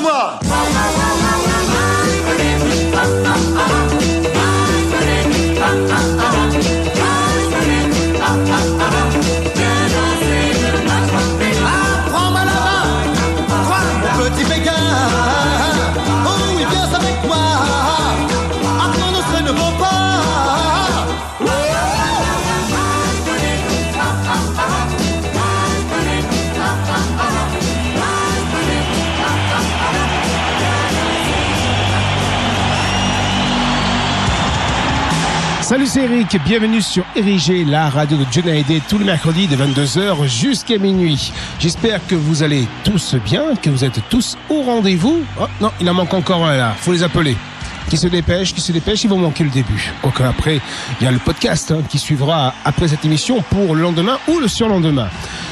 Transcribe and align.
Tout 0.00 0.04
le 0.04 0.47
Salut, 35.86 36.12
Eric. 36.12 36.36
Bienvenue 36.44 36.82
sur 36.82 37.04
Érigé, 37.14 37.64
la 37.64 37.88
radio 37.88 38.16
de 38.16 38.24
John 38.32 38.48
Hallyday, 38.48 38.82
tous 38.88 38.98
les 38.98 39.04
mercredis 39.04 39.46
de 39.46 39.54
22h 39.54 40.26
jusqu'à 40.26 40.76
minuit. 40.76 41.32
J'espère 41.60 42.04
que 42.08 42.16
vous 42.16 42.42
allez 42.42 42.66
tous 42.82 43.14
bien, 43.14 43.54
que 43.54 43.70
vous 43.70 43.84
êtes 43.84 44.00
tous 44.08 44.36
au 44.48 44.62
rendez-vous. 44.62 45.22
Oh, 45.40 45.44
non, 45.60 45.70
il 45.80 45.88
en 45.88 45.94
manque 45.94 46.14
encore 46.14 46.44
un 46.44 46.56
là. 46.56 46.74
Faut 46.80 46.90
les 46.90 47.04
appeler. 47.04 47.36
Qui 47.88 47.96
se 47.96 48.06
dépêche, 48.06 48.54
qui 48.54 48.60
se 48.60 48.70
dépêche, 48.70 49.04
ils 49.04 49.10
vont 49.10 49.16
manquer 49.16 49.44
le 49.44 49.50
début. 49.50 49.92
Quoique 50.02 50.22
après, 50.22 50.60
il 51.00 51.04
y 51.04 51.06
a 51.06 51.10
le 51.10 51.18
podcast 51.18 51.70
hein, 51.70 51.80
qui 51.88 51.98
suivra 51.98 52.52
après 52.64 52.86
cette 52.88 53.02
émission 53.06 53.42
pour 53.48 53.74
le 53.74 53.80
lendemain 53.80 54.18
ou 54.28 54.38
le 54.38 54.46
surlendemain. 54.46 55.08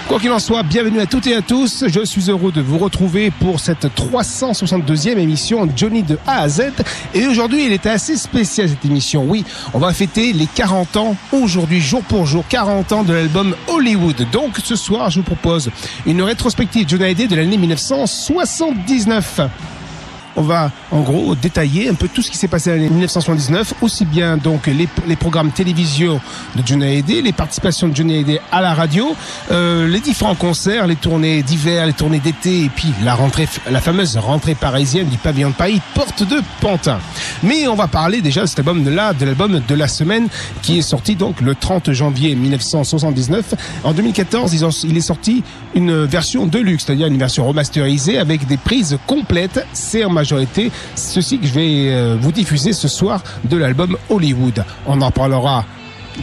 Quoi 0.06 0.20
qu'il 0.20 0.30
en 0.30 0.38
soit, 0.38 0.62
bienvenue 0.62 1.00
à 1.00 1.06
toutes 1.06 1.26
et 1.26 1.34
à 1.34 1.40
tous. 1.40 1.84
Je 1.88 2.04
suis 2.04 2.30
heureux 2.30 2.52
de 2.52 2.60
vous 2.60 2.76
retrouver 2.76 3.30
pour 3.30 3.58
cette 3.58 3.86
362e 3.86 5.16
émission 5.18 5.66
Johnny 5.74 6.02
de 6.02 6.18
A 6.26 6.42
à 6.42 6.48
Z. 6.48 6.72
Et 7.14 7.26
aujourd'hui, 7.26 7.64
il 7.64 7.72
était 7.72 7.88
assez 7.88 8.16
spécial 8.18 8.68
cette 8.68 8.84
émission. 8.84 9.24
Oui, 9.26 9.44
on 9.72 9.78
va 9.78 9.94
fêter 9.94 10.34
les 10.34 10.46
40 10.46 10.96
ans 10.98 11.16
aujourd'hui, 11.32 11.80
jour 11.80 12.02
pour 12.02 12.26
jour, 12.26 12.44
40 12.48 12.92
ans 12.92 13.02
de 13.02 13.14
l'album 13.14 13.56
Hollywood. 13.66 14.26
Donc 14.30 14.58
ce 14.62 14.76
soir, 14.76 15.08
je 15.08 15.20
vous 15.20 15.24
propose 15.24 15.70
une 16.04 16.20
rétrospective 16.20 16.86
Johnny 16.86 17.04
Hallyday 17.04 17.28
de 17.28 17.36
l'année 17.36 17.56
1979 17.56 19.40
on 20.36 20.42
va 20.42 20.70
en 20.92 21.00
gros 21.00 21.34
détailler 21.34 21.88
un 21.88 21.94
peu 21.94 22.08
tout 22.08 22.22
ce 22.22 22.30
qui 22.30 22.36
s'est 22.36 22.48
passé 22.48 22.70
en 22.70 22.74
l'année 22.74 22.90
1979, 22.90 23.74
aussi 23.80 24.04
bien 24.04 24.36
donc 24.36 24.66
les, 24.66 24.88
les 25.06 25.16
programmes 25.16 25.50
télévision 25.50 26.20
de 26.54 26.62
Johnny 26.64 26.84
Hallyday, 26.84 27.22
les 27.22 27.32
participations 27.32 27.88
de 27.88 27.96
Johnny 27.96 28.16
Hallyday 28.16 28.40
à 28.52 28.60
la 28.60 28.74
radio, 28.74 29.16
euh, 29.50 29.88
les 29.88 30.00
différents 30.00 30.34
concerts, 30.34 30.86
les 30.86 30.96
tournées 30.96 31.42
d'hiver, 31.42 31.86
les 31.86 31.92
tournées 31.92 32.20
d'été, 32.20 32.64
et 32.64 32.68
puis 32.68 32.92
la 33.02 33.14
rentrée, 33.14 33.48
la 33.70 33.80
fameuse 33.80 34.16
rentrée 34.18 34.54
parisienne 34.54 35.08
du 35.08 35.16
pavillon 35.16 35.50
de 35.50 35.54
Paris, 35.54 35.80
porte 35.94 36.22
de 36.22 36.42
Pantin. 36.60 36.98
Mais 37.42 37.66
on 37.66 37.74
va 37.74 37.88
parler 37.88 38.20
déjà 38.20 38.42
de 38.42 38.46
cet 38.46 38.58
album 38.58 38.84
de 38.84 38.90
l'album 38.90 39.60
de 39.66 39.74
la 39.74 39.88
semaine 39.88 40.28
qui 40.62 40.78
est 40.78 40.82
sorti 40.82 41.16
donc 41.16 41.40
le 41.40 41.54
30 41.54 41.92
janvier 41.92 42.34
1979. 42.34 43.54
En 43.84 43.92
2014, 43.92 44.52
ils 44.52 44.64
ont, 44.64 44.70
il 44.84 44.96
est 44.96 45.00
sorti 45.00 45.42
une 45.74 46.04
version 46.04 46.46
de 46.46 46.58
luxe, 46.58 46.84
c'est-à-dire 46.84 47.06
une 47.06 47.18
version 47.18 47.46
remasterisée 47.46 48.18
avec 48.18 48.46
des 48.46 48.56
prises 48.56 48.98
complètes. 49.06 49.64
C'est 49.72 50.04
en 50.04 50.10
majorité 50.10 50.25
ceci 50.94 51.38
que 51.38 51.46
je 51.46 51.52
vais 51.52 51.88
euh, 51.88 52.16
vous 52.20 52.32
diffuser 52.32 52.72
ce 52.72 52.88
soir 52.88 53.22
de 53.44 53.56
l'album 53.56 53.96
Hollywood. 54.10 54.64
On 54.86 55.00
en 55.00 55.10
parlera 55.10 55.64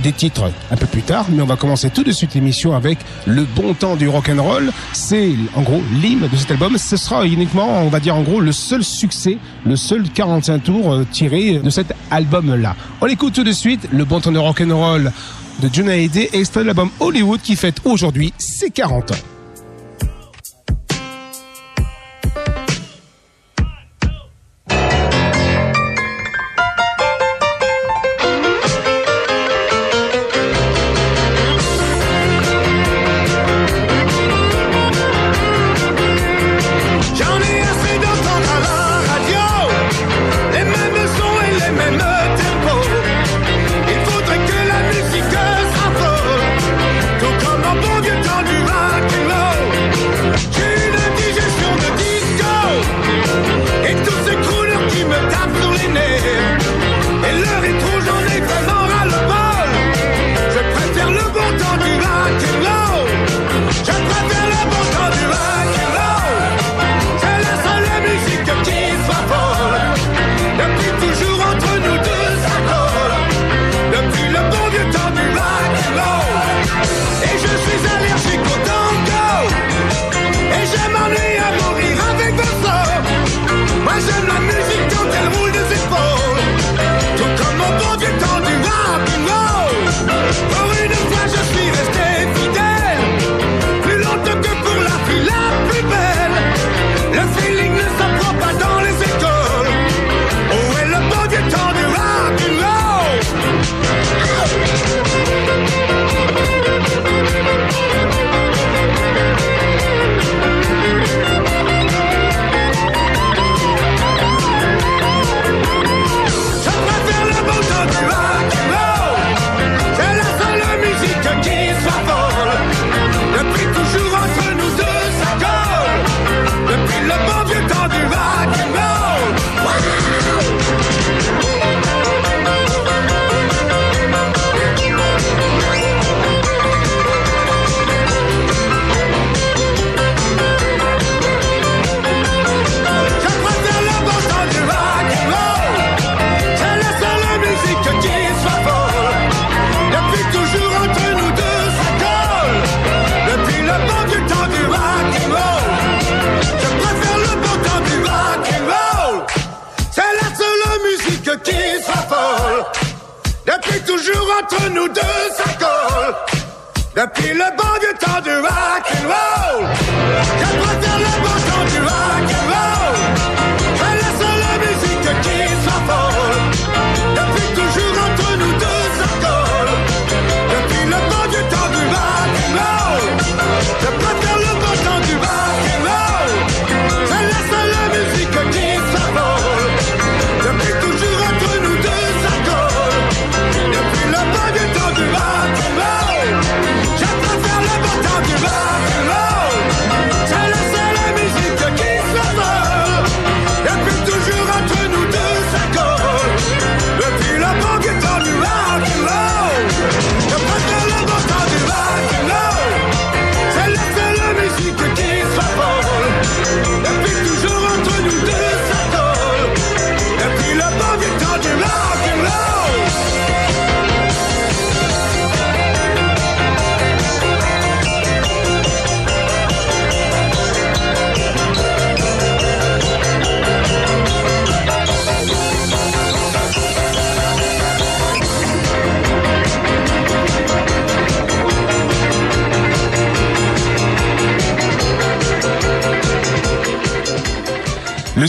des 0.02 0.12
titres 0.12 0.52
un 0.72 0.76
peu 0.76 0.88
plus 0.88 1.04
tard, 1.04 1.26
mais 1.30 1.42
on 1.42 1.46
va 1.46 1.56
commencer 1.56 1.90
tout 1.90 2.04
de 2.04 2.12
suite 2.12 2.34
l'émission 2.34 2.76
avec 2.76 2.98
le 3.28 3.44
bon 3.44 3.74
temps 3.74 3.96
du 3.96 4.08
rock 4.08 4.30
and 4.30 4.42
roll. 4.42 4.72
C'est 4.92 5.34
en 5.56 5.62
gros 5.62 5.82
l'hymne 6.02 6.28
de 6.28 6.36
cet 6.36 6.52
album. 6.52 6.78
Ce 6.78 6.98
sera 6.98 7.26
uniquement, 7.26 7.84
on 7.84 7.90
va 7.90 8.00
dire 8.00 8.16
en 8.16 8.22
gros, 8.22 8.40
le 8.40 8.52
seul 8.52 8.84
succès, 8.84 9.38
le 9.66 9.76
seul 9.76 10.10
45 10.10 10.64
tours 10.64 10.94
euh, 10.94 11.06
tiré 11.12 11.60
de 11.60 11.70
cet 11.70 11.94
album-là. 12.12 12.76
On 13.02 13.08
écoute 13.08 13.34
tout 13.34 13.44
de 13.44 13.52
suite 13.52 13.88
le 13.92 14.06
bon 14.06 14.20
temps 14.20 14.32
du 14.32 14.40
rock 14.40 14.62
and 14.62 14.76
roll 14.76 15.12
de 15.62 15.70
John 15.72 15.90
Hallyday, 15.90 16.30
extrait 16.34 16.62
de 16.62 16.68
l'album 16.68 16.90
Hollywood 17.00 17.42
qui 17.42 17.56
fête 17.56 17.78
aujourd'hui 17.86 18.34
ses 18.38 18.72
40 18.72 19.12
ans. 19.12 19.33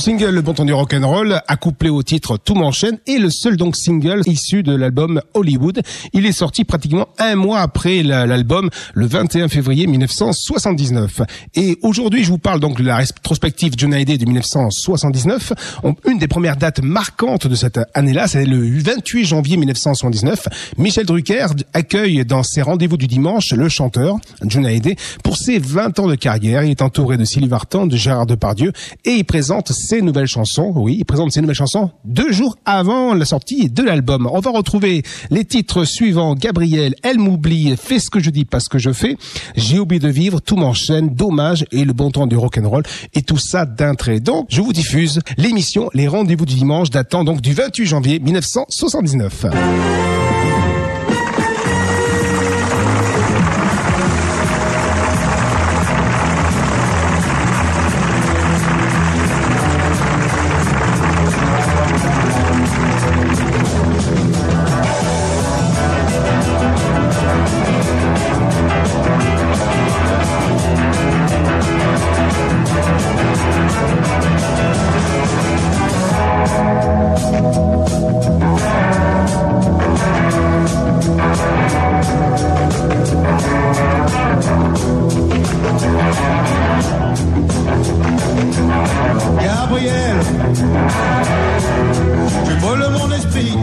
Single 0.04 0.34
Le 0.34 0.42
Bon 0.42 0.52
Temps 0.52 0.66
du 0.66 0.74
Rock'n'Roll, 0.74 1.40
accouplé 1.48 1.88
au 1.88 2.02
titre 2.02 2.36
Tout 2.36 2.54
m'enchaîne, 2.54 2.98
est 3.06 3.16
le 3.18 3.30
seul 3.30 3.56
donc 3.56 3.74
single 3.74 4.20
issu 4.26 4.62
de 4.62 4.74
l'album 4.76 5.22
Hollywood. 5.32 5.80
Il 6.12 6.26
est 6.26 6.32
sorti 6.32 6.64
pratiquement 6.64 7.08
un 7.18 7.36
mois 7.36 7.60
après 7.60 8.02
la- 8.02 8.26
l'album, 8.26 8.68
le 8.92 9.06
21 9.06 9.48
février 9.48 9.86
1979. 9.86 11.22
Et 11.54 11.78
aujourd'hui, 11.80 12.22
je 12.22 12.28
vous 12.28 12.36
parle 12.36 12.60
donc 12.60 12.76
de 12.78 12.84
la 12.86 12.96
rétrospective 12.96 13.72
John 13.78 13.94
Hallyday 13.94 14.18
de 14.18 14.26
1979. 14.26 15.54
On- 15.84 15.94
une 16.06 16.18
des 16.18 16.28
premières 16.28 16.56
dates 16.58 16.82
marquantes 16.82 17.46
de 17.46 17.54
cette 17.54 17.80
année-là, 17.94 18.28
c'est 18.28 18.44
le 18.44 18.58
28 18.78 19.24
janvier 19.24 19.56
1979. 19.56 20.48
Michel 20.76 21.06
Drucker 21.06 21.46
accueille 21.72 22.26
dans 22.26 22.42
ses 22.42 22.60
rendez-vous 22.60 22.98
du 22.98 23.06
dimanche 23.06 23.52
le 23.52 23.70
chanteur 23.70 24.18
John 24.44 24.66
Hallyday 24.66 24.96
pour 25.22 25.38
ses 25.38 25.58
20 25.58 25.98
ans 25.98 26.08
de 26.08 26.14
carrière. 26.14 26.62
Il 26.62 26.70
est 26.72 26.82
entouré 26.82 27.16
de 27.16 27.24
Sylvie 27.24 27.48
Vartan, 27.48 27.86
de 27.86 27.96
Gérard 27.96 28.26
Depardieu 28.26 28.72
et 29.06 29.12
il 29.12 29.24
présente 29.24 29.72
ses 29.72 29.93
nouvelles 30.02 30.26
chansons. 30.26 30.72
Oui, 30.76 30.96
il 30.98 31.04
présente 31.04 31.32
ses 31.32 31.40
nouvelles 31.40 31.56
chansons 31.56 31.90
deux 32.04 32.32
jours 32.32 32.56
avant 32.64 33.14
la 33.14 33.24
sortie 33.24 33.70
de 33.70 33.82
l'album. 33.82 34.28
On 34.30 34.40
va 34.40 34.50
retrouver 34.50 35.02
les 35.30 35.44
titres 35.44 35.84
suivants. 35.84 36.34
Gabriel, 36.34 36.94
Elle 37.02 37.18
m'oublie, 37.18 37.74
Fais 37.76 37.98
ce 37.98 38.10
que 38.10 38.20
je 38.20 38.30
dis, 38.30 38.44
pas 38.44 38.60
ce 38.60 38.68
que 38.68 38.78
je 38.78 38.92
fais. 38.92 39.16
J'ai 39.56 39.78
oublié 39.78 40.00
de 40.00 40.08
vivre, 40.08 40.40
Tout 40.40 40.56
m'enchaîne, 40.56 41.14
Dommage 41.14 41.66
et 41.72 41.84
le 41.84 41.92
bon 41.92 42.10
temps 42.10 42.26
du 42.26 42.36
rock'n'roll. 42.36 42.82
Et 43.14 43.22
tout 43.22 43.38
ça 43.38 43.66
d'un 43.66 43.94
trait. 43.94 44.20
Donc, 44.20 44.46
je 44.48 44.60
vous 44.60 44.72
diffuse 44.72 45.20
l'émission 45.36 45.90
Les 45.94 46.08
Rendez-vous 46.08 46.46
du 46.46 46.54
dimanche 46.54 46.90
datant 46.90 47.24
donc 47.24 47.40
du 47.40 47.52
28 47.52 47.86
janvier 47.86 48.18
1979. 48.20 49.46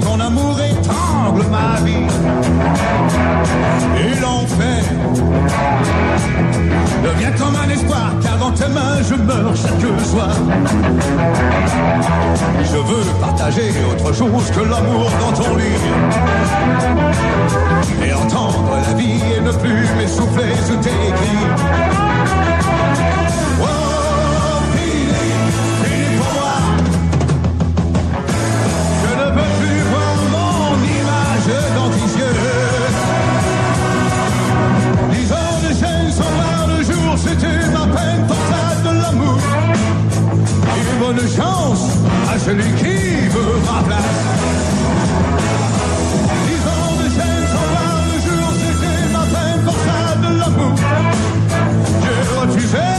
Ton 0.02 0.20
amour 0.20 0.60
étrangle 0.60 1.44
ma 1.50 1.80
vie. 1.86 2.08
Et 3.98 4.20
l'enfer 4.20 4.84
devient 7.04 7.34
comme 7.38 7.56
un 7.56 7.70
espoir, 7.70 8.12
car 8.22 8.38
dans 8.38 8.52
tes 8.52 8.68
mains 8.68 9.02
je 9.10 9.16
meurs 9.16 9.56
chaque 9.56 10.06
soir. 10.06 10.36
Je 12.64 12.78
veux 12.78 13.06
partager 13.20 13.72
autre 13.92 14.14
chose 14.14 14.52
que 14.52 14.62
l'amour 14.62 15.10
dans 15.20 15.34
ton 15.42 15.56
lit. 15.56 15.82
Et 18.06 18.14
entendre 18.14 18.78
la 18.88 18.94
vie 18.94 19.22
et 19.38 19.42
ne 19.42 19.52
plus 19.52 19.88
m'essouffler 19.98 20.56
sous 20.68 20.78
tes 20.78 20.90
cris. 20.90 21.48
Celui 42.46 42.72
qui 42.74 43.28
veut 43.28 43.60
ma 43.66 43.84
place. 43.84 44.20
Les 46.48 46.60
heures 46.70 46.98
de 47.02 47.08
chaîne 47.16 47.46
sans 47.54 47.68
voir 47.72 47.96
le 48.12 48.18
jour, 48.26 48.48
c'était 48.62 49.06
ma 49.14 49.26
peine 49.34 49.62
pour 49.64 49.78
ça 49.86 50.00
de 50.24 50.30
l'amour. 50.40 50.76
J'ai 52.02 52.20
refusé. 52.40 52.90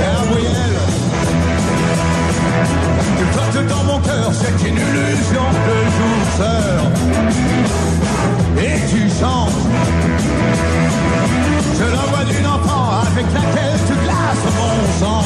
Gabriel, 0.00 0.74
tu 3.18 3.24
portes 3.34 3.66
dans 3.66 3.84
mon 3.84 3.98
cœur 4.00 4.30
cette 4.34 4.60
illusion 4.62 5.46
de 5.66 5.76
douceur. 5.98 6.80
Et 8.58 8.78
tu 8.90 9.08
chantes. 9.08 9.69
Je 11.80 11.84
la 11.86 12.04
voix 12.10 12.24
d'une 12.24 12.46
enfant 12.46 13.00
avec 13.10 13.24
laquelle 13.32 13.78
tu 13.86 13.94
glaces 14.04 14.48
mon 14.58 14.76
sang. 15.00 15.24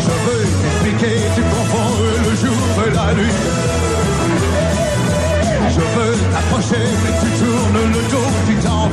Je 0.00 0.12
veux 0.26 0.44
t'expliquer, 0.60 1.16
tu 1.36 1.42
confonds 1.42 1.94
le 2.26 2.32
jour 2.34 2.62
et 2.84 2.90
la 2.96 3.14
nuit. 3.14 3.36
Je 5.70 5.80
veux 5.80 6.16
t'approcher, 6.32 6.84
mais 7.04 7.14
tu 7.20 7.28
tournes 7.38 7.92
le 7.92 8.02
dos, 8.10 8.30
tu 8.48 8.54
t'en 8.56 8.88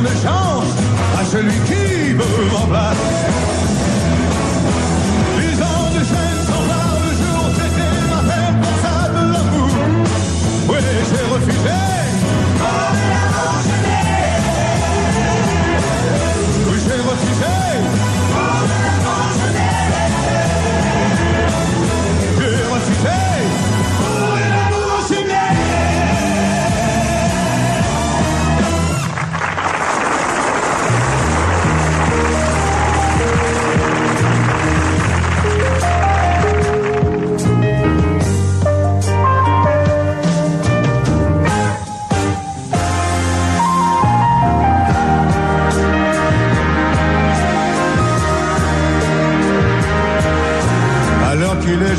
Et 0.00 0.02
bonne 0.02 0.22
chance 0.22 0.64
à 1.18 1.24
celui 1.24 1.52
qui 1.66 2.14
me 2.14 2.54
remplace. 2.54 3.49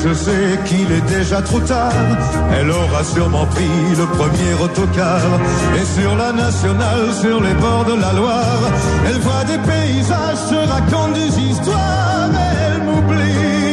Je 0.03 0.13
sais 0.13 0.59
qu'il 0.65 0.91
est 0.91 1.07
déjà 1.17 1.41
trop 1.41 1.59
tard. 1.59 1.91
Elle 2.57 2.69
aura 2.69 3.03
sûrement 3.03 3.45
pris 3.45 3.69
le 3.97 4.05
premier 4.17 4.53
autocar. 4.61 5.21
Et 5.79 5.85
sur 5.99 6.15
la 6.15 6.31
nationale, 6.31 7.13
sur 7.21 7.41
les 7.41 7.53
bords 7.53 7.85
de 7.85 7.99
la 7.99 8.13
Loire, 8.13 8.63
elle 9.07 9.19
voit 9.19 9.43
des 9.45 9.59
paysages, 9.59 10.41
se 10.49 10.55
raconte 10.55 11.13
des 11.13 11.39
histoires. 11.39 12.29
Elle 12.65 12.83
m'oublie. 12.83 13.70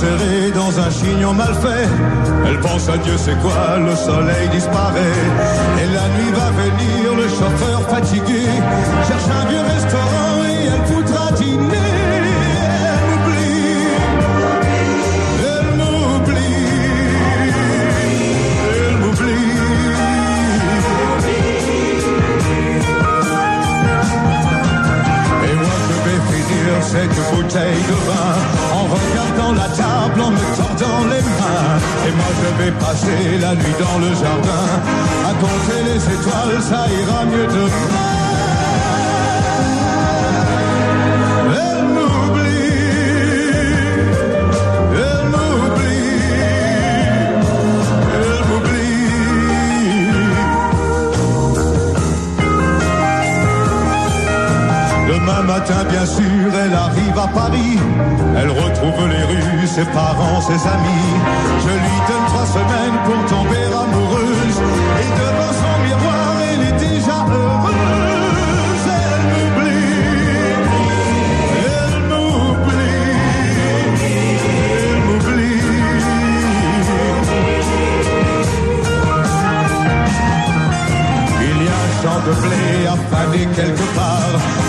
Serrés 0.00 0.50
dans 0.54 0.72
un 0.80 0.90
chignon 0.90 1.32
mal 1.34 1.54
fait. 1.64 1.88
Elle 2.46 2.58
pense 2.60 2.88
à 2.88 2.96
Dieu, 3.04 3.16
c'est 3.18 3.38
quoi, 3.40 3.78
le 3.88 3.94
soleil 3.94 4.48
disparaît. 4.50 5.20
Et 5.82 5.88
la 5.98 6.06
nuit 6.14 6.32
va 6.40 6.48
venir, 6.62 7.04
le 7.22 7.28
chauffeur 7.28 7.80
fatigué 7.88 8.44
cherche 9.06 9.28
un 9.40 9.44
vieux 9.50 9.64
restaurant 9.76 10.34
et 10.52 10.60
elle 10.72 10.84
voudra 10.92 11.24
dîner. 11.32 11.90
Elle 12.16 13.00
m'oublie. 13.08 13.82
Elle 15.52 15.70
m'oublie. 15.80 16.62
Elle 18.86 18.96
m'oublie. 19.02 19.54
Et 25.48 25.54
moi 25.62 25.76
je 25.88 25.96
vais 26.06 26.20
finir 26.32 26.72
cette 26.92 27.18
bouteille 27.34 27.82
de 27.90 27.96
vin 28.08 28.30
en 28.78 28.84
regardant 28.94 29.49
en 30.24 30.30
me 30.30 30.44
tordant 30.56 31.02
les 31.12 31.22
mains. 31.22 31.78
Et 32.06 32.12
moi 32.18 32.30
je 32.40 32.48
vais 32.62 32.72
passer 32.72 33.38
la 33.40 33.52
nuit 33.54 33.76
dans 33.78 33.98
le 34.04 34.10
jardin 34.22 34.64
à 35.28 35.32
compter 35.42 35.80
les 35.88 36.00
étoiles, 36.16 36.62
ça 36.62 36.82
ira 37.00 37.20
mieux 37.26 37.46
demain. 37.46 37.98
Elle 41.62 41.84
m'oublie, 41.94 42.70
elle 44.94 45.24
m'oublie, 45.32 46.14
elle 48.16 48.42
m'oublie. 48.48 49.00
Demain 55.08 55.42
matin, 55.42 55.80
bien 55.90 56.06
sûr, 56.06 56.48
elle 56.64 56.74
arrive 56.74 57.18
à 57.18 57.28
Paris. 57.28 57.78
Elle 58.36 58.50
ses 59.70 59.84
parents, 59.84 60.40
ses 60.40 60.66
amis. 60.66 61.10
Je 61.64 61.72
lui 61.84 61.96
donne 62.08 62.26
trois 62.26 62.46
semaines 62.46 62.98
pour 63.04 63.20
tomber 63.26 63.64
amoureuse. 63.82 64.58
Et 65.02 65.10
devant 65.20 65.52
son 65.62 65.74
miroir, 65.86 66.30
elle 66.50 66.62
est 66.70 66.78
déjà 66.88 67.18
heureuse. 67.30 68.86
Elle 69.06 69.24
m'oublie. 69.32 69.94
Elle 71.66 71.98
m'oublie. 72.10 73.14
Elle 74.88 75.00
m'oublie. 75.06 75.62
Il 81.48 81.58
y 81.64 81.68
a 81.68 81.78
un 81.86 81.90
champ 82.02 82.20
de 82.26 82.32
blé 82.42 82.66
à 82.86 82.96
faner 83.12 83.44
quelque 83.54 83.86
part. 83.94 84.59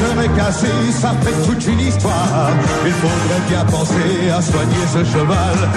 Est 0.00 0.36
cassé, 0.36 0.66
ça 0.92 1.12
fait 1.22 1.46
toute 1.46 1.66
une 1.66 1.80
histoire. 1.80 2.50
Il 2.84 2.92
faudrait 2.92 3.48
bien 3.48 3.64
penser 3.66 4.30
à 4.36 4.42
soigner 4.42 4.86
ce 4.92 5.04
cheval. 5.04 5.68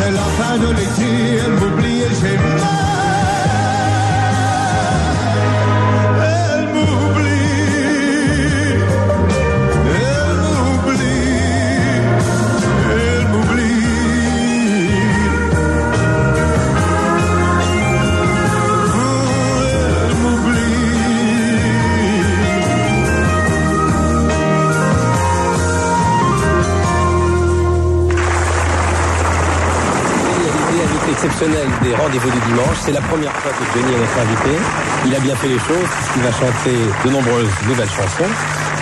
C'est 0.00 0.10
la 0.12 0.28
fin 0.38 0.58
de 0.58 0.68
l'été, 0.68 1.40
elle 1.44 1.52
m'oublie 1.52 2.00
et 2.02 2.14
j'ai 2.20 2.36
mal. 2.36 3.09
Des 31.48 31.94
rendez-vous 31.94 32.30
du 32.30 32.40
dimanche. 32.48 32.76
C'est 32.84 32.92
la 32.92 33.00
première 33.00 33.32
fois 33.32 33.50
que 33.52 33.64
Johnny 33.72 33.94
est 33.94 33.98
notre 33.98 34.18
invité. 34.18 34.62
Il 35.06 35.14
a 35.14 35.20
bien 35.20 35.34
fait 35.36 35.48
les 35.48 35.58
choses 35.58 35.88
puisqu'il 35.96 36.22
va 36.22 36.32
chanter 36.32 36.76
de 37.04 37.10
nombreuses 37.10 37.48
nouvelles 37.66 37.88
chansons. 37.88 38.28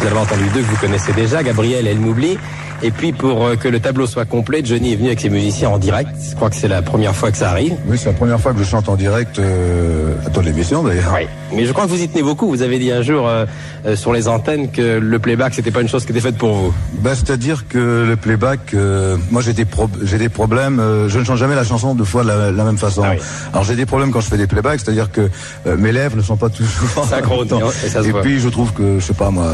Vous 0.00 0.06
avez 0.06 0.18
entendu 0.18 0.44
deux 0.52 0.62
que 0.62 0.66
vous 0.66 0.76
connaissez 0.76 1.12
déjà, 1.12 1.42
Gabriel 1.42 1.86
et 1.86 1.90
Elle 1.90 2.00
m'oublie. 2.00 2.36
Et 2.82 2.90
puis 2.92 3.12
pour 3.12 3.44
euh, 3.44 3.56
que 3.56 3.66
le 3.66 3.80
tableau 3.80 4.06
soit 4.06 4.25
complet, 4.25 4.61
Johnny 4.64 4.92
est 4.92 4.97
venu 4.97 5.08
avec 5.08 5.20
ses 5.20 5.30
musiciens 5.30 5.68
en 5.70 5.78
direct. 5.78 6.11
Je 6.30 6.37
crois 6.37 6.49
que 6.49 6.54
c'est 6.56 6.68
la 6.68 6.80
première 6.80 7.14
fois 7.14 7.32
que 7.32 7.37
ça 7.37 7.50
arrive. 7.50 7.75
Oui, 7.87 7.99
c'est 7.99 8.06
la 8.06 8.12
première 8.12 8.40
fois 8.40 8.52
que 8.52 8.58
je 8.61 8.64
chante 8.64 8.88
en 8.88 8.94
direct 8.94 9.38
euh, 9.40 10.14
à 10.25 10.30
toi 10.30 10.42
de 10.42 10.49
l'émission 10.49 10.85
d'ailleurs. 10.85 11.12
Oui. 11.16 11.26
Mais 11.56 11.64
je 11.66 11.73
crois 11.73 11.87
que 11.87 11.90
vous 11.90 12.00
y 12.00 12.08
tenez 12.08 12.23
beaucoup. 12.23 12.49
Vous 12.49 12.62
avez 12.62 12.78
dit 12.78 12.92
un 12.92 13.02
jour 13.02 13.26
euh, 13.26 13.47
euh, 13.85 13.97
sur 13.97 14.12
les 14.12 14.28
antennes 14.28 14.70
que 14.70 14.99
le 14.99 15.18
playback 15.18 15.54
c'était 15.54 15.70
pas 15.73 15.80
une 15.80 15.88
chose 15.88 16.04
qui 16.04 16.12
était 16.12 16.20
faite 16.20 16.37
pour 16.38 16.52
vous. 16.54 16.75
Bah, 17.00 17.16
C'est-à-dire 17.16 17.66
que 17.68 18.04
le 18.08 18.14
playback, 18.16 18.61
euh, 18.75 19.16
moi 19.32 19.42
j'ai 19.42 19.54
des, 19.54 19.64
pro- 19.64 19.90
j'ai 20.04 20.18
des 20.18 20.28
problèmes, 20.28 20.78
euh, 20.78 21.08
je 21.08 21.18
ne 21.18 21.25
chante 21.25 21.38
jamais 21.38 21.56
la 21.56 21.64
chanson 21.64 21.97
deux 21.97 22.04
fois 22.04 22.23
de 22.23 22.28
la, 22.28 22.52
la 22.52 22.64
même 22.64 22.78
façon. 22.78 23.02
Ah 23.04 23.11
oui. 23.16 23.23
Alors 23.52 23.64
j'ai 23.64 23.75
des 23.75 23.87
problèmes 23.87 24.12
quand 24.12 24.20
je 24.20 24.28
fais 24.28 24.37
des 24.38 24.47
playbacks, 24.47 24.80
c'est-à-dire 24.85 25.11
que 25.11 25.28
mes 25.76 25.90
lèvres 25.90 26.16
ne 26.16 26.23
sont 26.23 26.37
pas 26.37 26.49
toujours... 26.49 27.04
Synchrone, 27.08 27.49
et 27.85 27.88
ça 27.88 28.02
se 28.02 28.08
Et 28.08 28.12
voit. 28.12 28.20
puis 28.23 28.38
je 28.38 28.49
trouve 28.49 28.73
que, 28.73 29.00
je 29.00 29.04
sais 29.04 29.14
pas 29.14 29.30
moi, 29.30 29.47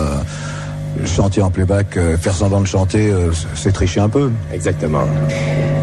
chanter 1.07 1.43
en 1.43 1.51
playback, 1.51 1.97
euh, 1.97 2.17
faire 2.17 2.35
semblant 2.35 2.61
de 2.61 2.67
chanter, 2.67 3.11
euh, 3.11 3.31
c'est 3.55 3.73
tricher 3.73 4.01
un 4.01 4.09
peu. 4.09 4.31
Exactement. 4.53 5.05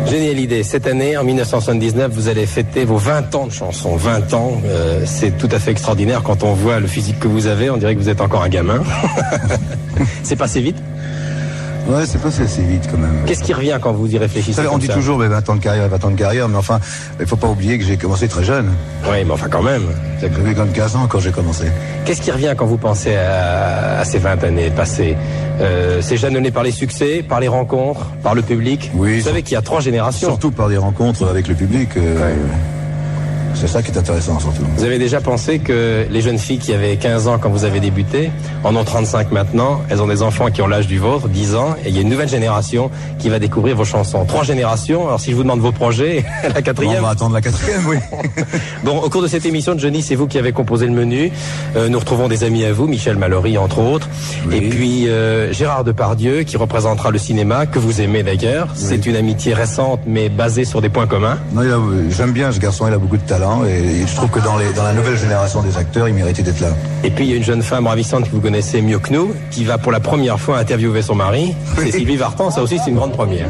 Johnny 0.10 0.30
Hallyday, 0.30 0.64
cette 0.64 0.88
année, 0.88 1.16
en 1.18 1.24
1979, 1.24 2.12
vous 2.14 2.28
allez 2.28 2.46
fêter 2.46 2.86
vos 2.86 2.98
20 2.98 3.36
ans 3.36 3.48
de 3.48 3.52
chansons. 3.52 3.96
20 3.96 4.34
ans, 4.34 4.62
euh, 4.66 5.04
c'est 5.06 5.38
tout 5.38 5.50
à 5.52 5.60
fait 5.60 5.72
extraordinaire 5.72 6.24
quand 6.24 6.44
on 6.44 6.54
voit 6.54 6.80
le 6.80 6.88
physique 6.88 7.20
que 7.20 7.28
vous 7.28 7.48
avez. 7.48 7.70
On 7.70 7.78
dirait 7.78 7.96
que 7.96 8.00
vous 8.00 8.10
êtes 8.10 8.22
encore 8.22 8.44
un 8.44 8.50
gamin. 8.50 8.82
c'est 10.24 10.36
passé 10.36 10.62
vite. 10.62 10.78
Ouais, 11.88 12.06
c'est 12.06 12.22
passé 12.22 12.44
assez 12.44 12.62
vite 12.62 12.88
quand 12.90 12.98
même. 12.98 13.24
Qu'est-ce 13.26 13.44
qui 13.44 13.54
revient 13.54 13.78
quand 13.82 13.92
vous 13.92 14.08
y 14.08 14.18
réfléchissez 14.18 14.54
savez, 14.54 14.68
on 14.70 14.78
dit 14.78 14.88
ça 14.88 14.94
toujours 14.94 15.18
mais 15.18 15.28
20 15.28 15.50
ans 15.50 15.56
de 15.56 15.62
carrière, 15.62 15.88
20 15.90 16.06
ans 16.06 16.12
de 16.12 16.16
carrière, 16.16 16.48
mais 16.48 16.58
enfin, 16.58 16.80
il 17.20 17.26
faut 17.26 17.36
pas 17.36 17.48
oublier 17.48 17.78
que 17.78 17.84
j'ai 17.84 17.98
commencé 17.98 18.28
très 18.28 18.44
jeune. 18.44 18.70
Oui, 19.06 19.18
mais 19.26 19.32
enfin 19.32 19.48
quand 19.50 19.64
même. 19.64 19.84
J'avais 20.22 20.54
comme 20.54 20.72
15 20.72 20.96
ans 20.96 21.08
quand 21.10 21.20
j'ai 21.20 21.32
commencé. 21.32 21.66
Qu'est-ce 22.06 22.22
qui 22.22 22.32
revient 22.32 22.54
quand 22.56 22.66
vous 22.68 22.78
pensez 22.78 23.16
à, 23.16 24.00
à 24.00 24.06
ces 24.06 24.20
20 24.20 24.44
années 24.44 24.70
passées 24.70 25.18
euh, 25.60 26.02
C'est 26.02 26.18
jalonné 26.18 26.52
par 26.52 26.64
les 26.64 26.72
succès, 26.72 27.24
par 27.28 27.40
les 27.40 27.48
rencontres, 27.48 28.06
par 28.24 28.36
le 28.36 28.44
public. 28.44 28.92
Oui, 28.94 29.20
Vous 29.20 29.26
savez 29.26 29.42
qu'il 29.42 29.54
y 29.54 29.58
a 29.58 29.62
trois 29.62 29.82
générations. 29.82 30.30
Surtout 30.30 30.52
par 30.52 30.70
des 30.70 30.78
rencontres 30.78 31.28
avec 31.28 31.48
le 31.48 31.56
public. 31.56 31.90
euh, 31.98 32.34
C'est 33.54 33.68
ça 33.68 33.82
qui 33.84 33.92
est 33.92 33.98
intéressant 33.98 34.40
surtout. 34.40 34.64
Vous 34.78 34.84
avez 34.84 34.98
déjà 34.98 35.22
pensé 35.22 35.60
que 35.60 36.06
les 36.10 36.22
jeunes 36.22 36.38
filles 36.40 36.58
qui 36.58 36.74
avaient 36.74 36.96
15 36.98 37.28
ans 37.28 37.38
quand 37.40 37.50
vous 37.50 37.64
avez 37.66 37.80
débuté 37.80 38.32
en 38.64 38.76
ont 38.76 38.84
35 38.84 39.32
maintenant, 39.32 39.82
elles 39.90 40.02
ont 40.02 40.08
des 40.08 40.22
enfants 40.24 40.50
qui 40.52 40.62
ont 40.62 40.68
l'âge 40.68 40.88
du 40.88 40.98
vôtre, 41.00 41.28
10 41.28 41.56
ans, 41.56 41.76
et 41.86 41.90
il 41.90 41.96
y 41.96 42.00
a 42.00 42.02
une 42.02 42.10
nouvelle 42.10 42.30
génération 42.30 42.90
qui 43.20 43.30
va 43.30 43.40
découvrir 43.40 43.76
vos 43.76 43.86
chansons. 43.86 44.26
Trois 44.26 44.44
générations, 44.44 45.08
alors 45.08 45.20
si 45.20 45.32
je 45.32 45.36
vous 45.36 45.44
demande 45.44 45.60
vos 45.60 45.72
projets, 45.72 46.24
la 46.44 46.60
On 46.60 46.62
quatrième. 46.62 47.02
va 47.04 47.10
attendre 47.10 47.34
la 47.36 47.42
quatrième, 47.42 47.86
oui. 47.88 47.98
Bon, 48.84 48.98
au 49.00 49.10
cours 49.10 49.22
de 49.22 49.28
cette 49.28 49.46
émission, 49.46 49.76
Johnny, 49.78 50.02
c'est 50.02 50.16
vous 50.16 50.28
qui 50.28 50.38
avez 50.40 50.52
composé 50.54 50.86
le 50.88 50.94
menu. 50.94 51.32
Euh, 51.76 51.88
nous 51.90 52.00
retrouvons 52.00 52.28
des 52.28 52.44
amis 52.44 52.66
à 52.66 52.74
vous, 52.74 52.88
Michel 52.88 53.18
Mallory 53.18 53.58
entre 53.58 53.80
autres, 53.80 54.10
Oui. 54.48 54.56
et 54.58 54.70
puis 54.70 55.08
euh, 55.08 55.52
Gérard 55.54 55.84
Depardieu 55.84 56.44
qui 56.44 56.58
représentera 56.58 57.12
le 57.12 57.18
cinéma, 57.20 57.66
que 57.66 57.80
vous 57.80 58.02
aimez 58.02 58.24
d'ailleurs. 58.24 58.70
C'est 58.76 59.06
une 59.06 59.16
amitié 59.16 59.54
récente 59.54 60.02
mais 60.08 60.30
basée 60.30 60.66
sur 60.66 60.82
des 60.82 60.90
points 60.90 61.08
communs. 61.08 61.38
Non, 61.54 61.62
J'aime 62.10 62.32
bien 62.32 62.52
ce 62.52 62.60
garçon, 62.60 62.88
il 62.88 62.94
a 62.94 62.98
beaucoup 62.98 63.18
de 63.18 63.22
talent 63.28 63.41
et 63.68 64.06
je 64.06 64.16
trouve 64.16 64.30
que 64.30 64.40
dans, 64.40 64.58
les, 64.58 64.72
dans 64.74 64.84
la 64.84 64.94
nouvelle 64.94 65.18
génération 65.18 65.62
des 65.64 65.76
acteurs, 65.78 66.08
il 66.08 66.14
méritait 66.14 66.44
d'être 66.44 66.60
là. 66.60 66.70
Et 67.04 67.10
puis 67.10 67.26
il 67.26 67.32
y 67.32 67.34
a 67.34 67.38
une 67.38 67.44
jeune 67.44 67.64
femme 67.64 67.88
ravissante 67.88 68.26
que 68.26 68.30
vous 68.32 68.42
connaissez 68.42 68.82
mieux 68.82 69.00
que 69.00 69.12
nous, 69.12 69.34
qui 69.50 69.64
va 69.64 69.78
pour 69.78 69.92
la 69.92 70.00
première 70.00 70.40
fois 70.40 70.60
interviewer 70.60 71.02
son 71.02 71.16
mari. 71.16 71.56
C'est 71.78 71.92
Sylvie 71.92 72.18
Vartan, 72.18 72.52
ça 72.52 72.62
aussi 72.62 72.78
c'est 72.78 72.92
une 72.92 72.98
grande 72.98 73.14
première. 73.14 73.48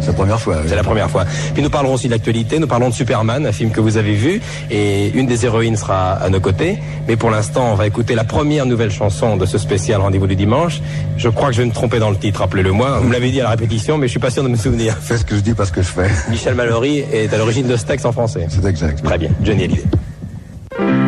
C'est 0.00 0.06
la 0.06 0.12
première 0.12 0.40
fois. 0.40 0.56
oui. 0.62 0.66
C'est 0.68 0.76
la 0.76 0.84
première 0.84 1.10
fois. 1.10 1.24
Puis 1.54 1.62
nous 1.62 1.70
parlerons 1.70 1.94
aussi 1.94 2.06
de 2.06 2.12
l'actualité, 2.12 2.58
nous 2.58 2.68
parlons 2.68 2.88
de 2.88 2.94
Superman, 2.94 3.44
un 3.46 3.52
film 3.52 3.70
que 3.70 3.80
vous 3.80 3.96
avez 3.96 4.14
vu, 4.14 4.40
et 4.70 5.08
une 5.10 5.26
des 5.26 5.44
héroïnes 5.44 5.76
sera 5.76 6.12
à 6.12 6.28
nos 6.28 6.40
côtés. 6.40 6.78
Mais 7.08 7.16
pour 7.16 7.30
l'instant, 7.30 7.72
on 7.72 7.74
va 7.74 7.86
écouter 7.86 8.14
la 8.14 8.24
première 8.24 8.66
nouvelle 8.66 8.92
chanson 8.92 9.36
de 9.36 9.46
ce 9.46 9.58
spécial 9.58 10.00
Rendez-vous 10.00 10.26
du 10.28 10.36
dimanche. 10.36 10.80
Je 11.16 11.28
crois 11.28 11.48
que 11.48 11.54
je 11.54 11.62
vais 11.62 11.66
me 11.66 11.72
tromper 11.72 11.98
dans 11.98 12.10
le 12.10 12.16
titre, 12.16 12.40
rappelez-le 12.40 12.70
moi. 12.72 12.98
Vous 13.00 13.08
me 13.08 13.12
l'avez 13.12 13.30
dit 13.30 13.40
à 13.40 13.44
la 13.44 13.50
répétition, 13.50 13.98
mais 13.98 14.06
je 14.06 14.12
suis 14.12 14.20
pas 14.20 14.30
sûr 14.30 14.44
de 14.44 14.48
me 14.48 14.56
souvenir. 14.56 14.96
Fais 15.00 15.18
ce 15.18 15.24
que 15.24 15.34
je 15.34 15.40
dis, 15.40 15.54
pas 15.54 15.66
ce 15.66 15.72
que 15.72 15.82
je 15.82 15.88
fais. 15.88 16.08
Michel 16.30 16.54
Mallory 16.54 17.04
est 17.12 17.32
à 17.32 17.38
l'origine 17.38 17.66
de 17.66 17.76
ce 17.76 17.84
texte 17.84 18.06
en 18.06 18.12
français. 18.12 18.46
C'est 18.48 18.64
exact. 18.66 19.02
Très 19.16 19.28
bien, 19.28 19.34
Johnny 19.42 19.64
Hallyday. 19.64 21.05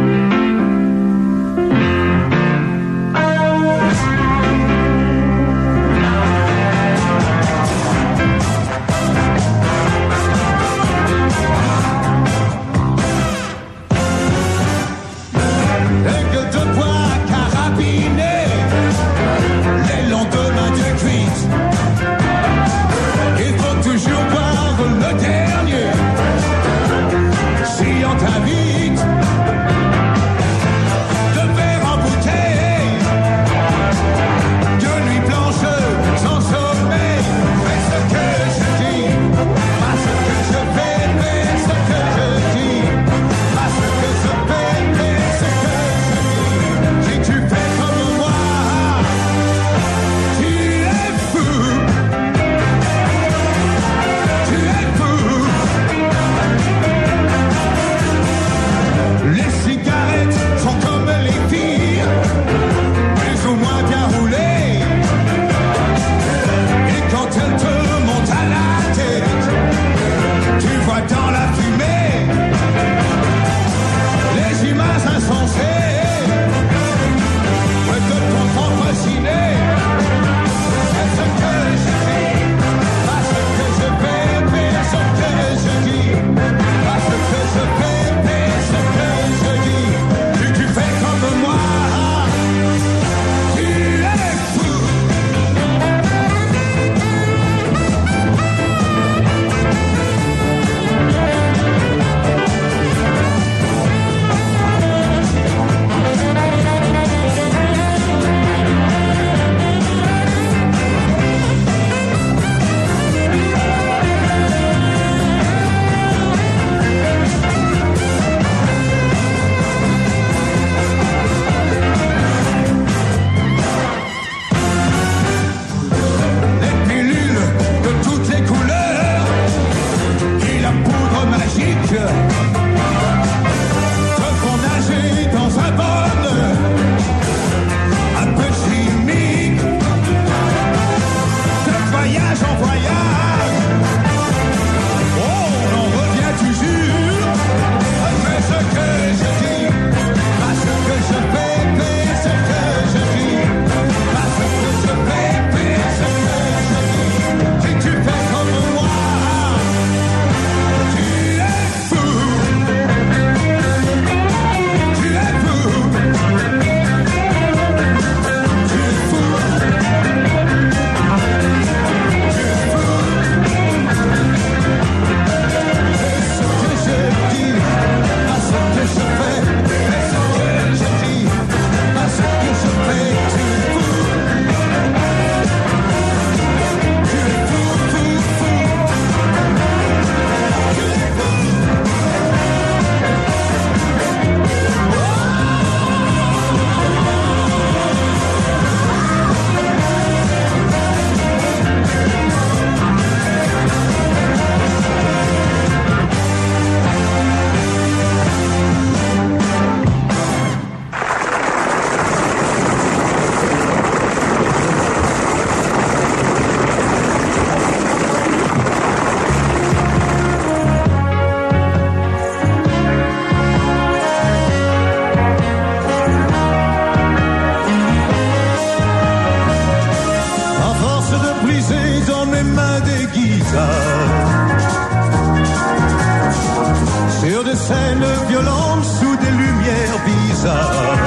sur 237.38 237.44
des 237.44 237.56
scènes 237.56 238.04
violentes 238.28 238.84
sous 238.84 239.16
des 239.16 239.30
lumières 239.30 239.98
bizarres. 240.06 240.98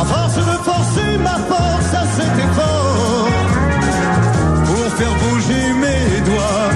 À 0.00 0.04
force 0.04 0.36
de 0.36 0.56
forcer 0.70 1.10
ma 1.28 1.36
force 1.52 1.92
à 2.02 2.04
cet 2.16 2.34
effort, 2.46 3.28
pour 4.66 4.86
faire 4.98 5.14
bouger 5.22 5.66
mes 5.84 6.20
doigts, 6.28 6.70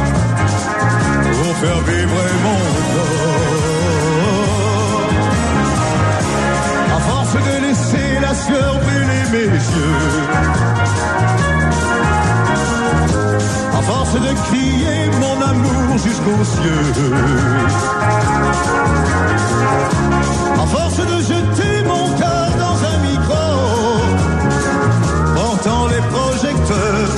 pour 1.37 1.53
faire 1.62 1.81
vibrer 1.88 2.35
mon 2.46 2.62
corps. 2.94 3.44
À 6.96 6.98
force 7.09 7.35
de 7.48 7.55
laisser 7.66 8.09
la 8.20 8.35
sueur 8.35 8.72
brûler 8.85 9.24
mes 9.33 9.50
yeux. 9.77 10.03
À 13.79 13.83
force 13.83 14.14
de 14.14 14.33
crier 14.46 14.98
mon 15.20 15.37
amour 15.53 15.84
jusqu'aux 15.98 16.44
cieux. 16.44 16.92
À 20.62 20.66
force 20.66 20.98
de 20.98 21.18
jeter 21.20 21.83
mon 21.87 22.09
cœur 22.18 22.48
dans 22.59 22.78
un 22.92 22.98
micro, 23.09 23.44
portant 25.35 25.87
les 25.88 26.02
projecteurs 26.14 27.11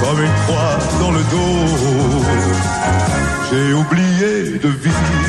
comme 0.00 0.20
une 0.24 0.36
croix 0.44 0.78
dans 1.00 1.12
le 1.12 1.22
dos, 1.34 2.24
j'ai 3.50 3.72
oublié 3.72 4.58
de 4.58 4.68
vivre. 4.68 5.19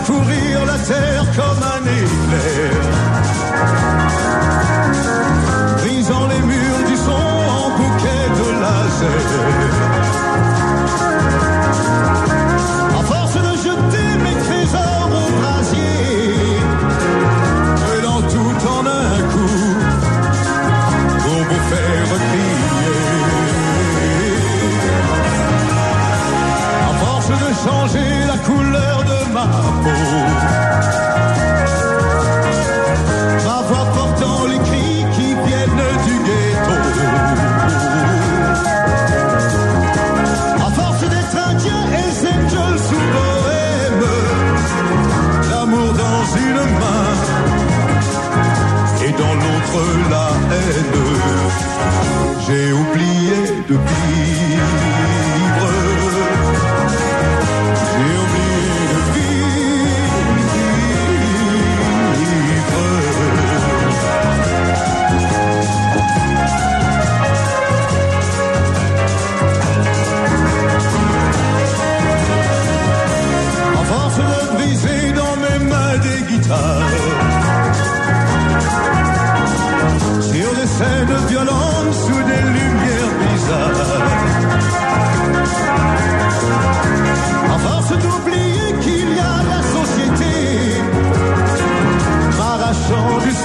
parcourir 0.00 0.64
la 0.66 0.78
terre 0.78 1.24
comme 1.36 1.62
un 1.62 1.69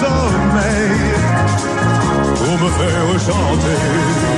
jamais 0.06 0.88
pour 2.36 2.58
me 2.64 2.70
faire 2.70 3.20
chanter. 3.20 4.35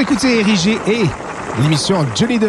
Écoutez 0.00 0.38
Érigé 0.38 0.78
et 0.86 1.04
l'émission 1.60 2.06
Jolie 2.14 2.38
de 2.38 2.46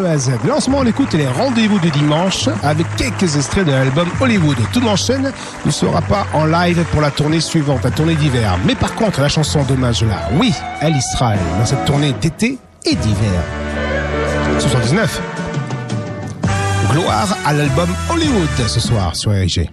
Lancement, 0.47 0.79
on 0.79 0.85
écoute 0.85 1.13
les 1.13 1.27
rendez-vous 1.27 1.79
du 1.79 1.89
dimanche 1.89 2.47
avec 2.61 2.85
quelques 2.95 3.35
extraits 3.35 3.65
de 3.65 3.71
l'album 3.71 4.07
Hollywood. 4.21 4.57
Tout 4.71 4.81
l'enchaîne 4.81 5.31
ne 5.65 5.71
sera 5.71 6.01
pas 6.01 6.27
en 6.33 6.45
live 6.45 6.83
pour 6.91 7.01
la 7.01 7.09
tournée 7.09 7.39
suivante, 7.39 7.83
la 7.83 7.89
tournée 7.89 8.13
d'hiver. 8.13 8.55
Mais 8.65 8.75
par 8.75 8.93
contre, 8.93 9.21
la 9.21 9.29
chanson 9.29 9.63
Dommage 9.63 10.03
là, 10.03 10.29
oui, 10.39 10.53
elle 10.79 10.95
y 10.95 11.01
sera 11.01 11.33
dans 11.57 11.65
cette 11.65 11.85
tournée 11.85 12.13
d'été 12.21 12.59
et 12.85 12.95
d'hiver. 12.95 13.41
79. 14.59 15.19
Gloire 16.91 17.35
à 17.45 17.53
l'album 17.53 17.89
Hollywood 18.11 18.67
ce 18.67 18.79
soir 18.79 19.15
sur 19.15 19.33
Érigé. 19.33 19.71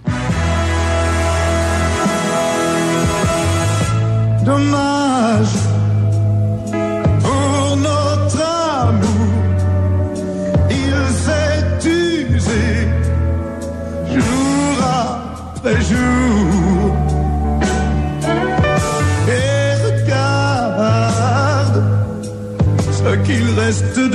Dommage 4.44 5.65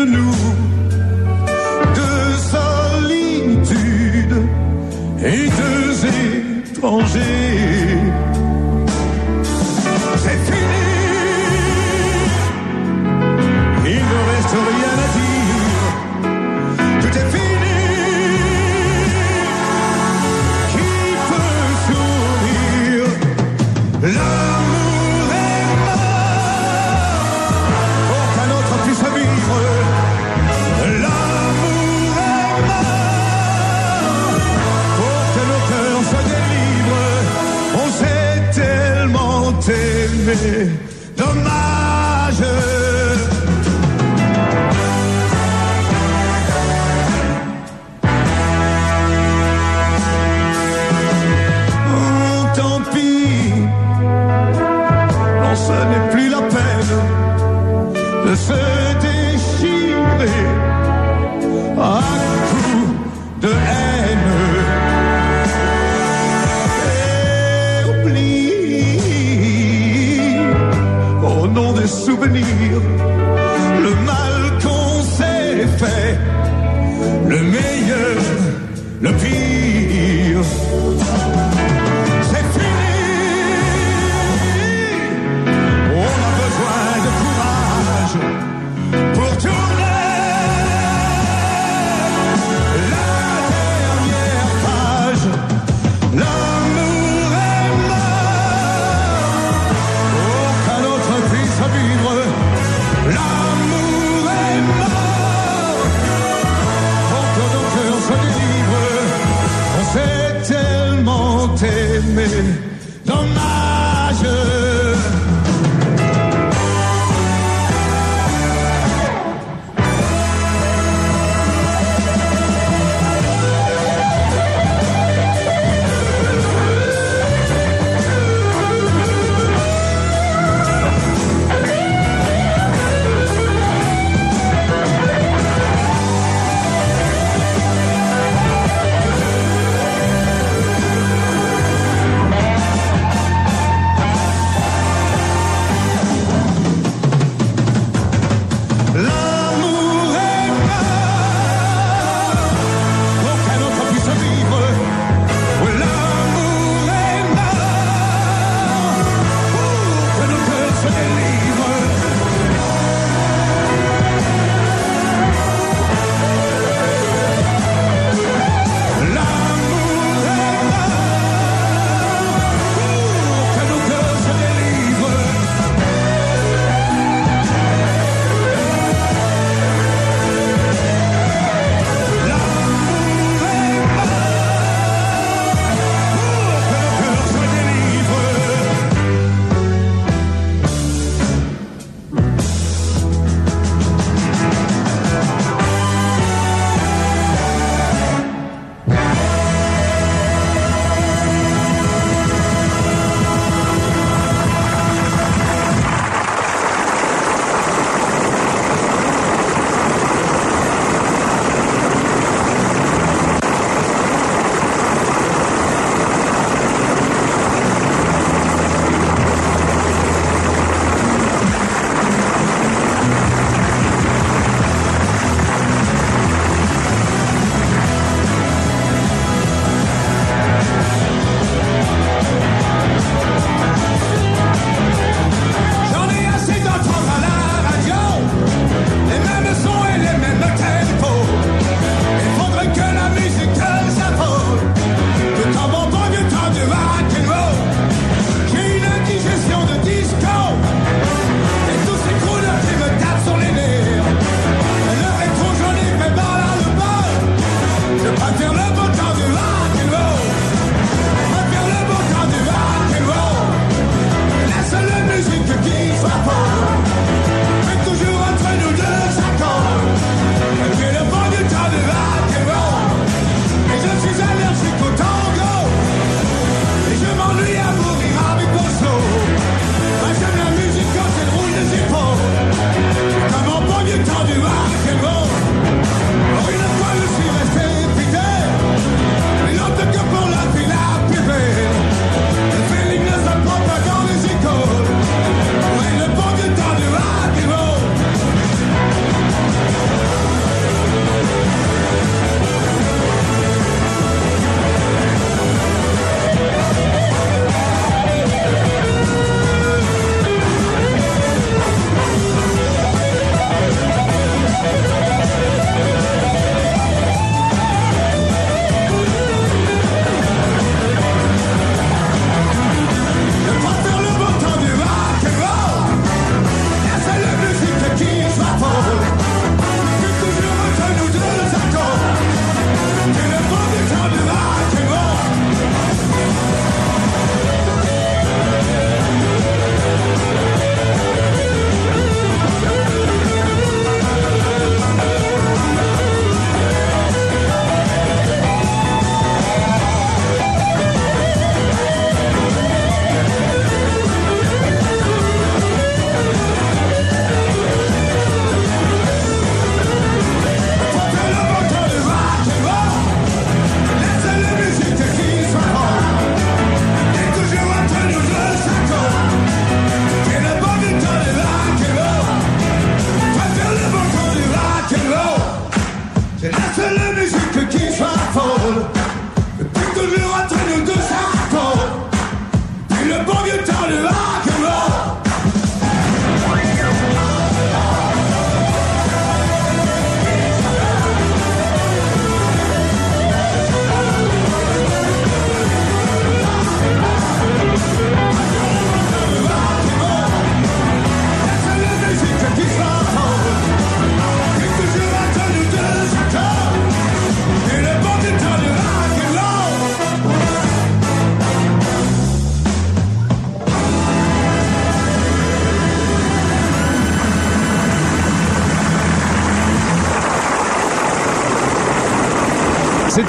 the 0.06 0.08
new 0.08 0.31
Yeah. 40.42 40.81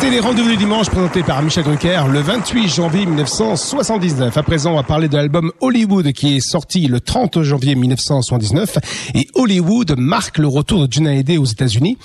C'était 0.03 0.15
les 0.15 0.21
rendez-vous 0.21 0.49
du 0.49 0.57
dimanche 0.57 0.91
présentés 0.91 1.23
par 1.23 1.41
Michel 1.45 1.63
Drucker 1.63 2.03
le 2.11 2.19
28 2.19 2.69
janvier 2.69 3.07
1979. 3.07 4.37
À 4.37 4.43
présent, 4.43 4.73
on 4.73 4.75
va 4.75 4.83
parler 4.83 5.07
de 5.07 5.17
l'album 5.17 5.53
Hollywood 5.61 6.11
qui 6.11 6.37
est 6.37 6.41
sorti 6.41 6.89
le 6.89 6.99
30 6.99 7.43
janvier 7.43 7.77
1979. 7.77 8.79
Et 9.15 9.29
Hollywood 9.37 9.95
marque 9.97 10.39
le 10.39 10.49
retour 10.49 10.89
de 10.89 10.93
Johnny 10.93 11.07
Hallyday 11.07 11.39
aux 11.39 11.45
États-Unis 11.45 11.99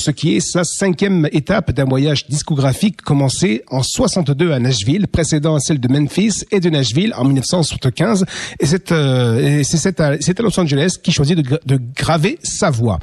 ce 0.00 0.10
qui 0.10 0.36
est 0.36 0.40
sa 0.40 0.64
cinquième 0.64 1.28
étape 1.32 1.72
d'un 1.72 1.84
voyage 1.84 2.26
discographique 2.26 3.02
commencé 3.02 3.62
en 3.68 3.82
62 3.82 4.52
à 4.52 4.58
Nashville, 4.58 5.06
précédant 5.08 5.58
celle 5.58 5.78
de 5.78 5.88
Memphis 5.88 6.44
et 6.50 6.60
de 6.60 6.70
Nashville 6.70 7.12
en 7.16 7.24
1975. 7.24 8.24
Et 8.58 8.66
c'est 8.66 8.92
euh, 8.92 9.62
à, 9.98 10.06
à 10.06 10.42
Los 10.42 10.58
Angeles 10.58 10.96
qui 11.02 11.12
choisit 11.12 11.38
de 11.38 11.80
graver 11.96 12.38
sa 12.42 12.70
voix. 12.70 12.98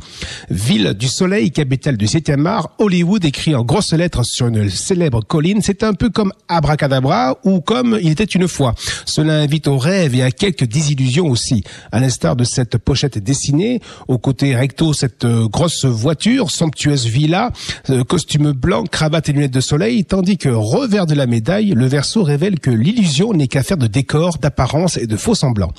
Ville 0.49 0.93
du 0.93 1.07
soleil, 1.07 1.51
capitale 1.51 1.97
du 1.97 2.05
7e 2.05 2.45
art, 2.45 2.71
Hollywood 2.79 3.23
écrit 3.25 3.55
en 3.55 3.63
grosses 3.63 3.93
lettres 3.93 4.23
sur 4.23 4.47
une 4.47 4.69
célèbre 4.69 5.21
colline. 5.21 5.61
C'est 5.61 5.83
un 5.83 5.93
peu 5.93 6.09
comme 6.09 6.33
Abracadabra 6.47 7.37
ou 7.43 7.61
comme 7.61 7.99
Il 8.01 8.11
était 8.11 8.23
une 8.23 8.47
fois. 8.47 8.73
Cela 9.05 9.39
invite 9.39 9.67
au 9.67 9.77
rêve 9.77 10.15
et 10.15 10.23
à 10.23 10.31
quelques 10.31 10.65
désillusions 10.65 11.27
aussi. 11.27 11.63
À 11.91 11.99
l'instar 11.99 12.35
de 12.35 12.43
cette 12.43 12.77
pochette 12.77 13.17
dessinée, 13.17 13.81
au 14.07 14.17
côté 14.17 14.55
recto, 14.55 14.93
cette 14.93 15.25
euh, 15.25 15.47
grosse 15.47 15.85
voiture, 15.85 16.49
somptueuse 16.51 16.86
villa, 16.95 17.51
euh, 17.89 18.03
costume 18.03 18.51
blanc, 18.51 18.83
cravate 18.83 19.29
et 19.29 19.33
lunettes 19.33 19.53
de 19.53 19.61
soleil, 19.61 20.05
tandis 20.05 20.37
que 20.37 20.49
revers 20.49 21.05
de 21.05 21.13
la 21.13 21.27
médaille, 21.27 21.73
le 21.75 21.85
verso 21.85 22.23
révèle 22.23 22.59
que 22.59 22.69
l'illusion 22.69 23.33
n'est 23.33 23.47
qu'affaire 23.47 23.77
de 23.77 23.87
décor, 23.87 24.37
d'apparence 24.37 24.97
et 24.97 25.07
de 25.07 25.17
faux 25.17 25.35
semblants. 25.35 25.71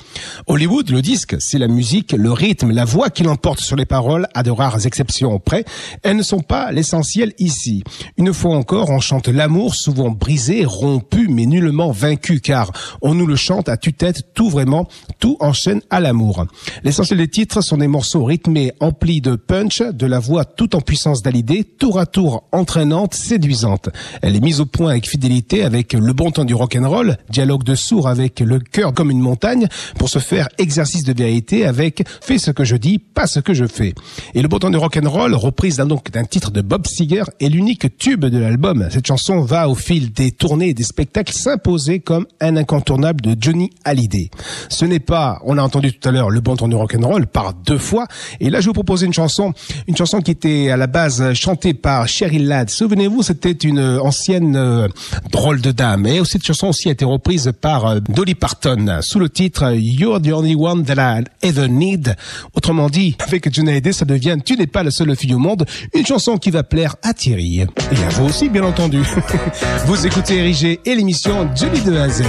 Hollywood, 0.47 0.91
le 0.91 1.03
disque, 1.03 1.37
c'est 1.39 1.59
la 1.59 1.69
musique, 1.69 2.13
le 2.13 2.33
rythme, 2.33 2.71
la 2.71 2.85
voix 2.85 3.11
qui 3.11 3.23
l'emporte 3.23 3.61
sur 3.61 3.77
les 3.77 3.87
paroles, 3.87 4.27
à 4.35 4.43
de 4.43 4.51
rares 4.51 4.87
exceptions 4.87 5.39
près. 5.39 5.65
Elles 6.03 6.17
ne 6.17 6.23
sont 6.23 6.41
pas 6.41 6.73
l'essentiel 6.73 7.33
ici. 7.39 7.85
Une 8.17 8.33
fois 8.33 8.57
encore, 8.57 8.91
on 8.91 9.01
chante 9.01 9.29
l'amour, 9.29 9.75
souvent 9.75 10.11
brisé, 10.11 10.65
rompu, 10.65 11.29
mais 11.29 11.47
nullement 11.47 11.91
vaincu, 11.91 12.41
car 12.41 12.71
on 13.03 13.15
nous 13.15 13.27
le 13.27 13.37
chante 13.37 13.69
à 13.69 13.77
tue-tête, 13.77 14.35
tout 14.35 14.51
vraiment, 14.51 14.89
tout 15.19 15.37
enchaîne 15.41 15.81
à 15.91 16.01
l'amour. 16.01 16.47
L'essentiel 16.85 17.19
des 17.19 17.29
titres 17.29 17.63
sont 17.63 17.79
des 17.79 17.89
morceaux 17.89 18.25
rythmés, 18.25 18.73
emplis 18.81 19.21
de 19.21 19.37
punch, 19.37 19.83
de 19.83 20.07
la 20.07 20.19
voix 20.19 20.45
tout 20.45 20.77
en 20.77 20.81
puissance 20.89 21.21
d'Hallyday, 21.21 21.65
tour 21.65 21.99
à 21.99 22.07
tour 22.07 22.45
entraînante, 22.51 23.13
séduisante. 23.13 23.91
Elle 24.23 24.35
est 24.37 24.41
mise 24.41 24.59
au 24.59 24.65
point 24.65 24.93
avec 24.93 25.07
fidélité, 25.07 25.63
avec 25.63 25.93
le 25.93 26.15
bon 26.15 26.31
temps 26.31 26.47
du 26.47 26.55
rock'n'roll, 26.55 27.19
dialogue 27.29 27.63
de 27.63 27.75
sourd 27.75 28.09
avec 28.09 28.41
le 28.41 28.59
cœur 28.59 28.95
comme 28.95 29.11
une 29.11 29.21
montagne, 29.21 29.67
pour 29.99 30.09
se 30.09 30.19
faire 30.19 30.49
exercice 30.57 31.05
de 31.05 31.13
vérité 31.13 31.67
avec 31.67 32.05
fais 32.23 32.39
ce 32.39 32.51
que 32.51 32.65
je 32.65 32.75
dis, 32.75 32.99
pas 32.99 33.27
ce 33.27 33.39
que 33.39 33.53
je 33.53 33.67
fais. 33.67 33.95
Et 34.33 34.41
le 34.41 34.49
bon 34.49 34.61
temps 34.61 34.71
du 34.71 34.79
rock'n'roll, 34.79 35.35
reprise 35.35 35.77
donc 35.77 36.11
d'un 36.11 36.25
titre 36.25 36.51
de 36.53 36.63
Bob 36.63 36.87
Seger, 36.87 37.25
est 37.39 37.51
l'unique 37.51 37.99
tube 37.99 38.25
de 38.25 38.39
l'album. 38.39 38.89
Cette 38.91 39.07
chanson 39.07 39.43
va 39.43 39.69
au 39.69 39.75
fil 39.75 40.11
des 40.11 40.31
tournées 40.31 40.71
et 40.71 40.75
des 40.75 40.85
spectacles 40.85 41.35
s'imposer 41.35 42.01
comme 42.01 42.27
un 42.41 42.57
incontournable 42.57 43.21
de 43.21 43.37
Johnny 43.39 43.69
Hallyday. 43.85 44.31
Ce 44.71 44.87
n'est 44.87 45.01
pas, 45.01 45.39
on 45.45 45.59
a 45.59 45.63
entendu 45.63 45.93
tout 45.93 46.09
à 46.09 46.13
l'heure, 46.13 46.31
le 46.31 46.41
bon 46.41 46.57
temps 46.57 46.69
du 46.69 46.77
rock'n'roll 46.77 47.27
par 47.27 47.53
deux 47.53 47.77
fois. 47.77 48.07
Et 48.41 48.49
là, 48.49 48.63
je 48.63 48.65
vais 48.65 48.69
vous 48.71 48.73
proposer 48.73 49.05
une 49.05 49.13
chanson, 49.13 49.53
une 49.87 49.97
chanson 49.99 50.23
qui 50.23 50.31
était 50.31 50.71
à 50.71 50.78
la 50.79 50.87
base 50.87 51.35
chantée 51.35 51.75
par 51.75 52.09
Cheryl 52.09 52.47
Ladd. 52.47 52.71
Souvenez-vous, 52.71 53.23
c'était 53.23 53.53
une 53.53 53.81
ancienne 53.81 54.57
euh, 54.57 54.89
drôle 55.31 55.61
de 55.61 55.73
dame. 55.73 56.07
Et 56.07 56.25
cette 56.25 56.45
chanson 56.45 56.69
aussi 56.69 56.89
a 56.89 56.93
été 56.93 57.05
reprise 57.05 57.53
par 57.61 57.87
euh, 57.87 58.01
Dolly 58.09 58.35
Parton 58.35 59.01
sous 59.03 59.19
le 59.19 59.29
titre 59.29 59.73
You're 59.75 60.23
the 60.23 60.33
only 60.33 60.55
one 60.55 60.85
that 60.85 60.95
I 60.97 61.25
ever 61.43 61.69
need. 61.69 62.17
Autrement 62.55 62.89
dit, 62.89 63.17
avec 63.19 63.47
Hallyday, 63.47 63.93
ça 63.93 64.05
devient 64.05 64.37
Tu 64.45 64.57
n'es 64.57 64.67
pas 64.67 64.83
la 64.83 64.91
seule 64.91 65.15
fille 65.17 65.35
au 65.35 65.39
monde. 65.39 65.67
Une 65.95 66.07
chanson 66.07 66.39
qui 66.39 66.51
va 66.51 66.63
plaire 66.63 66.97
à 67.03 67.13
Thierry. 67.13 67.61
Et 67.61 67.67
à 68.05 68.09
vous 68.11 68.27
aussi, 68.27 68.49
bien 68.49 68.63
entendu. 68.63 69.03
vous 69.87 70.07
écoutez 70.07 70.37
Érigé 70.37 70.81
et 70.85 70.95
l'émission 70.95 71.49
Johnny 71.55 71.81
de 71.83 71.97
A 71.97 72.05
à 72.05 72.09
Z. 72.09 72.23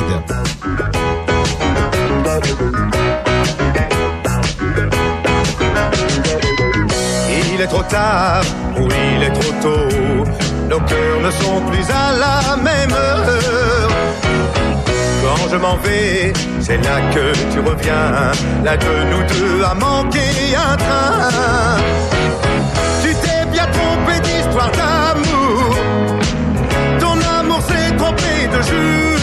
Il 7.60 7.64
est 7.64 7.68
trop 7.68 7.84
tard 7.84 8.42
ou 8.80 8.88
il 8.88 9.22
est 9.22 9.34
trop 9.34 9.52
tôt. 9.62 10.24
Nos 10.70 10.80
cœurs 10.80 11.20
ne 11.22 11.30
sont 11.30 11.60
plus 11.70 11.86
à 11.90 12.14
la 12.18 12.56
même 12.56 12.94
heure. 12.94 13.90
Quand 15.22 15.50
je 15.52 15.58
m'en 15.58 15.76
vais, 15.76 16.32
c'est 16.62 16.78
là 16.78 17.02
que 17.14 17.34
tu 17.52 17.60
reviens. 17.60 18.32
Là 18.64 18.78
de 18.78 18.94
nous 19.12 19.24
deux 19.28 19.62
a 19.62 19.74
manqué 19.74 20.22
un 20.56 20.78
train. 20.78 21.78
Tu 23.04 23.14
t'es 23.14 23.46
bien 23.52 23.66
trompé 23.66 24.22
d'histoire 24.22 24.72
d'amour. 24.72 25.76
Ton 27.02 27.18
amour 27.40 27.62
s'est 27.64 27.94
trompé 27.98 28.48
de 28.54 28.62
jour. 28.62 29.19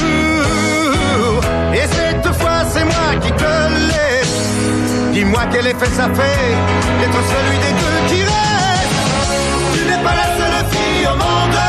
Dis-moi 5.27 5.43
quel 5.51 5.67
effet 5.67 5.87
ça 5.87 6.05
fait 6.05 6.55
d'être 7.01 7.21
celui 7.33 7.59
des 7.59 7.73
deux 7.81 7.99
qui 8.07 8.23
reste. 8.23 8.95
Tu 9.75 9.81
n'es 9.91 10.01
pas 10.05 10.15
la 10.15 10.29
seule 10.39 10.59
fille 10.71 11.05
au 11.05 11.17
monde. 11.17 11.61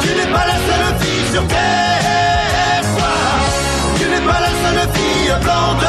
Tu 0.00 0.08
n'es 0.14 0.30
pas 0.32 0.46
la 0.46 0.58
seule 0.68 0.88
fille 1.00 1.32
sur 1.32 1.44
terre. 1.48 2.84
Tu 3.96 4.04
n'es 4.08 4.20
pas 4.20 4.40
la 4.46 4.52
seule 4.62 4.88
fille 4.94 5.32
blonde. 5.42 5.88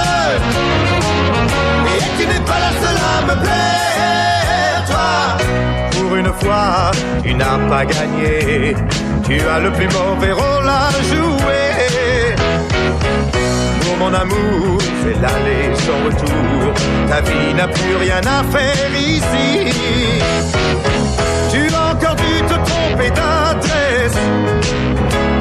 Et 1.85 2.01
tu 2.17 2.27
n'es 2.27 2.43
pas 2.49 2.59
la 2.65 2.71
seule 2.81 2.99
à 3.13 3.21
me 3.27 3.35
plaire, 3.39 4.85
toi. 4.87 5.11
Pour 5.91 6.15
une 6.15 6.33
fois, 6.41 6.89
tu 7.21 7.35
n'as 7.35 7.59
pas 7.69 7.85
gagné. 7.85 8.75
Tu 9.23 9.39
as 9.47 9.59
le 9.59 9.71
plus 9.71 9.87
mauvais 9.89 10.31
rôle 10.31 10.67
à 10.67 10.89
jouer. 11.03 12.08
Mon 13.99 14.13
amour, 14.13 14.77
c'est 15.03 15.17
l'aller 15.21 15.75
sans 15.85 15.99
retour. 16.05 16.73
Ta 17.09 17.19
vie 17.21 17.53
n'a 17.53 17.67
plus 17.67 17.95
rien 17.97 18.21
à 18.37 18.43
faire 18.43 18.91
ici. 18.97 19.73
Tu 21.51 21.61
as 21.73 21.91
encore 21.93 22.15
dû 22.15 22.41
te 22.47 22.53
tromper 22.69 23.09
d'adresse. 23.11 24.19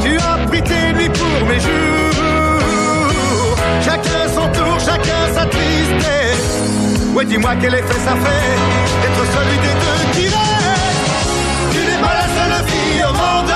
Tu 0.03 0.17
as 0.17 0.47
pris 0.49 0.63
tes 0.63 0.93
nuits 0.93 1.11
pour 1.11 1.47
mes 1.49 1.61
jours. 1.61 3.57
Chacun 3.81 4.23
son 4.35 4.49
tour, 4.49 4.77
chacun 4.81 5.23
sa 5.35 5.45
tristesse. 5.47 6.49
Ouais, 7.15 7.25
dis-moi 7.25 7.53
quel 7.61 7.75
effet 7.75 8.01
ça 8.07 8.15
fait 8.25 8.57
d'être 9.03 9.25
celui 9.35 9.59
des 9.67 9.75
deux 9.85 10.03
qui 10.15 10.27
reste. 10.27 11.31
Tu 11.73 11.79
n'es 11.79 12.01
pas 12.05 12.15
la 12.23 12.27
seule 12.37 12.57
fille 12.71 13.03
au 13.05 13.13
monde. 13.23 13.55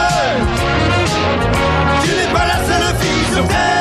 Tu 2.05 2.11
n'es 2.19 2.31
pas 2.33 2.47
la 2.53 2.59
seule 2.69 2.89
fille 3.01 3.27
sur 3.35 3.45
terre, 3.49 3.72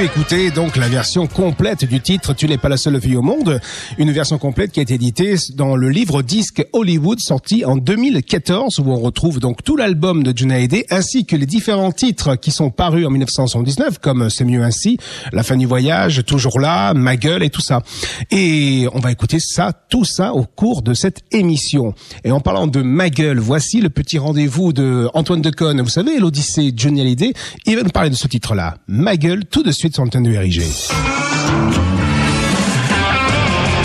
pu 0.00 0.04
écouter 0.04 0.50
donc 0.50 0.76
la 0.76 0.88
version 0.88 1.26
complète 1.26 1.84
du 1.84 2.00
titre 2.00 2.34
Tu 2.34 2.46
n'es 2.46 2.58
pas 2.58 2.68
la 2.68 2.76
seule 2.76 3.00
fille 3.00 3.16
au 3.16 3.22
monde, 3.22 3.60
une 3.98 4.12
version 4.12 4.38
complète 4.38 4.72
qui 4.72 4.80
a 4.80 4.82
été 4.82 4.94
éditée 4.94 5.34
dans 5.54 5.76
le 5.76 5.88
livre 5.88 6.22
disque 6.22 6.64
Hollywood 6.72 7.18
sorti 7.18 7.64
en 7.64 7.76
2014 7.76 8.78
où 8.78 8.90
on 8.90 9.00
retrouve 9.00 9.40
donc 9.40 9.62
tout 9.64 9.76
l'album 9.76 10.22
de 10.22 10.36
Johnny 10.36 10.54
Hallyday 10.54 10.86
ainsi 10.90 11.26
que 11.26 11.36
les 11.36 11.46
différents 11.46 11.92
titres 11.92 12.36
qui 12.36 12.50
sont 12.50 12.70
parus 12.70 13.06
en 13.06 13.10
1979 13.10 13.98
comme 13.98 14.30
C'est 14.30 14.44
mieux 14.44 14.62
ainsi, 14.62 14.98
La 15.32 15.42
fin 15.42 15.56
du 15.56 15.66
voyage, 15.66 16.24
Toujours 16.24 16.60
là, 16.60 16.94
Ma 16.94 17.16
gueule 17.16 17.42
et 17.42 17.50
tout 17.50 17.62
ça. 17.62 17.82
Et 18.30 18.86
on 18.92 19.00
va 19.00 19.12
écouter 19.12 19.38
ça, 19.40 19.72
tout 19.88 20.04
ça 20.04 20.34
au 20.34 20.44
cours 20.44 20.82
de 20.82 20.94
cette 20.94 21.20
émission. 21.32 21.94
Et 22.24 22.30
en 22.30 22.40
parlant 22.40 22.66
de 22.66 22.82
Ma 22.82 23.10
gueule, 23.10 23.38
voici 23.38 23.80
le 23.80 23.90
petit 23.90 24.18
rendez-vous 24.18 24.72
de 24.72 25.08
Antoine 25.14 25.42
Deconne. 25.42 25.80
Vous 25.80 25.88
savez, 25.88 26.18
l'Odyssée 26.18 26.72
Johnny 26.76 27.00
Hallyday, 27.00 27.32
il 27.66 27.76
va 27.76 27.82
nous 27.82 27.90
parler 27.90 28.10
de 28.10 28.14
ce 28.14 28.28
titre-là, 28.28 28.76
Ma 28.86 29.16
gueule, 29.16 29.44
tout 29.44 29.62
de 29.62 29.72
suite 29.72 29.89
sur 29.90 30.04
l'antenne 30.04 30.24
de 30.24 30.36
RIG. 30.36 30.62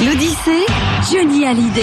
L'Odyssée, 0.06 0.66
Johnny 1.12 1.46
Hallyday. 1.46 1.82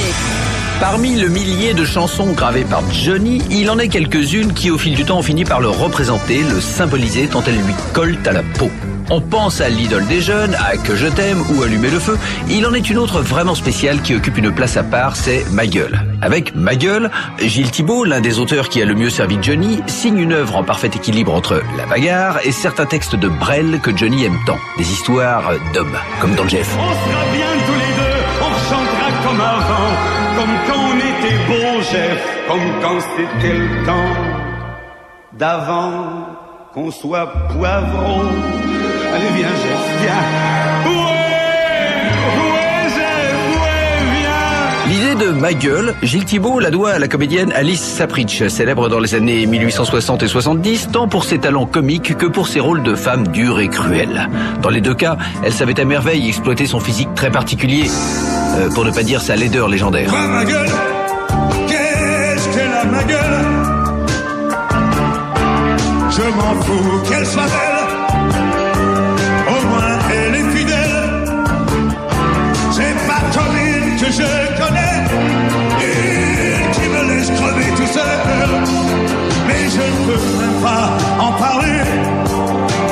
Parmi 0.81 1.17
le 1.17 1.29
millier 1.29 1.75
de 1.75 1.85
chansons 1.85 2.33
gravées 2.33 2.65
par 2.65 2.83
Johnny, 2.91 3.41
il 3.51 3.71
en 3.71 3.79
est 3.79 3.89
quelques-unes 3.89 4.53
qui 4.53 4.71
au 4.71 4.79
fil 4.79 4.95
du 4.95 5.05
temps 5.05 5.19
ont 5.19 5.23
fini 5.23 5.45
par 5.45 5.61
le 5.61 5.69
représenter, 5.69 6.43
le 6.43 6.61
symboliser 6.61 7.27
tant 7.27 7.43
elles 7.47 7.57
lui 7.57 7.75
collent 7.93 8.19
à 8.27 8.33
la 8.33 8.43
peau. 8.43 8.71
On 9.11 9.21
pense 9.21 9.61
à 9.61 9.69
l'idole 9.69 10.07
des 10.07 10.21
jeunes, 10.21 10.55
à 10.55 10.77
Que 10.77 10.97
je 10.97 11.07
t'aime 11.07 11.43
ou 11.51 11.63
Allumer 11.63 11.91
le 11.91 11.99
feu. 11.99 12.19
Il 12.49 12.67
en 12.67 12.73
est 12.73 12.89
une 12.89 12.99
autre 12.99 13.21
vraiment 13.21 13.55
spéciale 13.55 14.01
qui 14.03 14.15
occupe 14.15 14.39
une 14.39 14.53
place 14.53 14.77
à 14.77 14.83
part, 14.83 15.17
c'est 15.17 15.45
Ma 15.51 15.67
gueule. 15.67 16.01
Avec 16.23 16.55
Ma 16.55 16.77
gueule, 16.77 17.11
Gilles 17.39 17.71
Thibault, 17.71 18.05
l'un 18.05 18.21
des 18.21 18.39
auteurs 18.39 18.69
qui 18.69 18.81
a 18.81 18.85
le 18.85 18.95
mieux 18.95 19.11
servi 19.11 19.39
Johnny, 19.41 19.81
signe 19.87 20.19
une 20.19 20.33
œuvre 20.33 20.57
en 20.57 20.65
parfait 20.65 20.91
équilibre 20.95 21.35
entre 21.35 21.63
la 21.77 21.87
bagarre 21.87 22.39
et 22.45 22.53
certains 22.53 22.87
textes 22.87 23.17
de 23.17 23.29
Brel 23.29 23.81
que 23.83 23.97
Johnny 23.97 24.25
aime 24.25 24.39
tant. 24.47 24.59
Des 24.79 24.91
histoires 24.91 25.53
d'hommes, 25.75 25.99
comme 26.21 26.35
dans 26.35 26.49
Jeff. 26.49 26.77
On 26.79 27.11
sera 27.11 27.25
bien 27.33 27.47
tous 27.67 27.73
les 27.73 27.95
deux, 27.97 28.19
on 28.41 28.53
chantera 28.71 29.09
comme 29.27 29.41
avant, 29.41 29.93
comme 30.37 30.55
quand 30.67 30.83
on 30.91 30.97
était 30.99 31.39
beau, 31.49 31.83
Jeff, 31.91 32.23
comme 32.49 32.81
quand 32.81 33.01
c'était 33.17 33.59
le 33.59 33.85
temps 33.85 34.33
d'avant 35.39 36.27
qu'on 36.73 36.91
soit 36.91 37.27
poivron. 37.49 38.72
Allez, 39.15 39.27
viens, 39.37 39.49
Jeff, 39.49 40.01
viens. 40.01 40.91
Ouais, 40.91 40.97
ouais, 42.39 42.89
Jeff, 42.95 43.35
ouais, 43.61 43.77
viens. 44.17 45.11
L'idée 45.11 45.25
de 45.27 45.31
Ma 45.33 45.53
gueule, 45.53 45.95
Gilles 46.03 46.25
Thibault 46.25 46.61
la 46.61 46.71
doit 46.71 46.93
à 46.93 46.99
la 46.99 47.09
comédienne 47.09 47.53
Alice 47.53 47.83
Sapritch, 47.83 48.47
célèbre 48.49 48.89
dans 48.89 48.99
les 49.01 49.15
années 49.15 49.45
1860 49.45 50.23
et 50.23 50.29
70, 50.29 50.89
tant 50.93 51.09
pour 51.09 51.25
ses 51.25 51.39
talents 51.39 51.67
comiques 51.67 52.17
que 52.17 52.27
pour 52.27 52.49
ses 52.49 52.61
rôles 52.61 52.83
de 52.83 52.95
femme 52.95 53.29
dure 53.29 53.61
et 53.61 53.69
cruelle. 53.69 54.31
Dans 54.63 54.71
les 54.71 54.81
deux 54.81 54.95
cas, 54.95 55.19
elle 55.45 55.53
savait 55.53 55.79
à 55.79 55.85
merveille 55.85 56.29
exploiter 56.29 56.65
son 56.67 56.81
physique 56.81 57.15
très 57.15 57.31
particulier, 57.31 57.91
euh, 58.57 58.71
pour 58.71 58.85
ne 58.87 58.91
pas 58.91 59.03
dire 59.03 59.21
sa 59.21 59.37
laideur 59.37 59.69
légendaire. 59.69 60.09
Quoi, 60.09 60.27
ma 60.27 60.45
gueule 60.45 60.71
Qu'est-ce 61.69 62.49
qu'elle 62.49 62.73
a, 62.73 62.85
ma 62.87 63.05
gueule? 63.05 63.19
Je 66.11 66.23
m'en 66.23 66.63
fous 66.63 67.03
qu'elle 67.09 67.27
soit 67.27 67.43
belle. 67.43 67.82
Je 74.13 74.23
connais. 74.61 74.97
Qui 76.73 76.89
me 76.89 77.03
laisse 77.09 77.31
crever 77.31 77.71
tout 77.77 77.87
seul. 77.87 78.03
Mais 79.47 79.69
je 79.71 79.81
ne 79.81 80.07
peux 80.07 80.23
même 80.39 80.61
pas 80.63 80.91
en 81.19 81.33
parler. 81.33 81.81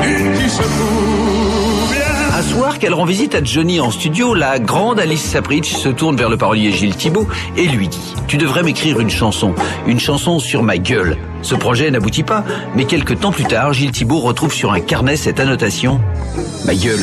Une 0.02 0.32
qui 0.38 0.48
se 0.48 0.62
fout. 0.62 1.96
Un 2.32 2.42
soir 2.42 2.78
qu'elle 2.78 2.94
rend 2.94 3.04
visite 3.04 3.34
à 3.34 3.44
Johnny 3.44 3.80
en 3.80 3.90
studio, 3.90 4.32
la 4.32 4.58
grande 4.58 4.98
Alice 4.98 5.22
Sapritch 5.22 5.74
se 5.74 5.90
tourne 5.90 6.16
vers 6.16 6.30
le 6.30 6.38
parolier 6.38 6.72
Gilles 6.72 6.96
Thibault 6.96 7.28
et 7.54 7.66
lui 7.66 7.86
dit 7.86 8.14
«Tu 8.28 8.38
devrais 8.38 8.62
m'écrire 8.62 8.98
une 8.98 9.10
chanson, 9.10 9.54
une 9.86 10.00
chanson 10.00 10.38
sur 10.38 10.62
ma 10.62 10.78
gueule». 10.78 11.18
Ce 11.42 11.54
projet 11.54 11.90
n'aboutit 11.90 12.22
pas, 12.22 12.42
mais 12.74 12.86
quelques 12.86 13.20
temps 13.20 13.32
plus 13.32 13.44
tard, 13.44 13.74
Gilles 13.74 13.92
Thibault 13.92 14.20
retrouve 14.20 14.54
sur 14.54 14.72
un 14.72 14.80
carnet 14.80 15.16
cette 15.16 15.38
annotation 15.38 16.00
«Ma 16.64 16.74
gueule». 16.74 17.02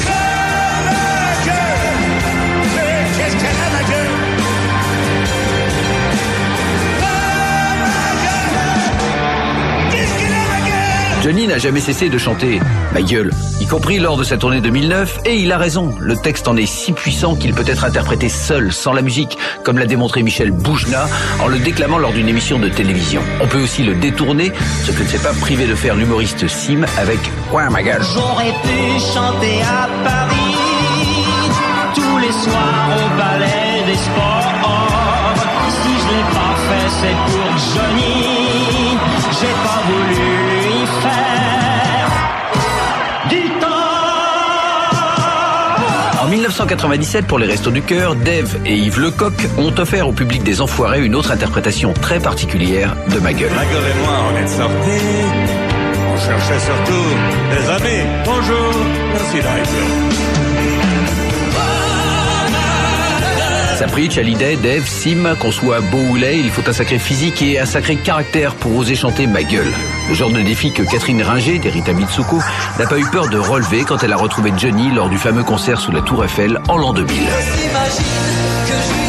Johnny 11.28 11.46
n'a 11.46 11.58
jamais 11.58 11.82
cessé 11.82 12.08
de 12.08 12.18
chanter 12.18 12.62
Ma 12.94 13.02
gueule, 13.02 13.32
y 13.60 13.66
compris 13.68 14.00
lors 14.00 14.16
de 14.16 14.24
sa 14.24 14.38
tournée 14.38 14.62
2009, 14.62 15.24
et 15.26 15.36
il 15.36 15.52
a 15.52 15.58
raison. 15.58 15.94
Le 16.00 16.16
texte 16.16 16.48
en 16.48 16.56
est 16.56 16.66
si 16.66 16.94
puissant 16.94 17.36
qu'il 17.36 17.54
peut 17.54 17.66
être 17.68 17.84
interprété 17.84 18.30
seul, 18.30 18.72
sans 18.72 18.94
la 18.94 19.02
musique, 19.02 19.38
comme 19.66 19.78
l'a 19.78 19.86
démontré 19.88 20.24
Michel 20.24 20.52
Boujna 20.52 21.06
en 21.42 21.48
le 21.50 21.60
déclamant 21.60 21.98
lors 21.98 22.14
d'une 22.14 22.30
émission 22.30 22.60
de 22.60 22.70
télévision. 22.70 23.22
On 23.42 23.48
peut 23.48 23.62
aussi 23.62 23.84
le 23.84 23.96
détourner, 23.96 24.54
ce 24.86 24.94
que 24.94 25.04
ne 25.04 25.08
s'est 25.10 25.18
pas 25.18 25.34
privé 25.34 25.68
de 25.68 25.76
faire 25.76 25.96
l'humoriste 25.96 26.48
Sim 26.48 26.86
avec 26.98 27.20
Quoi 27.52 27.70
ma 27.72 27.84
gueule 27.84 28.04
J'aurais 28.14 28.54
pu 28.64 28.98
chanter 29.14 29.62
à 29.64 29.90
Paris 30.06 30.56
tous 31.94 32.18
les 32.20 32.32
soirs 32.32 32.90
au 32.96 33.86
des 33.86 33.98
sports. 33.98 34.48
Si 35.84 35.90
je 35.90 36.08
l'ai 36.08 36.24
pas 36.32 36.56
fait, 36.70 36.90
c'est 37.02 37.34
pour 37.34 37.58
Johnny. 37.76 38.37
En 46.28 46.30
1997, 46.30 47.26
pour 47.26 47.40
les 47.40 47.48
Restos 47.48 47.72
du 47.72 47.82
Cœur, 47.82 48.14
Dave 48.14 48.58
et 48.66 48.76
Yves 48.76 49.00
Lecoq 49.00 49.32
ont 49.58 49.74
offert 49.80 50.10
au 50.10 50.12
public 50.12 50.44
des 50.44 50.60
Enfoirés 50.60 51.00
une 51.06 51.16
autre 51.16 51.32
interprétation 51.32 51.94
très 51.94 52.20
particulière 52.20 52.98
de 53.14 53.20
Ma 53.20 53.32
gueule. 53.32 53.50
Ma 53.56 53.64
gueule 53.64 53.84
et 53.90 54.00
moi, 54.02 54.20
on 54.30 54.36
est 54.36 54.48
sortis. 54.50 55.06
On 56.12 56.18
cherchait 56.18 56.60
surtout 56.60 57.06
des 57.50 57.70
amis. 57.70 58.10
Bonjour, 58.26 58.74
merci. 59.14 59.38
Sapritch, 63.78 64.18
Hallyday, 64.18 64.58
Dave, 64.58 64.86
Sim, 64.86 65.34
qu'on 65.40 65.54
soit 65.54 65.80
beau 65.80 66.02
ou 66.10 66.18
laid, 66.18 66.40
il 66.40 66.50
faut 66.50 66.70
un 66.70 66.74
sacré 66.74 67.00
physique 67.00 67.42
et 67.42 67.58
un 67.58 67.66
sacré 67.66 67.96
caractère 67.96 68.54
pour 68.56 68.76
oser 68.76 68.96
chanter 68.96 69.28
Ma 69.28 69.44
gueule. 69.44 69.72
Le 70.08 70.14
genre 70.14 70.32
de 70.32 70.41
défi 70.41 70.72
que 70.72 70.84
Catherine 70.84 71.22
Ringer, 71.22 71.60
d'Erita 71.60 71.93
Mitsuko, 71.93 72.39
n'a 72.80 72.88
pas 72.88 72.97
eu 72.97 73.05
peur 73.08 73.28
de 73.28 73.38
relever 73.38 73.84
quand 73.84 74.03
elle 74.03 74.14
a 74.14 74.18
retrouvé 74.18 74.53
Johnny 74.58 74.91
lors 74.91 75.10
du 75.10 75.18
fameux 75.18 75.43
concert 75.43 75.80
sous 75.80 75.91
la 75.91 76.01
Tour 76.01 76.24
Eiffel 76.24 76.60
en 76.70 76.78
l'an 76.78 76.93
2000. 76.93 77.16
J'imagine 77.16 78.03
que 78.68 78.74
je 78.74 79.08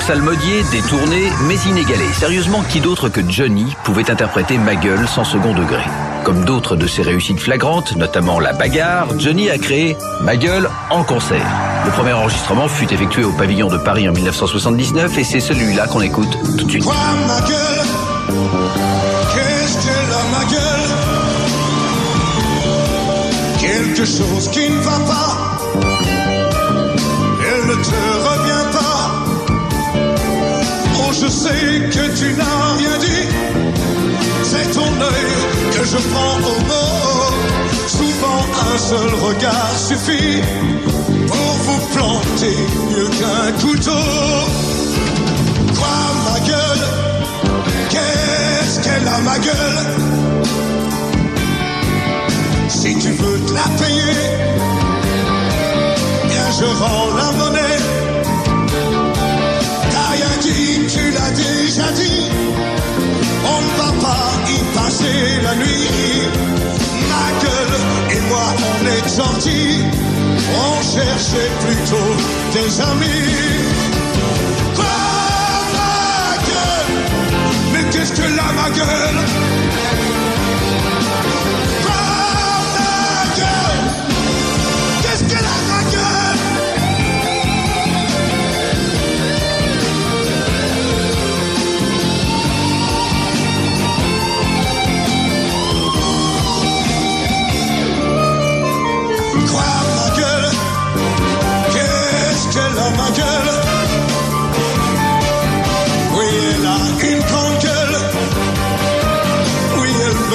Psalmodié, 0.00 0.62
détourné, 0.70 1.30
mais 1.48 1.56
inégalé. 1.68 2.04
Sérieusement, 2.12 2.62
qui 2.68 2.80
d'autre 2.80 3.08
que 3.08 3.20
Johnny 3.28 3.74
pouvait 3.84 4.10
interpréter 4.10 4.56
Ma 4.58 4.74
gueule 4.76 5.06
sans 5.08 5.24
second 5.24 5.52
degré? 5.54 5.82
Comme 6.24 6.44
d'autres 6.44 6.76
de 6.76 6.86
ses 6.86 7.02
réussites 7.02 7.40
flagrantes, 7.40 7.96
notamment 7.96 8.38
la 8.40 8.52
bagarre, 8.52 9.08
Johnny 9.18 9.50
a 9.50 9.58
créé 9.58 9.96
Ma 10.22 10.36
gueule 10.36 10.68
en 10.90 11.02
concert. 11.02 11.46
Le 11.84 11.90
premier 11.90 12.12
enregistrement 12.12 12.68
fut 12.68 12.92
effectué 12.92 13.24
au 13.24 13.32
pavillon 13.32 13.68
de 13.68 13.78
Paris 13.78 14.08
en 14.08 14.12
1979 14.12 15.18
et 15.18 15.24
c'est 15.24 15.40
celui-là 15.40 15.86
qu'on 15.86 16.00
écoute 16.00 16.36
tout 16.58 16.64
de 16.64 16.70
suite. 16.70 16.84
Ma 16.86 17.40
gueule? 17.40 17.86
Quelque 23.60 24.04
chose 24.04 24.48
qui 24.50 24.70
ne 24.70 24.80
va 24.80 24.98
pas. 25.00 25.45
Que 31.46 32.08
tu 32.18 32.34
n'as 32.34 32.74
rien 32.76 32.98
dit. 32.98 33.28
C'est 34.42 34.70
ton 34.72 34.80
œil 34.80 35.32
que 35.70 35.84
je 35.84 35.96
prends 35.96 36.38
au 36.38 36.58
mot. 36.66 37.32
Souvent, 37.86 38.42
un 38.74 38.78
seul 38.78 39.14
regard 39.14 39.70
suffit 39.78 40.42
pour 41.28 41.52
vous 41.64 41.80
planter 41.94 42.56
mieux 42.90 43.08
qu'un 43.18 43.52
couteau. 43.60 44.06
Quoi, 45.76 45.96
ma 46.24 46.40
gueule 46.40 46.84
Qu'est-ce 47.90 48.80
qu'elle 48.80 49.06
a, 49.06 49.18
ma 49.20 49.38
gueule? 49.38 49.86
Si 52.68 52.98
tu 52.98 53.10
veux 53.12 53.38
te 53.46 53.52
la 53.52 53.68
payer, 53.78 54.18
bien 56.24 56.46
je 56.58 56.64
rends 56.64 57.14
la 57.16 57.32
monnaie. 57.38 58.05
Tu 60.88 61.10
l'as 61.10 61.30
déjà 61.32 61.92
dit. 61.92 62.30
On 63.44 63.60
ne 63.60 63.72
va 63.76 63.90
pas 64.00 64.28
y 64.48 64.58
passer 64.74 65.40
la 65.42 65.54
nuit. 65.54 66.28
Ma 67.10 67.26
gueule 67.42 67.76
et 68.16 68.20
moi, 68.28 68.46
on 68.72 68.86
est 68.86 69.06
gentils. 69.16 69.84
On 70.54 70.82
cherchait 70.82 71.50
plutôt 71.60 72.12
des 72.52 72.80
amis. 72.80 73.32
Ma 74.78 76.36
gueule? 76.48 76.92
Mais 77.72 77.84
qu'est-ce 77.90 78.12
que 78.12 78.26
là, 78.36 78.46
ma 78.56 78.70
gueule? 78.70 79.45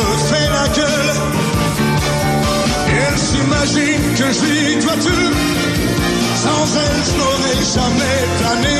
Me 0.10 0.18
fait 0.30 0.50
la 0.58 0.68
gueule. 0.78 1.12
Elle 3.04 3.20
s'imagine 3.20 4.04
que 4.18 4.28
je 4.38 4.44
lui 4.46 4.76
dois 4.84 4.98
tout. 5.08 5.34
Sans 6.44 6.64
elle, 6.84 7.02
je 7.08 7.14
n'aurais 7.20 7.62
jamais 7.76 8.20
plané. 8.40 8.78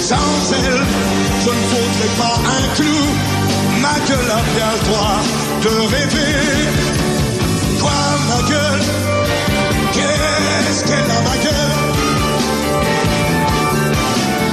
Sans 0.00 0.40
elle, 0.64 0.82
je 1.44 1.50
ne 1.58 1.62
faudrais 1.72 2.12
pas 2.22 2.36
un 2.56 2.64
clou. 2.76 3.02
Ma 3.80 3.96
gueule 4.08 4.30
a 4.30 4.42
bien 4.54 4.70
le 4.76 4.80
droit 4.88 5.20
de 5.64 5.72
rêver. 5.94 6.36
Quoi, 7.80 8.00
ma 8.28 8.40
gueule 8.48 8.84
Qu'est-ce 9.94 10.84
qu'elle 10.84 11.10
a, 11.18 11.20
ma 11.28 11.36
gueule? 11.44 11.76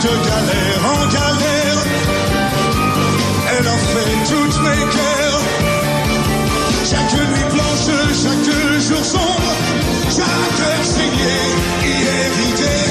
De 0.03 0.13
galère 0.29 0.83
en 0.85 1.05
galère, 1.07 1.79
elle 3.57 3.67
a 3.67 3.77
fait 3.91 4.13
toutes 4.29 4.57
mes 4.61 4.83
guerres. 4.93 5.56
Chaque 6.89 7.13
nuit 7.13 7.49
blanche, 7.51 7.89
chaque 8.23 8.49
jour 8.87 9.03
sombre, 9.03 9.53
chaque 10.09 10.59
heure 10.61 10.85
saignée, 10.85 11.47
hier 11.83 12.31
idée. 12.47 12.87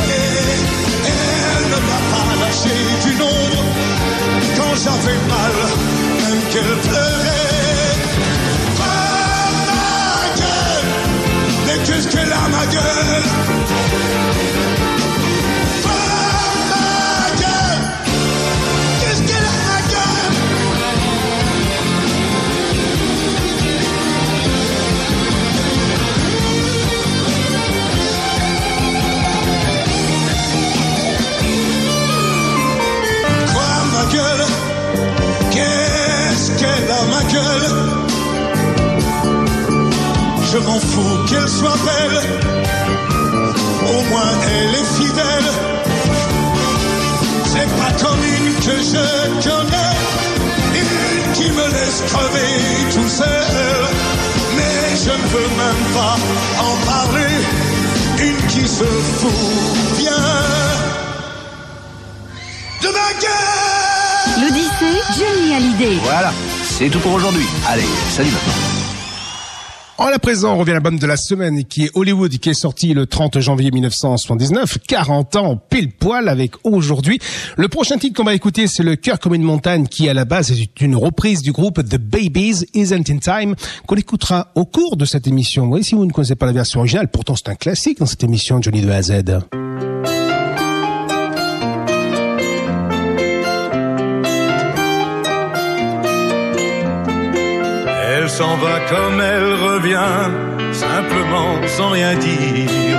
Elle 1.07 1.65
ne 1.71 1.79
m'a 1.89 2.01
pas 2.13 2.31
lâché 2.45 2.77
du 3.05 3.13
nombre 3.15 3.61
quand 4.55 4.75
j'avais 4.85 5.21
mal, 5.33 5.55
même 6.21 6.43
qu'elle 6.51 6.77
pleurait. 6.89 7.47
Mais 11.67 11.79
qu'est-ce 11.87 12.09
qu'elle 12.09 12.33
a 12.33 12.49
ma 12.49 12.67
gueule? 12.67 13.25
Je 40.57 40.61
m'en 40.63 40.81
fous 40.81 41.19
qu'elle 41.29 41.49
soit 41.51 41.77
belle 41.85 42.19
Au 43.91 44.03
moins 44.09 44.33
elle 44.49 44.75
est 44.75 44.89
fidèle 44.97 45.51
C'est 47.45 47.69
pas 47.77 47.93
comme 48.03 48.21
une 48.25 48.55
que 48.55 48.77
je 48.91 49.47
connais 49.47 49.93
Une 50.81 51.33
qui 51.35 51.51
me 51.51 51.67
laisse 51.75 52.03
crever 52.11 52.55
tout 52.91 53.07
seul 53.07 53.85
Mais 54.57 54.97
je 54.97 55.11
ne 55.11 55.27
veux 55.35 55.51
même 55.59 55.85
pas 55.93 56.17
en 56.65 56.77
parler 56.87 57.35
Une 58.19 58.47
qui 58.47 58.67
se 58.67 58.85
fout 58.85 59.99
bien 59.99 60.25
de 62.81 62.89
ma 62.89 63.11
gueule 63.21 64.41
L'Odyssée, 64.41 65.03
Johnny 65.19 65.55
Hallyday. 65.55 65.99
Voilà, 66.03 66.33
c'est 66.63 66.89
tout 66.89 67.01
pour 67.01 67.13
aujourd'hui. 67.13 67.47
Allez, 67.69 67.85
salut 68.11 68.31
maintenant. 68.31 68.86
En 69.99 70.11
la 70.11 70.19
présent, 70.19 70.55
on 70.55 70.59
revient 70.59 70.73
à 70.73 70.75
l'album 70.75 70.99
de 70.99 71.07
la 71.07 71.17
semaine 71.17 71.65
qui 71.65 71.85
est 71.85 71.91
Hollywood, 71.95 72.31
qui 72.37 72.51
est 72.51 72.55
sorti 72.55 72.93
le 72.93 73.07
30 73.07 73.41
janvier 73.41 73.71
1979, 73.71 74.77
40 74.87 75.37
ans 75.37 75.57
pile 75.57 75.91
poil 75.91 76.29
avec 76.29 76.53
aujourd'hui. 76.65 77.19
Le 77.57 77.69
prochain 77.69 77.97
titre 77.97 78.15
qu'on 78.15 78.25
va 78.25 78.35
écouter, 78.35 78.67
c'est 78.67 78.83
le 78.83 78.97
cœur 78.97 79.19
comme 79.19 79.35
une 79.35 79.43
montagne 79.43 79.87
qui 79.87 80.07
à 80.11 80.15
la 80.15 80.27
base 80.27 80.53
est 80.53 80.83
une 80.83 80.97
reprise 80.97 81.41
du 81.41 81.53
groupe 81.53 81.83
The 81.83 81.97
Babies 81.97 82.67
Isn't 82.75 83.09
in 83.09 83.19
Time 83.19 83.55
qu'on 83.87 83.97
écoutera 83.97 84.53
au 84.55 84.67
cours 84.67 84.99
de 84.99 85.07
cette 85.07 85.27
émission. 85.27 85.65
Oui, 85.71 85.83
si 85.83 85.95
vous 85.95 86.05
ne 86.05 86.13
connaissez 86.13 86.37
pas 86.37 86.47
la 86.47 86.53
version 86.53 86.81
originale, 86.81 87.09
pourtant 87.09 87.35
c'est 87.35 87.49
un 87.49 87.55
classique 87.55 87.99
dans 87.99 88.07
cette 88.07 88.23
émission 88.23 88.61
Johnny 88.61 88.83
de 88.83 88.91
A 88.91 88.97
à 88.97 89.03
Z. 89.03 89.13
Elle 98.27 98.33
s'en 98.33 98.57
va 98.57 98.81
comme 98.91 99.21
elle 99.21 99.55
revient, 99.55 100.25
simplement 100.73 101.65
sans 101.69 101.91
rien 101.91 102.13
dire. 102.17 102.99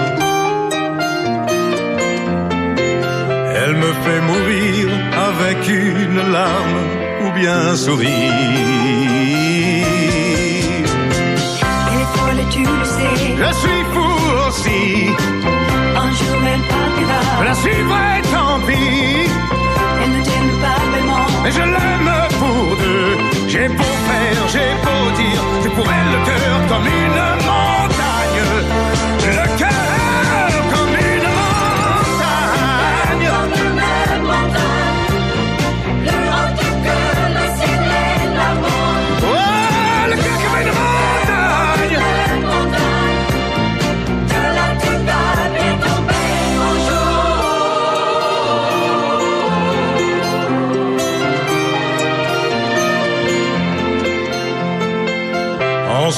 Elle 3.58 3.76
me 3.76 3.92
fait 4.04 4.22
mourir 4.22 4.88
avec 5.30 5.68
une 5.68 6.32
larme 6.32 6.80
ou 7.26 7.32
bien 7.32 7.58
un 7.72 7.76
sourire. 7.76 8.08
Elle 11.90 12.00
est 12.04 12.12
folle 12.16 12.40
et 12.40 12.50
tu 12.50 12.60
le 12.64 12.86
sais. 12.86 13.18
Je 13.44 13.54
suis 13.64 13.84
fou 13.94 14.10
aussi, 14.48 15.10
Un 16.04 16.12
jour 16.20 16.40
elle 16.54 16.62
partira. 16.72 17.20
la 17.44 17.54
suivrai 17.54 18.22
tant 18.32 18.60
pis. 18.66 19.30
Elle 20.02 20.12
ne 20.18 20.24
t'aime 20.24 20.54
pas 20.62 20.80
vraiment. 20.90 21.26
Mais 21.44 21.52
je 21.52 21.64
l'aime 21.74 22.12
pour 22.40 22.78
deux. 22.78 23.18
J'ai 23.50 23.68
beau 23.70 23.84
faire, 23.84 24.47
pour 25.78 25.86
elle 25.92 26.12
le 26.12 26.26
cœur 26.26 26.68
comme 26.68 26.88
une 26.88 27.46
montagne. 27.46 27.67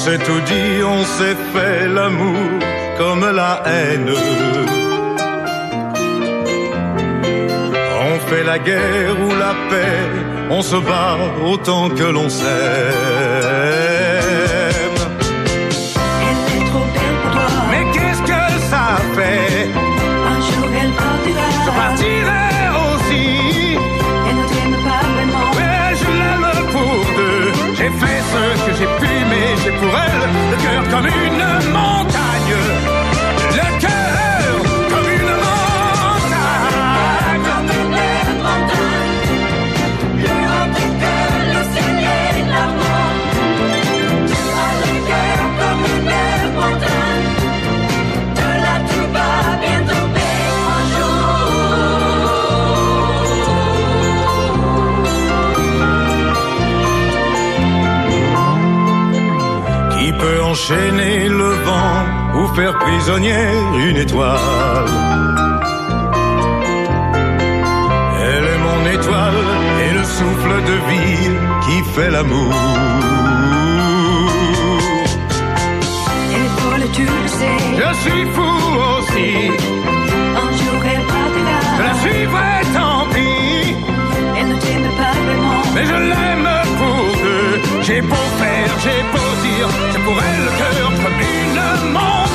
S'est 0.04 0.18
tout 0.18 0.40
dit, 0.52 0.82
on 0.82 1.02
s'est 1.16 1.38
fait 1.52 1.86
l'amour 1.86 2.48
comme 2.96 3.26
la 3.40 3.62
haine. 3.66 4.12
On 8.08 8.14
fait 8.28 8.44
la 8.52 8.58
guerre 8.58 9.16
ou 9.24 9.30
la 9.44 9.52
paix, 9.68 10.00
on 10.50 10.62
se 10.62 10.76
bat 10.76 11.18
autant 11.44 11.90
que 11.90 12.04
l'on 12.16 12.30
s'aime. 12.30 12.48
Elle 16.28 16.42
est 16.56 16.64
trop 16.70 16.86
belle 16.94 17.18
pour 17.22 17.32
toi. 17.32 17.48
Mais 17.70 17.84
qu'est-ce 17.92 18.22
que 18.32 18.42
ça 18.72 18.86
fait? 19.16 19.68
Un 20.32 20.38
jour 20.48 20.68
elle 20.82 20.94
partira. 21.02 21.46
Je 21.66 21.70
partirai 21.82 22.39
le 31.02 31.49
enchaîner 60.70 61.28
le 61.28 61.50
vent 61.64 62.38
ou 62.38 62.46
faire 62.54 62.78
prisonnière 62.78 63.74
une 63.88 63.96
étoile. 63.96 64.38
Elle 68.22 68.44
est 68.44 68.58
mon 68.58 68.86
étoile 68.98 69.34
et 69.84 69.92
le 69.94 70.04
souffle 70.04 70.54
de 70.70 70.76
vie 70.90 71.30
qui 71.64 71.90
fait 71.94 72.10
l'amour. 72.10 72.54
Elle 76.34 76.42
est 76.44 76.60
folle, 76.60 76.86
tu 76.92 77.02
le 77.02 77.28
sais. 77.28 77.58
Je 77.80 77.94
suis 78.02 78.26
fou 78.34 78.52
aussi, 78.98 79.50
Un 80.36 80.50
jour 80.58 80.80
elle 80.92 81.04
partira. 81.12 81.58
je 81.78 81.82
la 81.82 81.94
suivrai 81.94 82.60
tant 82.74 83.06
pis, 83.12 83.74
Elle 84.38 84.48
ne 84.48 84.54
t'aime 84.54 84.90
pas 84.96 85.14
vraiment. 85.24 85.62
mais 85.74 85.84
je 85.86 85.94
l'aime. 85.94 86.59
J'ai 87.92 88.00
beau 88.02 88.14
faire, 88.14 88.78
j'ai 88.84 89.02
beau 89.10 89.18
dire, 89.42 89.68
c'est 89.90 89.98
pour 90.04 90.16
elle 90.22 90.44
le 90.44 90.50
cœur 90.58 90.92
comme 91.02 91.20
une 91.20 91.92
montagne. 91.92 92.29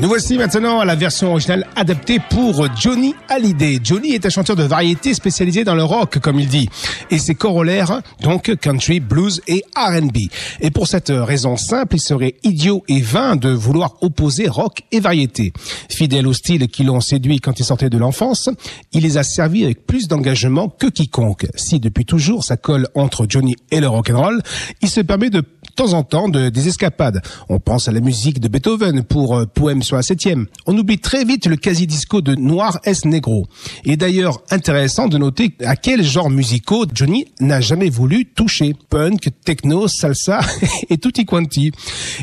Nous 0.00 0.06
voici 0.06 0.38
maintenant 0.38 0.78
à 0.78 0.84
la 0.84 0.94
version 0.94 1.32
originale 1.32 1.66
adaptée 1.74 2.20
pour 2.30 2.68
Johnny 2.76 3.16
Hallyday. 3.28 3.80
Johnny 3.82 4.12
est 4.12 4.24
un 4.24 4.30
chanteur 4.30 4.54
de 4.54 4.62
variété 4.62 5.12
spécialisé 5.12 5.64
dans 5.64 5.74
le 5.74 5.82
rock, 5.82 6.20
comme 6.20 6.38
il 6.38 6.46
dit, 6.46 6.68
et 7.10 7.18
ses 7.18 7.34
corollaires, 7.34 8.00
donc 8.22 8.54
country, 8.60 9.00
blues 9.00 9.40
et 9.48 9.64
R&B. 9.76 10.18
Et 10.60 10.70
pour 10.70 10.86
cette 10.86 11.10
raison 11.12 11.56
simple, 11.56 11.96
il 11.96 12.00
serait 12.00 12.36
idiot 12.44 12.84
et 12.86 13.00
vain 13.00 13.34
de 13.34 13.48
vouloir 13.48 13.96
opposer 14.00 14.46
rock 14.46 14.82
et 14.92 15.00
variété. 15.00 15.52
Fidèle 15.90 16.28
au 16.28 16.32
style 16.32 16.68
qui 16.68 16.84
l'ont 16.84 17.00
séduit 17.00 17.40
quand 17.40 17.58
il 17.58 17.64
sortait 17.64 17.90
de 17.90 17.98
l'enfance, 17.98 18.50
il 18.92 19.02
les 19.02 19.18
a 19.18 19.24
servis 19.24 19.64
avec 19.64 19.84
plus 19.84 20.06
d'engagement 20.06 20.68
que 20.68 20.86
quiconque. 20.86 21.48
Si 21.56 21.80
depuis 21.80 22.04
toujours 22.04 22.44
ça 22.44 22.56
colle 22.56 22.86
entre 22.94 23.26
Johnny 23.28 23.56
et 23.72 23.80
le 23.80 23.88
rock'n'roll, 23.88 24.42
il 24.80 24.88
se 24.88 25.00
permet 25.00 25.30
de 25.30 25.42
temps 25.78 25.92
en 25.92 26.02
temps 26.02 26.28
de, 26.28 26.48
des 26.48 26.66
escapades. 26.66 27.22
On 27.48 27.60
pense 27.60 27.86
à 27.86 27.92
la 27.92 28.00
musique 28.00 28.40
de 28.40 28.48
Beethoven 28.48 29.04
pour 29.04 29.36
euh, 29.36 29.46
Poème 29.46 29.84
sur 29.84 29.94
la 29.94 30.02
septième. 30.02 30.46
On 30.66 30.76
oublie 30.76 30.98
très 30.98 31.24
vite 31.24 31.46
le 31.46 31.54
quasi-disco 31.54 32.20
de 32.20 32.34
Noir 32.34 32.80
S. 32.82 33.04
Negro. 33.04 33.46
Il 33.84 33.92
est 33.92 33.96
d'ailleurs 33.96 34.42
intéressant 34.50 35.06
de 35.06 35.18
noter 35.18 35.54
à 35.64 35.76
quel 35.76 36.02
genre 36.02 36.30
musicaux 36.30 36.84
Johnny 36.92 37.26
n'a 37.38 37.60
jamais 37.60 37.90
voulu 37.90 38.24
toucher. 38.24 38.74
Punk, 38.90 39.28
techno, 39.44 39.86
salsa 39.86 40.40
et 40.90 40.98
tutti 40.98 41.24
quanti. 41.24 41.70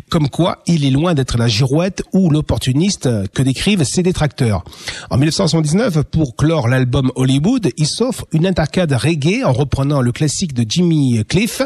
Comme 0.10 0.28
quoi, 0.28 0.62
il 0.68 0.84
est 0.84 0.91
loin 0.91 1.14
d'être 1.14 1.38
la 1.38 1.47
girouette 1.47 2.03
ou 2.12 2.30
l'opportuniste 2.30 3.08
que 3.32 3.41
décrivent 3.41 3.86
ses 3.86 4.03
détracteurs. 4.03 4.66
En 5.10 5.16
1979, 5.16 6.01
pour 6.12 6.36
clore 6.36 6.68
l'album 6.68 7.10
Hollywood, 7.16 7.70
il 7.78 7.88
s'offre 7.88 8.26
une 8.34 8.45
intercade 8.45 8.91
reggae 8.91 9.45
en 9.45 9.53
reprenant 9.53 10.01
le 10.01 10.12
classique 10.12 10.53
de 10.53 10.66
Jimmy 10.68 11.24
Cliff, 11.30 11.62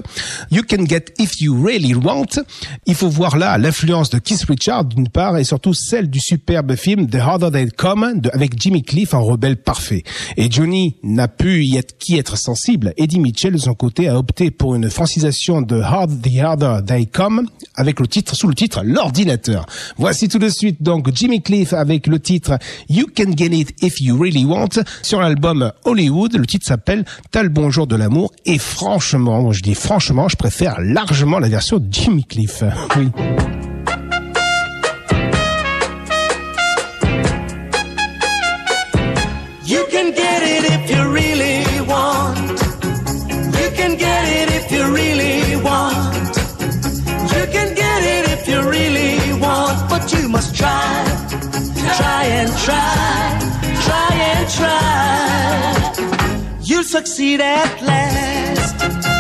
You 0.52 0.62
Can 0.70 0.86
Get 0.86 1.06
If 1.18 1.42
You 1.42 1.66
Really 1.66 1.79
Want. 1.96 2.26
Il 2.86 2.96
faut 2.96 3.10
voir 3.10 3.38
là 3.38 3.58
l'influence 3.58 4.10
de 4.10 4.20
Keith 4.20 4.44
Richards 4.48 4.86
d'une 4.86 5.10
part 5.10 5.38
et 5.38 5.44
surtout 5.44 5.74
celle 5.74 6.10
du 6.10 6.20
superbe 6.20 6.76
film 6.76 7.10
The 7.10 7.16
Harder 7.16 7.50
They 7.52 7.70
Come 7.72 8.22
avec 8.32 8.60
Jimmy 8.60 8.84
Cliff 8.84 9.14
en 9.14 9.24
rebelle 9.24 9.58
parfait. 9.58 10.04
Et 10.38 10.50
Johnny 10.50 10.96
n'a 11.04 11.28
pu 11.28 11.66
y 11.66 11.78
être 11.78 11.98
qu'y 11.98 12.18
être 12.18 12.38
sensible. 12.38 12.94
Eddie 12.98 13.20
Mitchell 13.20 13.54
de 13.54 13.58
son 13.58 13.74
côté 13.74 14.08
a 14.08 14.18
opté 14.18 14.52
pour 14.52 14.76
une 14.76 14.90
francisation 14.90 15.62
de 15.62 15.80
Hard 15.80 16.22
The 16.22 16.40
Harder 16.40 16.80
They 16.86 17.08
Come 17.08 17.48
avec 17.76 18.00
le 18.00 18.08
titre 18.08 18.36
sous 18.36 18.48
le 18.48 18.56
titre 18.56 18.82
L'ordinateur. 18.84 19.66
Voici 19.98 20.30
tout 20.30 20.40
de 20.40 20.50
suite 20.50 20.82
donc 20.82 21.14
Jimmy 21.14 21.42
Cliff 21.42 21.74
avec 21.74 22.08
le 22.08 22.20
titre 22.20 22.58
You 22.90 23.08
Can 23.16 23.34
Get 23.36 23.48
It 23.48 23.84
If 23.84 24.00
You 24.02 24.18
Really 24.18 24.46
Want 24.46 24.70
sur 25.02 25.20
l'album 25.20 25.72
Hollywood. 25.84 26.36
Le 26.36 26.46
titre 26.46 26.66
s'appelle 26.66 27.06
T'as 27.32 27.44
bonjour 27.50 27.88
de 27.88 27.96
l'amour 27.96 28.32
et 28.46 28.58
franchement, 28.58 29.52
je 29.52 29.62
dis 29.62 29.76
franchement, 29.76 30.30
je 30.30 30.36
préfère 30.38 30.80
largement 30.82 31.40
la 31.40 31.50
version 31.50 31.69
de 31.78 31.88
Jimmy 31.92 32.24
Cliff. 32.24 32.64
Oui. 32.96 33.12
You 39.66 39.86
can 39.92 40.12
get 40.12 40.42
it 40.42 40.64
if 40.66 40.90
you 40.90 41.12
really 41.12 41.64
want. 41.86 42.60
You 43.60 43.70
can 43.76 43.96
get 43.98 44.24
it 44.40 44.50
if 44.58 44.72
you 44.72 44.84
really 44.92 45.58
want. 45.62 46.36
You 47.34 47.46
can 47.52 47.76
get 47.76 48.04
it 48.04 48.30
if 48.32 48.48
you 48.48 48.62
really 48.68 49.34
want, 49.40 49.88
but 49.90 50.12
you 50.12 50.28
must 50.28 50.56
try. 50.56 51.06
Try 51.98 52.24
and 52.40 52.50
try. 52.66 53.38
Try 53.86 54.12
and 54.32 54.50
try. 54.50 55.94
You'll 56.64 56.84
succeed 56.84 57.42
at 57.42 57.80
last. 57.84 59.19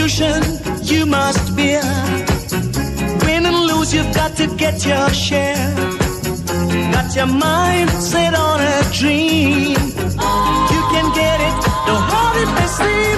You 0.00 1.04
must 1.04 1.54
bear. 1.54 1.82
Win 3.26 3.44
and 3.44 3.60
lose, 3.66 3.92
you've 3.92 4.14
got 4.14 4.34
to 4.38 4.46
get 4.56 4.86
your 4.86 5.10
share. 5.10 5.74
Got 6.90 7.14
your 7.14 7.26
mind 7.26 7.90
set 7.90 8.32
on 8.34 8.60
a 8.60 8.82
dream. 8.94 9.76
You 10.72 10.80
can 10.92 11.06
get 11.14 11.38
it, 11.48 11.56
don't 11.86 12.06
hold 12.12 12.36
it 12.42 12.50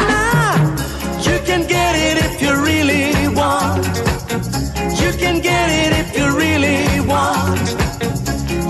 now. 0.09 0.57
You 1.23 1.39
can 1.47 1.69
get 1.69 1.95
it 1.95 2.17
if 2.27 2.43
you 2.43 2.53
really 2.61 3.29
want. 3.29 3.87
You 5.01 5.13
can 5.23 5.41
get 5.41 5.69
it 5.71 5.93
if 6.03 6.19
you 6.19 6.37
really 6.37 7.01
want. 7.07 7.61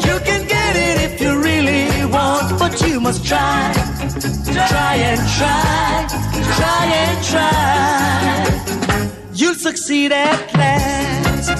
You 0.06 0.20
can 0.28 0.46
get 0.46 0.76
it 0.76 0.96
if 1.06 1.18
you 1.18 1.40
really 1.40 2.04
want, 2.12 2.58
but 2.58 2.78
you 2.86 3.00
must 3.00 3.24
try. 3.24 3.72
Try 4.55 4.96
and 4.96 5.20
try, 5.38 6.07
try 6.59 6.84
and 7.03 7.24
try. 7.24 7.53
You'll 9.32 9.55
succeed 9.55 10.12
at 10.12 10.55
last. 10.55 11.50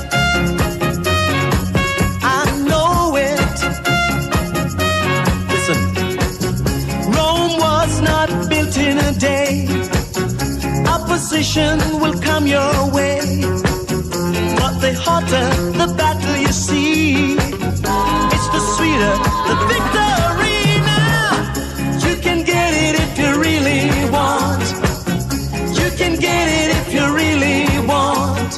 I 2.22 2.45
know 2.68 3.16
it. 3.16 3.57
Listen, 5.53 5.80
Rome 7.16 7.59
was 7.59 8.01
not 8.03 8.28
built 8.51 8.76
in 8.76 8.99
a 8.99 9.12
day. 9.12 9.66
Opposition 10.86 11.78
will 11.99 12.20
come 12.20 12.47
your 12.47 12.90
way. 12.93 13.20
But 14.61 14.74
the 14.80 14.93
hotter 15.03 15.49
the 15.80 15.95
battle 15.97 16.36
you 16.36 16.53
see, 16.53 17.36
get 26.23 26.47
it 26.61 26.68
if 26.81 26.95
you 26.95 27.05
really 27.12 27.66
want. 27.85 28.53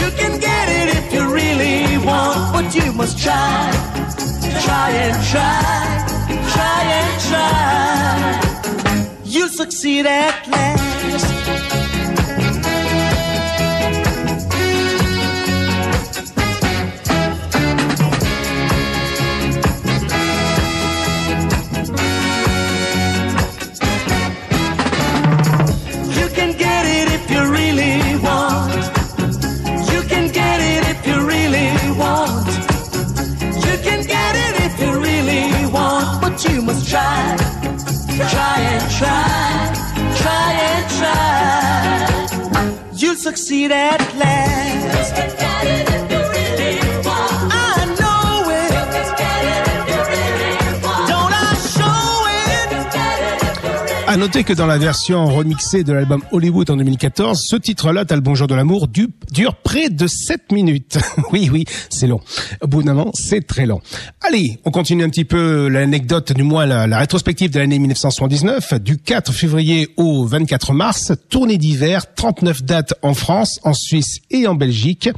You 0.00 0.08
can 0.20 0.40
get 0.40 0.66
it 0.78 0.88
if 0.98 1.12
you 1.12 1.22
really 1.30 1.98
want, 1.98 2.40
but 2.54 2.74
you 2.74 2.90
must 2.92 3.18
try. 3.18 3.70
Try 4.66 4.88
and 5.04 5.16
try. 5.32 5.60
Try 6.54 6.78
and 7.00 7.12
try. 7.28 7.50
You'll 9.24 9.54
succeed 9.62 10.06
at 10.06 10.48
last. 10.48 11.63
Try. 36.94 37.36
Try 38.34 38.56
and 38.72 38.84
try. 38.98 39.24
Try 40.20 40.48
and 40.70 40.84
try. 40.98 42.78
You'll 42.92 43.16
succeed 43.16 43.72
at 43.72 44.00
last. 44.14 44.64
Noter 54.24 54.42
que 54.42 54.54
dans 54.54 54.64
la 54.64 54.78
version 54.78 55.26
remixée 55.26 55.84
de 55.84 55.92
l'album 55.92 56.22
Hollywood 56.32 56.70
en 56.70 56.76
2014, 56.78 57.38
ce 57.46 57.56
titre-là, 57.56 58.06
T'as 58.06 58.16
bonjour 58.20 58.46
de 58.46 58.54
l'amour, 58.54 58.88
du- 58.88 59.10
dure 59.30 59.54
près 59.54 59.90
de 59.90 60.06
7 60.06 60.50
minutes. 60.50 60.96
oui, 61.32 61.50
oui, 61.52 61.66
c'est 61.90 62.06
long. 62.06 62.20
Au 62.62 62.66
bout 62.66 62.82
d'un 62.82 62.94
moment, 62.94 63.10
c'est 63.12 63.46
très 63.46 63.66
long. 63.66 63.82
Allez, 64.22 64.60
on 64.64 64.70
continue 64.70 65.04
un 65.04 65.10
petit 65.10 65.26
peu 65.26 65.68
l'anecdote, 65.68 66.32
du 66.32 66.42
moins 66.42 66.64
la 66.64 66.96
rétrospective 66.98 67.50
de 67.50 67.58
l'année 67.58 67.78
1979, 67.78 68.80
du 68.80 68.96
4 68.96 69.30
février 69.30 69.90
au 69.98 70.24
24 70.24 70.72
mars, 70.72 71.12
tournée 71.28 71.58
d'hiver, 71.58 72.14
39 72.14 72.62
dates 72.62 72.94
en 73.02 73.12
France, 73.12 73.60
en 73.62 73.74
Suisse 73.74 74.20
et 74.30 74.46
en 74.46 74.54
Belgique. 74.54 75.10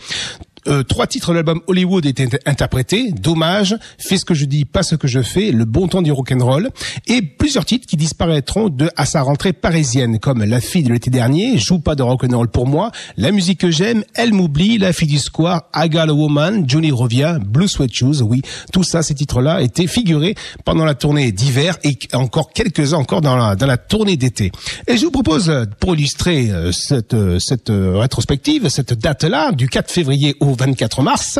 Euh, 0.69 0.83
trois 0.83 1.07
titres 1.07 1.31
de 1.31 1.35
l'album 1.35 1.61
Hollywood 1.67 2.07
étaient 2.07 2.29
interprétés. 2.47 3.13
Dommage, 3.13 3.77
Fais 3.99 4.17
ce 4.17 4.25
que 4.25 4.35
je 4.35 4.45
dis, 4.45 4.65
pas 4.65 4.83
ce 4.83 4.95
que 4.95 5.09
je 5.09 5.23
fais, 5.23 5.53
Le 5.53 5.65
bon 5.65 5.89
temps 5.89 6.03
du 6.03 6.13
rock'n'roll. 6.13 6.71
Et 7.07 7.23
plusieurs 7.23 7.65
titres 7.65 7.87
qui 7.87 7.97
disparaîtront 7.97 8.69
de 8.69 8.91
à 8.97 9.07
sa 9.07 9.23
rentrée 9.23 9.53
parisienne, 9.53 10.19
comme 10.19 10.43
La 10.45 10.61
fille 10.61 10.83
de 10.83 10.93
l'été 10.93 11.11
dernier, 11.11 11.59
Joue 11.59 11.79
pas 11.79 11.95
de 11.95 12.03
rock'n'roll 12.03 12.49
pour 12.49 12.67
moi, 12.67 12.91
La 13.17 13.31
musique 13.31 13.61
que 13.61 13.71
j'aime, 13.71 14.05
Elle 14.15 14.33
m'oublie, 14.33 14.79
La 14.79 14.93
fille 14.93 15.09
du 15.09 15.19
square, 15.19 15.63
I 15.75 15.89
got 15.89 16.01
a 16.01 16.13
woman, 16.13 16.65
Johnny 16.69 16.91
revient, 16.91 17.39
Blue 17.45 17.69
Sweat 17.69 17.93
Shoes. 17.93 18.23
Oui, 18.23 18.43
tout 18.73 18.83
ça, 18.83 19.03
ces 19.03 19.15
titres-là 19.15 19.63
étaient 19.63 19.87
figurés 19.87 20.35
pendant 20.65 20.85
la 20.85 20.95
tournée 20.95 21.33
d'hiver 21.33 21.77
et 21.85 21.99
encore 22.13 22.53
quelques-uns 22.53 22.99
encore 22.99 23.21
dans 23.21 23.37
la, 23.37 23.57
dans 23.57 23.67
la 23.67 23.77
tournée 23.77 24.17
d'été. 24.17 24.51
Et 24.87 24.97
je 24.97 25.05
vous 25.05 25.11
propose, 25.11 25.53
pour 25.81 25.95
illustrer 25.95 26.51
euh, 26.51 26.73
cette, 26.73 27.15
euh, 27.15 27.39
cette 27.39 27.71
euh, 27.71 27.99
rétrospective, 27.99 28.69
cette 28.69 28.95
date-là, 28.95 29.53
du 29.53 29.69
4 29.69 29.91
février 29.91 30.35
au 30.41 30.56
24 30.57 31.03
mars, 31.03 31.39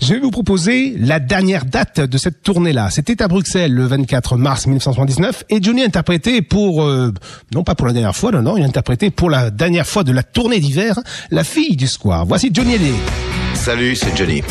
je 0.00 0.14
vais 0.14 0.20
vous 0.20 0.30
proposer 0.30 0.94
la 0.98 1.20
dernière 1.20 1.64
date 1.64 2.00
de 2.00 2.18
cette 2.18 2.42
tournée-là. 2.42 2.90
C'était 2.90 3.22
à 3.22 3.28
Bruxelles 3.28 3.72
le 3.72 3.86
24 3.86 4.36
mars 4.36 4.66
1979 4.66 5.44
et 5.50 5.62
Johnny 5.62 5.82
a 5.82 5.86
interprété 5.86 6.42
pour, 6.42 6.82
euh, 6.82 7.12
non 7.54 7.62
pas 7.62 7.74
pour 7.74 7.86
la 7.86 7.92
dernière 7.92 8.16
fois, 8.16 8.30
non, 8.32 8.42
non, 8.42 8.56
il 8.56 8.62
a 8.62 8.66
interprété 8.66 9.10
pour 9.10 9.30
la 9.30 9.50
dernière 9.50 9.86
fois 9.86 10.04
de 10.04 10.12
la 10.12 10.22
tournée 10.22 10.60
d'hiver, 10.60 10.98
La 11.30 11.44
fille 11.44 11.76
du 11.76 11.86
square. 11.86 12.26
Voici 12.26 12.50
Johnny 12.52 12.74
Hallyday. 12.74 12.94
Salut, 13.54 13.96
c'est 13.96 14.16
Johnny. 14.16 14.42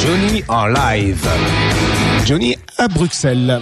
Johnny 0.00 0.42
en 0.48 0.66
live. 0.66 1.28
Johnny 2.24 2.56
à 2.78 2.88
Bruxelles. 2.88 3.60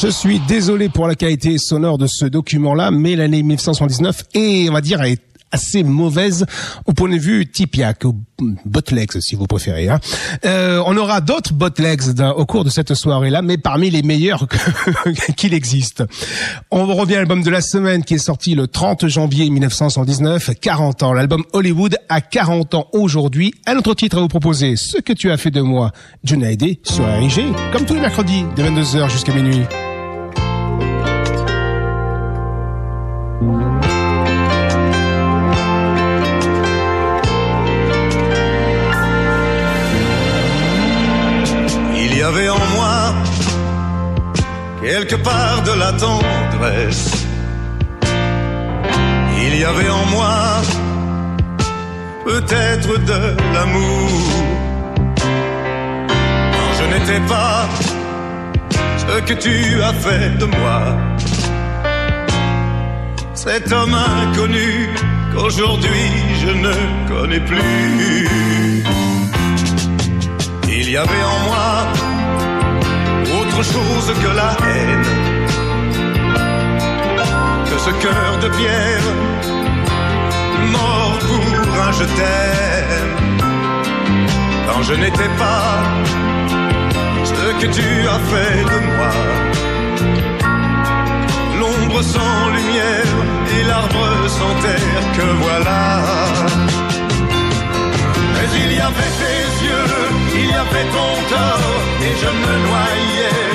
Je 0.00 0.08
suis 0.08 0.40
désolé 0.48 0.88
pour 0.88 1.06
la 1.06 1.14
qualité 1.14 1.58
sonore 1.58 1.98
de 1.98 2.06
ce 2.06 2.24
document-là, 2.24 2.90
mais 2.90 3.16
l'année 3.16 3.42
1979 3.42 4.24
est, 4.32 4.70
on 4.70 4.72
va 4.72 4.80
dire, 4.80 5.02
est 5.02 5.18
assez 5.52 5.82
mauvaise 5.82 6.46
au 6.86 6.92
point 6.92 7.10
de 7.10 7.18
vue 7.18 7.46
tipiac, 7.46 8.04
ou 8.04 8.16
botlegs 8.64 9.20
si 9.20 9.34
vous 9.34 9.46
préférez. 9.46 9.88
Hein. 9.88 10.00
Euh, 10.46 10.82
on 10.86 10.96
aura 10.96 11.20
d'autres 11.20 11.52
botlegs 11.52 12.18
au 12.36 12.46
cours 12.46 12.64
de 12.64 12.70
cette 12.70 12.94
soirée-là, 12.94 13.42
mais 13.42 13.58
parmi 13.58 13.90
les 13.90 14.02
meilleurs 14.02 14.46
qu'il 15.36 15.52
existe. 15.52 16.02
On 16.70 16.86
revient 16.86 17.16
à 17.16 17.18
l'album 17.18 17.42
de 17.42 17.50
la 17.50 17.60
semaine 17.60 18.02
qui 18.02 18.14
est 18.14 18.18
sorti 18.18 18.54
le 18.54 18.68
30 18.68 19.06
janvier 19.06 19.50
1979, 19.50 20.52
40 20.58 21.02
ans. 21.02 21.12
L'album 21.12 21.44
Hollywood 21.52 21.96
a 22.08 22.22
40 22.22 22.74
ans 22.74 22.86
aujourd'hui. 22.92 23.52
Un 23.66 23.76
autre 23.76 23.94
titre 23.94 24.16
à 24.16 24.20
vous 24.20 24.28
proposer, 24.28 24.76
Ce 24.76 24.98
que 24.98 25.12
tu 25.12 25.30
as 25.30 25.36
fait 25.36 25.50
de 25.50 25.60
moi, 25.60 25.90
Johnny 26.24 26.46
Hallyday 26.46 26.80
sur 26.84 27.04
RIG, 27.04 27.52
comme 27.72 27.84
tous 27.84 27.94
les 27.94 28.00
mercredis, 28.00 28.44
de 28.56 28.62
22h 28.62 29.10
jusqu'à 29.10 29.34
minuit. 29.34 29.60
Quelque 45.10 45.24
part 45.24 45.62
de 45.62 45.72
la 45.72 45.92
tendresse. 45.92 47.26
Il 49.42 49.58
y 49.58 49.64
avait 49.64 49.90
en 49.90 50.06
moi 50.06 50.62
peut-être 52.24 52.98
de 53.10 53.36
l'amour. 53.54 54.10
Quand 56.54 56.72
je 56.78 56.84
n'étais 56.92 57.20
pas 57.26 57.68
ce 58.98 59.20
que 59.22 59.34
tu 59.34 59.82
as 59.82 59.94
fait 59.94 60.38
de 60.38 60.44
moi. 60.44 60.80
Cet 63.34 63.72
homme 63.72 63.94
inconnu 63.94 64.90
qu'aujourd'hui 65.32 66.06
je 66.42 66.50
ne 66.66 66.74
connais 67.08 67.40
plus. 67.40 68.78
Il 70.68 70.90
y 70.90 70.96
avait 70.96 71.24
en 71.34 71.38
moi 71.48 72.09
chose 73.62 74.12
que 74.22 74.28
la 74.40 74.52
haine, 74.66 75.04
que 77.68 77.78
ce 77.78 77.90
cœur 78.02 78.38
de 78.42 78.48
pierre 78.48 79.08
mort 80.72 81.18
pour 81.18 81.82
un 81.86 81.92
je 81.92 82.04
t'aime. 82.04 83.16
Quand 84.66 84.82
je 84.82 84.94
n'étais 84.94 85.30
pas 85.38 85.74
ce 87.24 87.32
que 87.60 87.66
tu 87.66 87.88
as 88.14 88.20
fait 88.30 88.64
de 88.72 88.78
moi 88.86 89.10
l'ombre 91.60 92.02
sans 92.02 92.48
lumière 92.56 93.12
et 93.54 93.62
l'arbre 93.68 94.08
sans 94.38 94.54
terre 94.64 95.04
que 95.16 95.26
voilà. 95.44 95.82
Mais 98.34 98.48
il 98.62 98.72
y 98.72 98.80
avait 98.80 99.14
tes 99.20 99.42
yeux, 99.66 99.94
il 100.34 100.46
y 100.46 100.54
avait 100.64 100.88
ton 100.96 101.12
corps, 101.32 101.82
et 102.06 102.14
je 102.22 102.30
me 102.42 102.54
noyais 102.68 103.49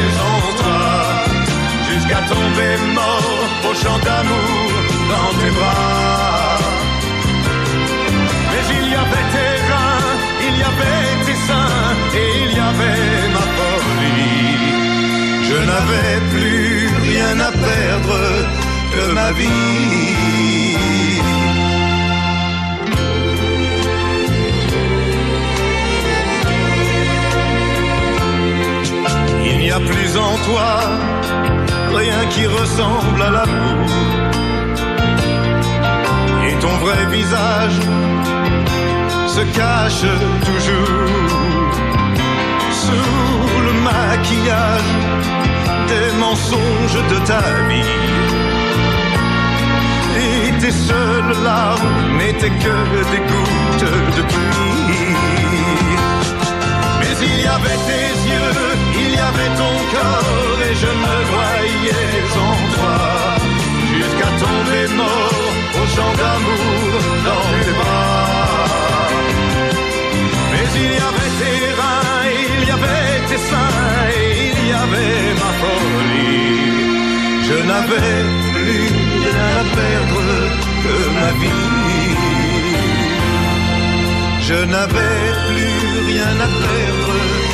jusqu'à 2.05 2.21
tomber 2.27 2.77
mort 2.93 3.69
au 3.69 3.73
champ 3.73 3.97
d'amour 3.99 4.71
dans 5.09 5.31
tes 5.39 5.51
bras. 5.51 6.57
Mais 8.51 8.63
il 8.77 8.89
y 8.89 8.95
avait 8.95 9.27
tes 9.33 9.53
reins, 9.71 10.13
il 10.47 10.57
y 10.57 10.63
avait 10.63 11.25
tes 11.25 11.37
seins, 11.47 11.93
et 12.15 12.27
il 12.45 12.51
y 12.55 12.59
avait 12.59 13.27
ma 13.33 13.45
folie. 13.55 14.57
Je 15.49 15.57
n'avais 15.69 16.15
plus 16.31 16.89
rien 17.09 17.39
à 17.39 17.51
perdre 17.51 18.19
que 18.93 19.11
ma 19.13 19.31
vie. 19.31 19.45
Il 29.47 29.57
n'y 29.59 29.71
a 29.71 29.79
plus 29.79 30.17
en 30.17 30.37
toi 30.45 31.24
rien 31.95 32.25
qui 32.29 32.45
ressemble 32.45 33.21
à 33.21 33.31
l'amour. 33.31 33.89
Et 36.47 36.53
ton 36.63 36.75
vrai 36.85 37.05
visage 37.11 37.79
se 39.35 39.43
cache 39.59 40.05
toujours 40.49 41.09
sous 42.83 43.61
le 43.67 43.73
maquillage 43.89 44.93
des 45.91 46.09
mensonges 46.19 47.01
de 47.11 47.17
ta 47.25 47.43
vie. 47.69 47.95
Et 50.23 50.51
tes 50.61 50.71
seules 50.71 51.35
larmes 51.43 52.17
n'étaient 52.17 52.57
que 52.65 52.77
des 53.11 53.23
gouttes 53.31 53.91
de 54.17 54.21
pluie. 54.33 55.15
Mais 56.99 57.15
il 57.27 57.41
y 57.41 57.47
avait 57.47 57.81
yeux, 57.91 58.24
il 59.01 59.09
y 59.17 59.21
avait 59.29 59.53
ton 59.61 59.73
corps, 59.93 60.59
et 60.69 60.75
je 60.83 60.91
me 61.03 61.15
noyais 61.31 62.15
en 62.49 62.55
toi, 62.75 62.97
jusqu'à 63.91 64.29
tomber 64.43 64.85
mort 65.01 65.45
au 65.81 65.85
champ 65.95 66.13
d'amour 66.19 66.91
dans 67.27 67.47
tes 67.59 67.73
bras. 67.79 68.65
Mais 70.51 70.67
il 70.83 70.91
y 70.97 71.01
avait 71.09 71.33
tes 71.39 71.59
reins, 71.79 72.25
il 72.43 72.61
y 72.67 72.71
avait 72.77 73.17
tes 73.29 73.41
seins, 73.49 73.79
il 74.47 74.57
y 74.69 74.73
avait 74.85 75.27
ma 75.41 75.51
folie. 75.61 76.85
Je 77.47 77.57
n'avais 77.69 78.17
plus 78.53 78.85
rien 79.25 79.47
à 79.61 79.65
perdre 79.79 80.23
que 80.83 80.95
ma 81.17 81.29
vie. 81.41 81.55
Je 84.47 84.59
n'avais 84.73 85.21
plus 85.47 85.77
rien 86.11 86.33
à 86.47 86.49
perdre 86.63 87.44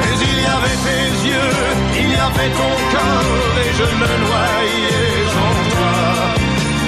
Mais 0.00 0.16
il 0.28 0.38
y 0.42 0.48
avait 0.56 0.78
tes 0.86 1.06
yeux, 1.28 1.54
il 2.00 2.08
y 2.10 2.20
avait 2.28 2.52
ton 2.60 2.72
corps, 2.92 3.56
et 3.64 3.70
je 3.78 3.86
me 4.00 4.10
noyais 4.24 5.24
en 5.46 5.52
toi, 5.72 5.94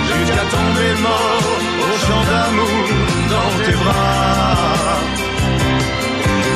jusqu'à 0.09 0.45
tomber 0.55 0.93
mort 1.07 1.49
au 1.87 1.93
champ 2.05 2.24
d'amour 2.31 2.87
dans 3.35 3.51
tes 3.64 3.76
bras. 3.83 5.01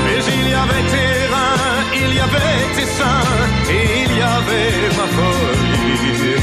Mais 0.05 0.21
il 0.37 0.45
y 0.51 0.55
avait 0.65 0.87
tes 0.93 1.13
reins, 1.33 1.81
il 2.03 2.11
y 2.15 2.21
avait 2.21 2.63
tes 2.77 2.89
seins, 2.99 3.27
et 3.71 3.85
il 4.05 4.13
y 4.17 4.23
avait 4.39 4.81
ma 4.99 5.07
folie. 5.17 6.37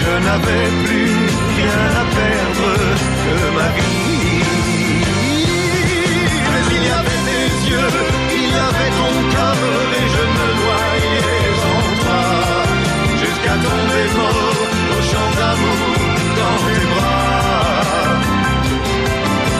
Je 0.00 0.12
n'avais 0.26 0.68
plus 0.84 1.12
rien 1.56 1.84
à 2.02 2.04
perdre 2.16 2.68
que 3.22 3.34
ma 3.56 3.68
vie. 3.76 4.11
Il 6.74 6.82
y 6.88 6.90
avait 7.00 7.22
tes 7.28 7.46
yeux, 7.70 7.92
il 8.38 8.48
y 8.56 8.60
avait 8.68 8.92
ton 9.00 9.12
corps, 9.34 9.92
et 9.98 10.06
je 10.14 10.24
me 10.36 10.46
noyais 10.60 11.54
en 11.72 11.80
toi, 12.00 12.22
jusqu'à 13.22 13.54
tomber 13.66 14.06
mort 14.18 14.60
au 14.94 15.00
champ 15.10 15.30
d'amour 15.38 15.80
dans 16.38 16.58
tes 16.66 16.84
bras. 16.92 17.72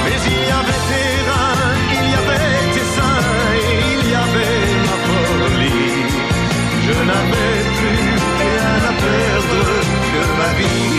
Mais 0.04 0.18
il 0.32 0.40
y 0.50 0.52
avait 0.60 0.82
tes 0.90 1.10
reins, 1.28 1.60
il 1.98 2.04
y 2.12 2.16
avait 2.22 2.60
tes 2.74 2.86
seins, 2.94 3.22
et 3.58 3.72
il 3.92 4.02
y 4.10 4.14
avait 4.26 4.62
ma 4.86 4.96
folie. 5.06 6.00
Je 6.86 6.94
n'avais 7.08 7.56
plus 7.78 8.04
rien 8.42 8.74
à 8.90 8.92
perdre 9.04 9.60
que 10.10 10.22
ma 10.38 10.50
vie. 10.58 10.91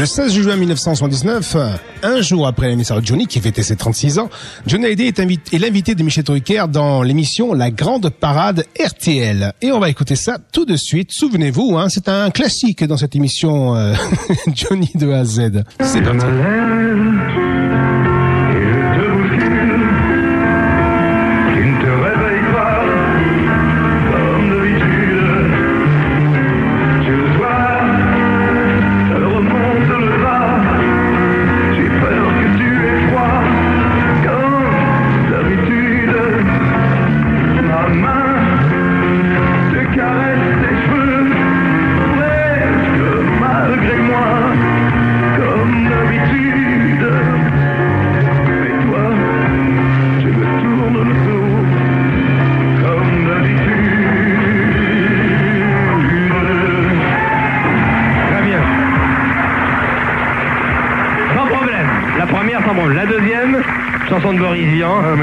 Le 0.00 0.06
16 0.06 0.32
juin 0.32 0.56
1979, 0.56 1.56
un 2.02 2.20
jour 2.22 2.46
après 2.46 2.68
l'anniversaire 2.68 3.02
de 3.02 3.06
Johnny, 3.06 3.26
qui 3.26 3.38
fêtait 3.38 3.62
ses 3.62 3.76
36 3.76 4.18
ans, 4.18 4.30
Johnny 4.66 4.86
Hallyday 4.86 5.08
est, 5.08 5.20
invité- 5.20 5.56
est 5.56 5.58
l'invité 5.58 5.94
de 5.94 6.02
Michel 6.02 6.24
Drucker 6.24 6.64
dans 6.70 7.02
l'émission 7.02 7.52
La 7.52 7.70
Grande 7.70 8.08
Parade 8.08 8.64
RTL. 8.82 9.52
Et 9.60 9.72
on 9.72 9.78
va 9.78 9.90
écouter 9.90 10.16
ça 10.16 10.38
tout 10.54 10.64
de 10.64 10.76
suite. 10.76 11.12
Souvenez-vous, 11.12 11.76
hein, 11.76 11.90
c'est 11.90 12.08
un 12.08 12.30
classique 12.30 12.82
dans 12.82 12.96
cette 12.96 13.14
émission 13.14 13.76
euh, 13.76 13.92
Johnny 14.54 14.90
de 14.94 15.12
A 15.12 15.18
à 15.18 15.24
Z. 15.26 15.64
C'est 15.82 16.00
parti. 16.00 16.24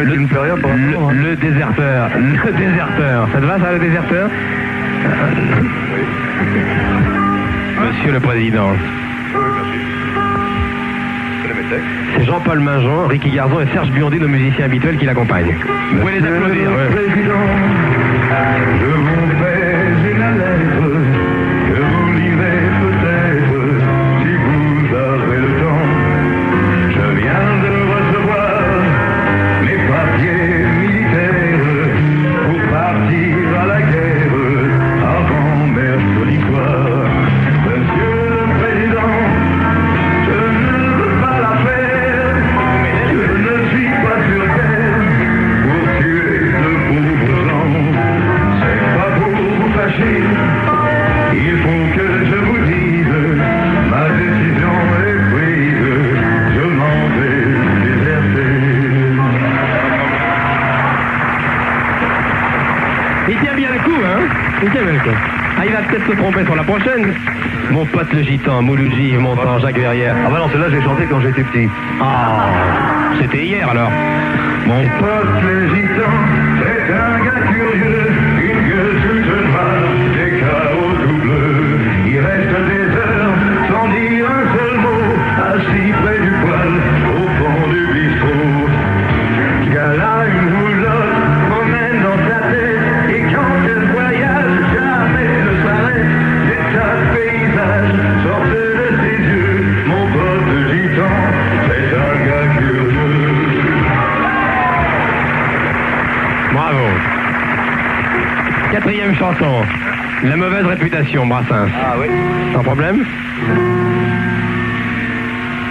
Vian. 0.05 0.15
le, 0.15 1.15
le, 1.21 1.29
le 1.29 1.35
déserteur. 1.35 2.09
Le 2.17 2.51
déserteur. 2.53 3.27
Ça 3.33 3.39
te 3.39 3.45
va, 3.45 3.59
ça, 3.59 3.71
le 3.73 3.79
déserteur 3.79 4.29
Monsieur 7.81 8.11
le 8.11 8.19
Président. 8.19 8.71
C'est 12.15 12.23
Jean-Paul 12.25 12.59
Mingeon, 12.59 13.07
Ricky 13.07 13.29
Garzon 13.31 13.59
et 13.61 13.67
Serge 13.73 13.89
Biondi, 13.91 14.19
nos 14.19 14.27
musiciens 14.27 14.65
habituels 14.65 14.97
qui 14.97 15.05
l'accompagnent. 15.05 15.53
Vous 15.91 15.99
pouvez 15.99 16.19
les 16.19 16.25
applaudir. 16.25 16.69
ouais. 16.71 16.87
Ah, 72.01 72.49
c'était 73.19 73.45
hier 73.45 73.69
alors. 73.69 73.91
Mon 74.65 74.83
La 110.24 110.36
mauvaise 110.36 110.65
réputation, 110.65 111.28
Brassens. 111.28 111.70
Ah 111.80 111.95
oui. 111.99 112.07
Sans 112.53 112.63
problème 112.63 113.05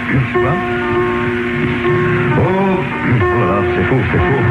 Je 0.09 0.17
sais 0.17 0.45
pas. 0.45 0.55
Oh, 2.39 2.79
voilà, 3.35 3.61
c'est 3.75 3.83
faux, 3.83 4.01
c'est 4.11 4.17
faux. 4.17 4.43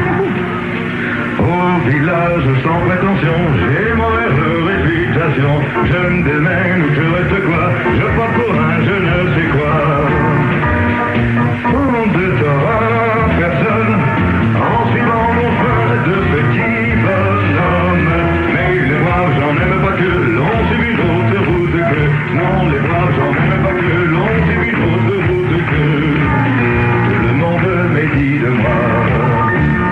Au 1.43 1.89
village 1.89 2.47
sans 2.63 2.79
prétention, 2.87 3.37
j'ai 3.59 3.93
mauvaise 3.95 4.39
réputation. 4.67 5.53
Je 5.85 5.99
me 6.09 6.23
démène 6.23 6.81
ou 6.83 6.89
je 6.93 7.01
reste 7.01 7.37
quoi? 7.45 7.71
Je 7.95 8.07
pas 8.17 8.29
pour 8.35 8.53
un 8.53 8.77
je 8.85 8.95
ne 9.03 9.35
sais 9.35 9.47
quoi. 9.49 9.73
De 12.07 12.29
personne, 13.37 13.93
en 14.55 14.91
suivant 14.91 15.27
mon 15.33 15.49
chemin 15.57 15.91
de 16.07 16.15
petit 16.31 16.76
pas 19.75 19.91
que 19.93 20.09
l'on 20.37 20.67
suivi 20.67 20.91
l'autre 20.95 21.37
route 21.47 21.77
que. 21.91 22.01
Non, 22.35 22.69
les 22.71 22.79
braves, 22.79 23.13
j'en 23.17 23.31
aime 23.51 23.61
pas 23.63 23.73
que 23.73 23.89
l'on 24.13 24.27
suivi 24.45 24.71
l'autre 24.71 25.15
route 25.27 25.55
que. 25.69 25.83
Le 27.27 27.33
monde 27.33 27.69
m'est 27.93 28.11
dit 28.15 28.39
de 28.39 28.49
moi. 28.49 28.79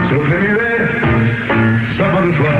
Sauf 0.10 0.24
les 0.30 0.40
muets, 0.48 0.84
ça 1.98 2.06
va 2.10 2.22
de 2.22 2.32
soi. 2.34 2.54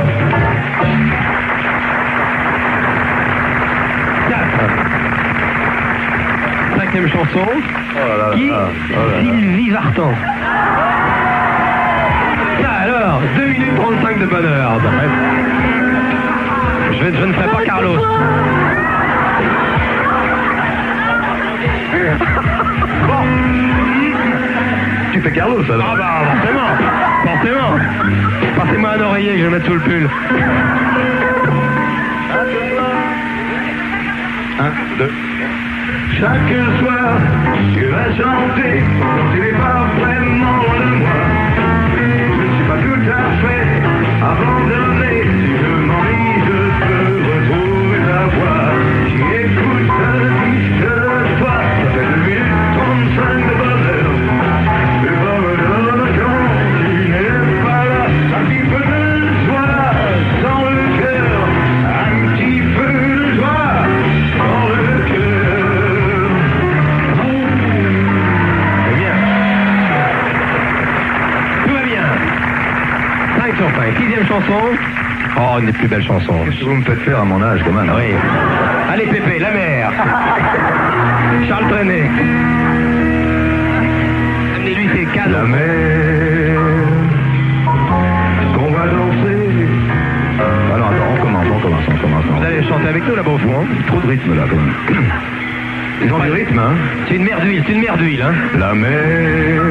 Cinquième 6.78 7.08
chanson. 7.08 7.46
Oh 7.96 8.34
Qui 8.34 8.50
Sylvie 9.20 9.70
Vartan. 9.70 10.12
Ça 12.62 12.70
alors, 12.70 13.20
2 13.36 13.46
minutes 13.46 13.74
35 13.76 14.18
de 14.18 14.26
bonheur. 14.26 14.80
Je, 16.92 17.24
ne 17.24 17.32
ferai 17.32 17.48
pas 17.48 17.64
Carlos. 17.64 17.98
Bon. 23.06 23.22
Tu 25.12 25.20
fais 25.20 25.32
Carlos 25.32 25.64
alors 25.70 25.86
Ah 25.92 25.96
bah 25.96 26.24
forcément, 26.34 26.70
forcément. 27.24 27.72
Passez-moi 28.56 28.90
un 28.90 29.00
oreiller 29.00 29.32
que 29.32 29.38
je 29.38 29.44
vais 29.44 29.50
mettre 29.50 29.66
sous 29.66 29.74
le 29.74 29.80
pull. 29.80 30.08
Un, 34.58 34.72
deux. 34.98 35.12
Chaque 36.18 36.54
soir, 36.80 37.18
tu 37.74 37.84
vas 37.86 38.08
chanter 38.16 38.82
quand 39.00 39.32
tu 39.32 39.40
n'es 39.40 39.52
pas 39.52 39.86
vraiment 40.00 40.62
de 40.78 40.96
moi. 40.96 41.16
Je 41.94 42.42
ne 42.42 42.54
suis 42.56 42.64
pas 42.64 42.78
tout 42.78 43.02
à 43.10 43.22
fait 43.42 43.66
abandonné. 44.22 45.15
Sur 74.26 74.36
5. 74.36 74.42
Sixième 74.42 74.42
chanson. 74.42 74.60
Oh, 75.38 75.58
une 75.60 75.66
des 75.66 75.72
plus 75.72 75.88
belles 75.88 76.02
chansons. 76.04 76.34
Qu'est-ce 76.44 76.60
que 76.60 76.64
vous 76.64 76.74
me 76.76 76.82
faites 76.84 77.00
faire 77.00 77.20
à 77.20 77.24
mon 77.24 77.42
âge, 77.42 77.60
quand 77.64 77.72
même 77.72 77.90
Oui. 77.94 78.14
Allez, 78.92 79.06
Pépé, 79.06 79.38
la 79.38 79.50
mer. 79.50 79.92
Charles 81.48 81.68
Trenet. 81.68 82.08
Amenez-lui 84.56 84.88
ses 84.94 85.04
cadeaux. 85.06 85.32
La 85.32 85.42
mer 85.42 86.58
qu'on 88.54 88.70
va 88.72 88.86
danser. 88.86 89.68
Non, 90.38 90.84
attends, 90.86 91.12
on 91.12 91.22
commence, 91.22 91.46
on 91.54 91.60
commence, 91.60 91.84
on 91.88 91.96
commence. 92.02 92.24
Vous 92.24 92.44
allez 92.44 92.62
chanter 92.68 92.88
avec 92.88 93.06
nous 93.08 93.14
là-bas 93.16 93.30
au 93.30 93.38
fond. 93.38 93.60
hein 93.60 93.66
Trop 93.86 94.00
de 94.00 94.06
rythme, 94.06 94.34
là, 94.36 94.42
quand 94.48 94.56
même. 94.56 95.04
Ils 96.04 96.12
ont 96.12 96.18
du 96.18 96.30
rythme, 96.30 96.58
hein 96.58 96.74
C'est 97.08 97.16
une 97.16 97.24
mer 97.24 97.40
d'huile, 97.40 97.62
c'est 97.66 97.72
une 97.72 97.80
mer 97.80 97.96
d'huile. 97.96 98.22
Hein. 98.22 98.32
La 98.58 98.74
mer 98.74 99.62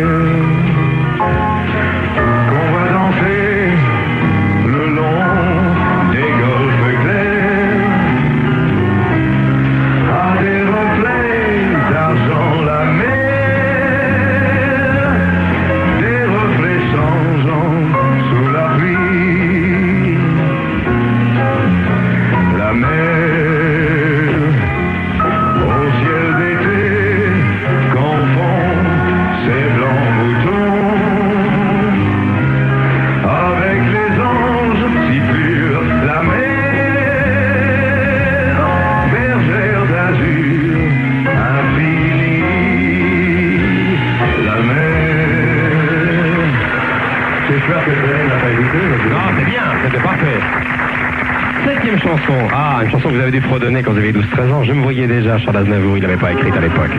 chanson. 52.05 52.47
Ah, 52.53 52.81
une 52.83 52.91
chanson 52.91 53.09
que 53.09 53.15
vous 53.15 53.21
avez 53.21 53.31
dû 53.31 53.41
fredonner 53.41 53.81
quand 53.81 53.91
vous 53.91 53.97
aviez 53.97 54.13
12-13 54.13 54.51
ans. 54.53 54.63
Je 54.63 54.73
me 54.73 54.83
voyais 54.83 55.07
déjà, 55.07 55.37
Charles 55.39 55.57
Aznavour, 55.57 55.97
il 55.97 56.03
l'avait 56.03 56.17
pas 56.17 56.31
écrite 56.31 56.55
à 56.55 56.61
l'époque. 56.61 56.91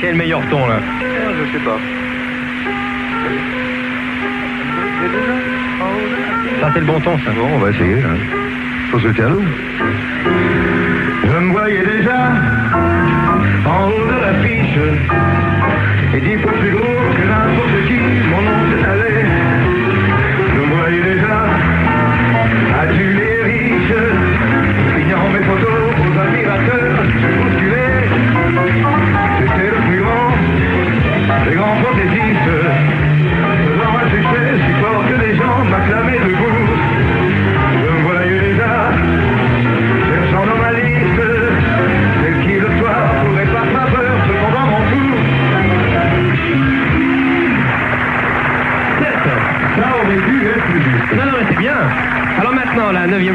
Quel 0.00 0.14
meilleur 0.14 0.40
ton 0.48 0.66
là 0.66 0.80
Je 1.38 1.52
sais 1.52 1.64
pas. 1.64 1.78
Ça 6.60 6.70
c'est 6.72 6.80
le 6.80 6.86
bon 6.86 7.00
ton 7.00 7.18
ça. 7.18 7.30
Bon, 7.32 7.48
on 7.54 7.58
va 7.58 7.70
essayer. 7.70 7.96
Faut 8.90 9.00
se 9.00 9.08
calme. 9.08 9.44
Je 11.24 11.38
me 11.38 11.52
voyais 11.52 11.84
déjà 11.84 12.32
en 13.66 13.88
haut 13.88 14.06
de 14.06 14.20
l'affiche 14.22 14.78
et 16.14 16.20
dix 16.20 16.36
fois 16.42 16.52
plus 16.52 16.70
gros 16.70 17.12
que 17.16 17.22
n'importe 17.28 17.86
qui, 17.86 17.98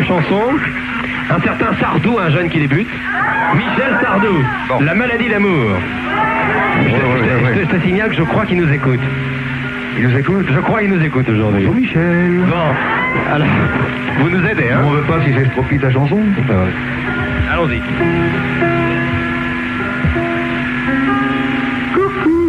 chanson. 0.03 0.41
Un 1.29 1.39
certain 1.41 1.73
Sardou, 1.79 2.17
un 2.19 2.29
jeune 2.29 2.49
qui 2.49 2.59
débute. 2.59 2.87
Michel 3.55 3.97
Sardou. 4.01 4.43
La 4.81 4.93
maladie 4.93 5.29
d'amour. 5.29 5.77
Je, 7.55 7.65
te 7.65 7.81
signale 7.85 8.09
que 8.09 8.15
je 8.15 8.23
crois 8.23 8.45
qu'il 8.45 8.57
nous 8.57 8.71
écoute. 8.71 8.99
Il 9.97 10.07
nous 10.07 10.17
écoute 10.17 10.47
Je 10.49 10.59
crois 10.59 10.81
qu'il 10.81 10.89
nous 10.89 11.03
écoute 11.03 11.29
aujourd'hui. 11.29 11.67
Michel. 11.67 12.45
Bon, 12.49 13.33
alors, 13.33 13.47
vous 14.19 14.29
nous 14.29 14.45
aidez, 14.45 14.71
hein 14.71 14.81
On 14.85 14.89
veut 14.89 15.03
pas 15.03 15.21
si 15.23 15.33
j'estropie 15.33 15.77
la 15.77 15.91
chanson. 15.91 16.19
Allons-y. 17.51 17.79
Coucou 21.93 22.43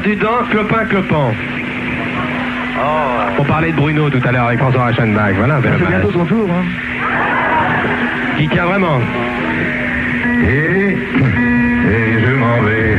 Pierre 0.00 0.16
Dudin, 0.16 0.44
Clopin 0.50 0.84
Clopin. 0.84 1.32
On 3.38 3.44
parlait 3.44 3.72
de 3.72 3.76
Bruno 3.76 4.10
tout 4.10 4.20
à 4.24 4.32
l'heure 4.32 4.46
avec 4.46 4.58
François 4.58 4.86
Reichenbach. 4.86 5.34
Voilà, 5.34 5.60
c'est 5.62 5.86
bientôt 5.86 6.12
ton 6.12 6.24
tour. 6.24 6.48
Hein. 6.50 6.64
Qui 8.36 8.48
tient 8.48 8.66
vraiment. 8.66 9.00
Et, 10.42 10.96
et 10.96 12.24
je 12.24 12.34
m'en 12.34 12.60
vais, 12.62 12.96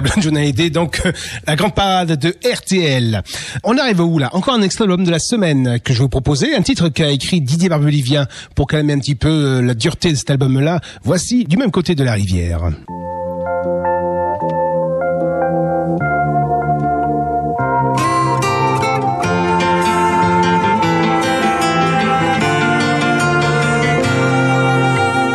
Formidable, 0.00 0.22
John 0.22 0.36
Hallyday, 0.36 0.70
donc 0.70 1.02
euh, 1.04 1.12
la 1.46 1.56
grande 1.56 1.74
parade 1.74 2.18
de 2.18 2.34
RTL. 2.44 3.22
On 3.64 3.76
arrive 3.76 4.00
où 4.00 4.18
là? 4.18 4.30
Encore 4.32 4.54
un 4.54 4.62
extrait 4.62 4.84
de 4.84 4.90
l'homme 4.90 5.04
de 5.04 5.10
la 5.10 5.18
semaine 5.18 5.78
que 5.80 5.92
je 5.92 5.98
vais 5.98 6.04
vous 6.04 6.08
proposer, 6.08 6.54
un 6.54 6.62
titre 6.62 6.88
qu'a 6.88 7.10
écrit 7.10 7.40
Didier 7.40 7.68
Barbelivien 7.68 8.26
pour 8.54 8.66
calmer 8.66 8.92
un 8.92 8.98
petit 8.98 9.14
peu 9.14 9.28
euh, 9.28 9.60
la 9.60 9.74
dureté 9.74 10.10
de 10.10 10.16
cet 10.16 10.30
album-là. 10.30 10.80
Voici 11.02 11.44
du 11.44 11.56
même 11.56 11.70
côté 11.70 11.94
de 11.94 12.04
la 12.04 12.12
rivière. 12.12 12.70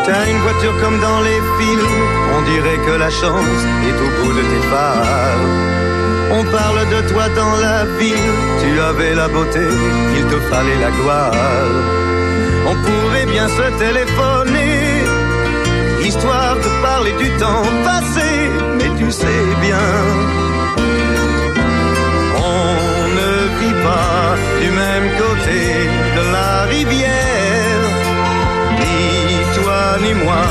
T'as 0.05 0.29
une 0.29 0.37
voiture 0.37 0.79
comme 0.81 0.99
dans 1.01 1.21
les 1.21 1.39
films, 1.59 2.15
on 2.37 2.41
dirait 2.51 2.77
que 2.85 2.91
la 2.99 3.09
chance 3.09 3.61
est 3.87 3.97
au 4.05 4.14
On 6.37 6.43
parle 6.45 6.81
de 6.89 6.99
toi 7.09 7.25
dans 7.29 7.55
la 7.67 7.85
ville, 7.99 8.33
tu 8.61 8.79
avais 8.79 9.13
la 9.15 9.27
beauté, 9.27 9.67
il 10.17 10.25
te 10.25 10.39
fallait 10.49 10.79
la 10.85 10.91
gloire. 10.91 11.31
On 12.67 12.75
pourrait 12.85 13.27
bien 13.35 13.47
se 13.47 13.67
téléphoner, 13.83 15.03
histoire 16.03 16.55
de 16.55 16.69
parler 16.81 17.13
du 17.23 17.29
temps 17.37 17.67
passé, 17.83 18.29
mais 18.77 18.89
tu 18.99 19.11
sais 19.11 19.43
bien, 19.61 19.87
on 22.37 22.67
ne 23.19 23.31
vit 23.59 23.77
pas 23.89 24.35
du 24.61 24.69
même 24.83 25.07
côté 25.23 25.61
de 26.17 26.23
la 26.35 26.51
rivière. 26.75 27.83
Ni 28.79 28.93
toi 29.57 29.83
ni 30.03 30.13
moi, 30.23 30.45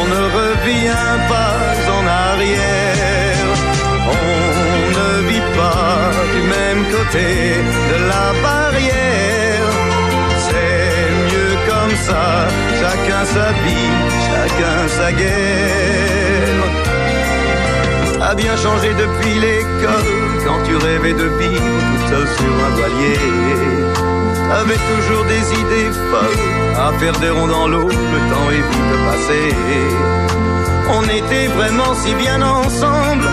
on 0.00 0.06
ne 0.14 0.22
revient 0.40 1.12
pas 1.28 1.43
de 6.94 7.96
la 8.08 8.26
barrière. 8.42 9.72
C'est 10.46 11.10
mieux 11.28 11.54
comme 11.68 11.96
ça, 12.06 12.46
chacun 12.80 13.24
sa 13.24 13.48
vie, 13.62 13.92
chacun 14.28 14.88
sa 14.88 15.12
guerre. 15.12 16.64
A 18.22 18.34
bien 18.34 18.56
changé 18.56 18.90
depuis 18.94 19.34
l'école, 19.34 20.12
quand 20.46 20.60
tu 20.66 20.76
rêvais 20.76 21.12
de 21.12 21.28
vivre 21.40 21.62
tout 21.88 22.08
seul 22.10 22.26
sur 22.38 22.52
un 22.66 22.70
voilier. 22.76 23.18
T'avais 24.48 24.80
toujours 24.92 25.24
des 25.24 25.44
idées 25.62 25.92
folles 26.10 26.44
à 26.78 26.92
faire 26.98 27.18
des 27.18 27.30
ronds 27.30 27.48
dans 27.48 27.68
l'eau, 27.68 27.88
le 27.88 28.20
temps 28.30 28.50
est 28.50 28.66
vite 28.72 28.94
passé. 29.08 29.42
On 30.96 31.02
était 31.04 31.48
vraiment 31.48 31.94
si 31.94 32.14
bien 32.14 32.40
ensemble, 32.40 33.28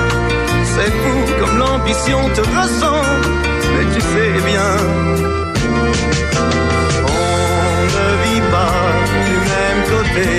c'est 0.81 0.91
fou 0.91 1.17
comme 1.39 1.57
l'ambition 1.59 2.19
te 2.29 2.41
ressemble, 2.41 3.27
mais 3.73 3.85
tu 3.93 4.01
sais 4.01 4.33
bien. 4.51 4.71
On 7.05 7.81
ne 7.95 8.07
vit 8.23 8.45
pas 8.55 8.81
du 9.29 9.37
même 9.53 9.81
côté 9.93 10.29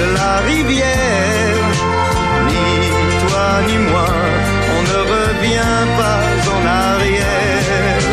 de 0.00 0.06
la 0.18 0.32
rivière, 0.50 1.64
ni 2.48 2.66
toi 3.22 3.46
ni 3.68 3.76
moi, 3.90 4.08
on 4.76 4.80
ne 4.90 4.98
revient 5.14 5.80
pas 6.00 6.22
en 6.54 6.62
arrière. 6.86 8.04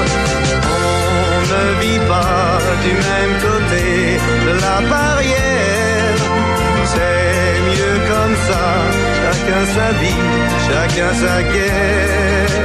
On 1.33 1.41
ne 1.53 1.63
vit 1.81 2.03
pas 2.13 2.59
du 2.85 2.93
même 3.09 3.33
côté 3.47 3.85
de 4.45 4.53
la 4.65 4.77
barrière. 4.93 6.19
C'est 6.93 7.53
mieux 7.69 7.97
comme 8.11 8.35
ça, 8.47 8.65
chacun 9.31 9.65
sa 9.75 9.91
vie, 9.99 10.21
chacun 10.67 11.11
sa 11.23 11.35
guerre. 11.43 12.55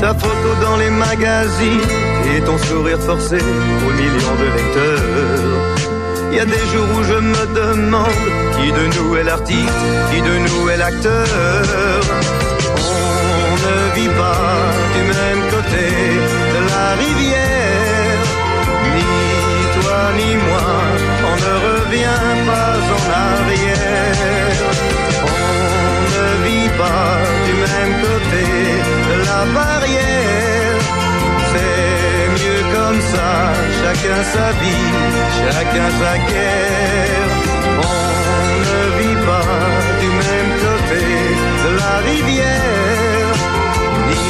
Ta 0.00 0.14
photo 0.14 0.48
dans 0.64 0.76
les 0.76 0.90
magazines 0.90 1.88
et 2.34 2.40
ton 2.40 2.58
sourire 2.58 2.98
forcé 2.98 3.38
aux 3.86 3.92
millions 4.00 4.36
de 4.42 4.48
lecteurs. 4.56 5.82
Il 6.30 6.36
y 6.38 6.40
a 6.40 6.46
des 6.46 6.64
jours 6.72 6.88
où 6.96 7.02
je 7.04 7.18
me 7.32 7.44
demande 7.54 8.24
qui 8.56 8.72
de 8.72 8.84
nous 8.96 9.16
est 9.16 9.24
l'artiste, 9.24 9.82
qui 10.10 10.20
de 10.22 10.34
nous 10.46 10.70
est 10.70 10.78
l'acteur. 10.78 11.26
On 13.48 13.54
ne 13.66 13.78
vit 13.96 14.12
pas 14.22 14.42
du 14.94 15.02
même 15.18 15.42
côté 15.54 15.84
de 16.54 16.60
la 16.70 16.86
rivière. 17.04 18.22
Ni 18.94 19.12
toi 19.76 20.00
ni 20.18 20.30
moi, 20.46 20.66
on 21.30 21.36
ne 21.44 21.54
revient 21.68 22.26
pas 22.48 22.74
en 22.96 23.02
arrière 23.28 24.41
pas 26.82 27.18
du 27.46 27.54
même 27.66 27.94
côté 28.06 28.44
de 29.10 29.16
la 29.28 29.40
barrière. 29.58 30.80
C'est 31.50 32.24
mieux 32.38 32.62
comme 32.76 33.00
ça, 33.12 33.30
chacun 33.80 34.20
sa 34.34 34.48
vie, 34.60 34.90
chacun 35.40 35.88
sa 36.00 36.12
guerre. 36.30 37.30
On 37.90 38.02
ne 38.70 38.80
vit 38.98 39.20
pas 39.30 39.54
du 40.02 40.08
même 40.24 40.50
côté 40.66 41.02
de 41.64 41.70
la 41.82 41.94
rivière. 42.10 43.34
Ni 44.08 44.24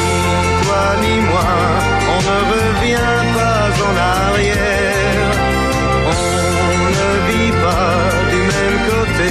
toi 0.63 0.85
ni 1.05 1.15
moi, 1.31 1.51
on 2.15 2.21
ne 2.31 2.39
revient 2.55 3.19
pas 3.39 3.65
en 3.89 3.95
arrière. 4.17 5.31
On 6.15 6.85
ne 7.01 7.11
vit 7.29 7.55
pas 7.67 7.95
du 8.33 8.41
même 8.55 8.79
côté 8.93 9.31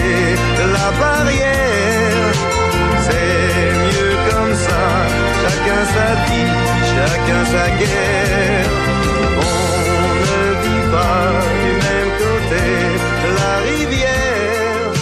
de 0.60 0.66
la 0.78 0.88
barrière. 1.04 1.61
chacun 5.52 5.86
sa 5.96 6.08
vie, 6.28 6.52
chacun 6.94 7.46
sa 7.46 7.66
guerre. 7.80 8.70
On 9.38 9.52
ne 10.30 10.44
vit 10.64 10.86
pas 10.92 11.24
du 11.62 11.72
même 11.86 12.12
côté 12.24 12.64
la 13.38 13.54
rivière. 13.70 14.94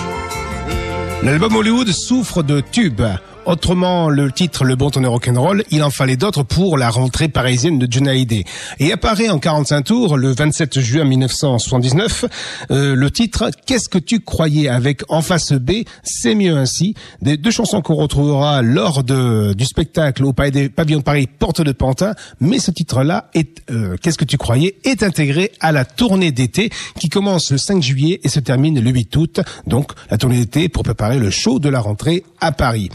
L'album 1.24 1.56
Hollywood 1.56 1.90
souffre 1.90 2.44
de 2.44 2.62
tubes. 2.62 3.02
Autrement, 3.50 4.10
le 4.10 4.32
titre 4.32 4.64
Le 4.64 4.76
Bon 4.76 4.92
Tonneur 4.92 5.14
Rock'n'Roll, 5.14 5.64
il 5.72 5.82
en 5.82 5.90
fallait 5.90 6.18
d'autres 6.18 6.44
pour 6.44 6.78
la 6.78 6.92
rentrée 6.92 7.30
parisienne 7.30 7.80
de 7.80 7.88
John 7.90 8.08
Hallyday. 8.08 8.44
Et 8.80 8.92
apparaît 8.92 9.30
en 9.30 9.40
45 9.40 9.82
tours, 9.82 10.18
le 10.18 10.32
27 10.32 10.80
juin 10.80 11.04
1979, 11.04 12.26
euh, 12.70 12.94
le 12.96 13.10
titre 13.10 13.50
Qu'est-ce 13.70 13.88
que 13.88 14.00
tu 14.00 14.20
croyais 14.20 14.68
avec 14.68 15.04
En 15.10 15.22
face 15.22 15.54
B, 15.54 15.84
c'est 16.02 16.34
mieux 16.34 16.58
ainsi. 16.58 16.96
Des 17.22 17.38
deux 17.38 17.52
chansons 17.52 17.84
qu'on 17.84 17.94
retrouvera 17.94 18.64
lors 18.64 19.04
du 19.04 19.64
spectacle 19.64 20.26
au 20.26 20.34
Pavillons 20.34 20.98
de 20.98 21.04
Paris, 21.04 21.28
Porte 21.28 21.62
de 21.62 21.72
Pantin. 21.72 22.16
Mais 22.40 22.58
ce 22.58 22.72
titre-là, 22.72 23.30
est 23.36 23.62
euh, 23.70 23.96
Qu'est-ce 24.02 24.18
que 24.18 24.26
tu 24.26 24.40
croyais, 24.40 24.78
est 24.86 25.04
intégré 25.04 25.52
à 25.60 25.72
la 25.72 25.86
tournée 25.86 26.32
d'été 26.32 26.72
qui 27.00 27.10
commence 27.10 27.52
le 27.52 27.60
5 27.60 27.84
juillet 27.84 28.20
et 28.24 28.30
se 28.30 28.40
termine 28.40 28.82
le 28.82 28.90
8 28.90 29.16
août. 29.18 29.40
Donc, 29.68 29.92
la 30.10 30.18
tournée 30.18 30.40
d'été 30.40 30.68
pour 30.68 30.82
préparer 30.82 31.20
le 31.20 31.30
show 31.30 31.60
de 31.60 31.70
la 31.70 31.80
rentrée 31.80 32.24
à 32.42 32.52
Paris. 32.52 32.90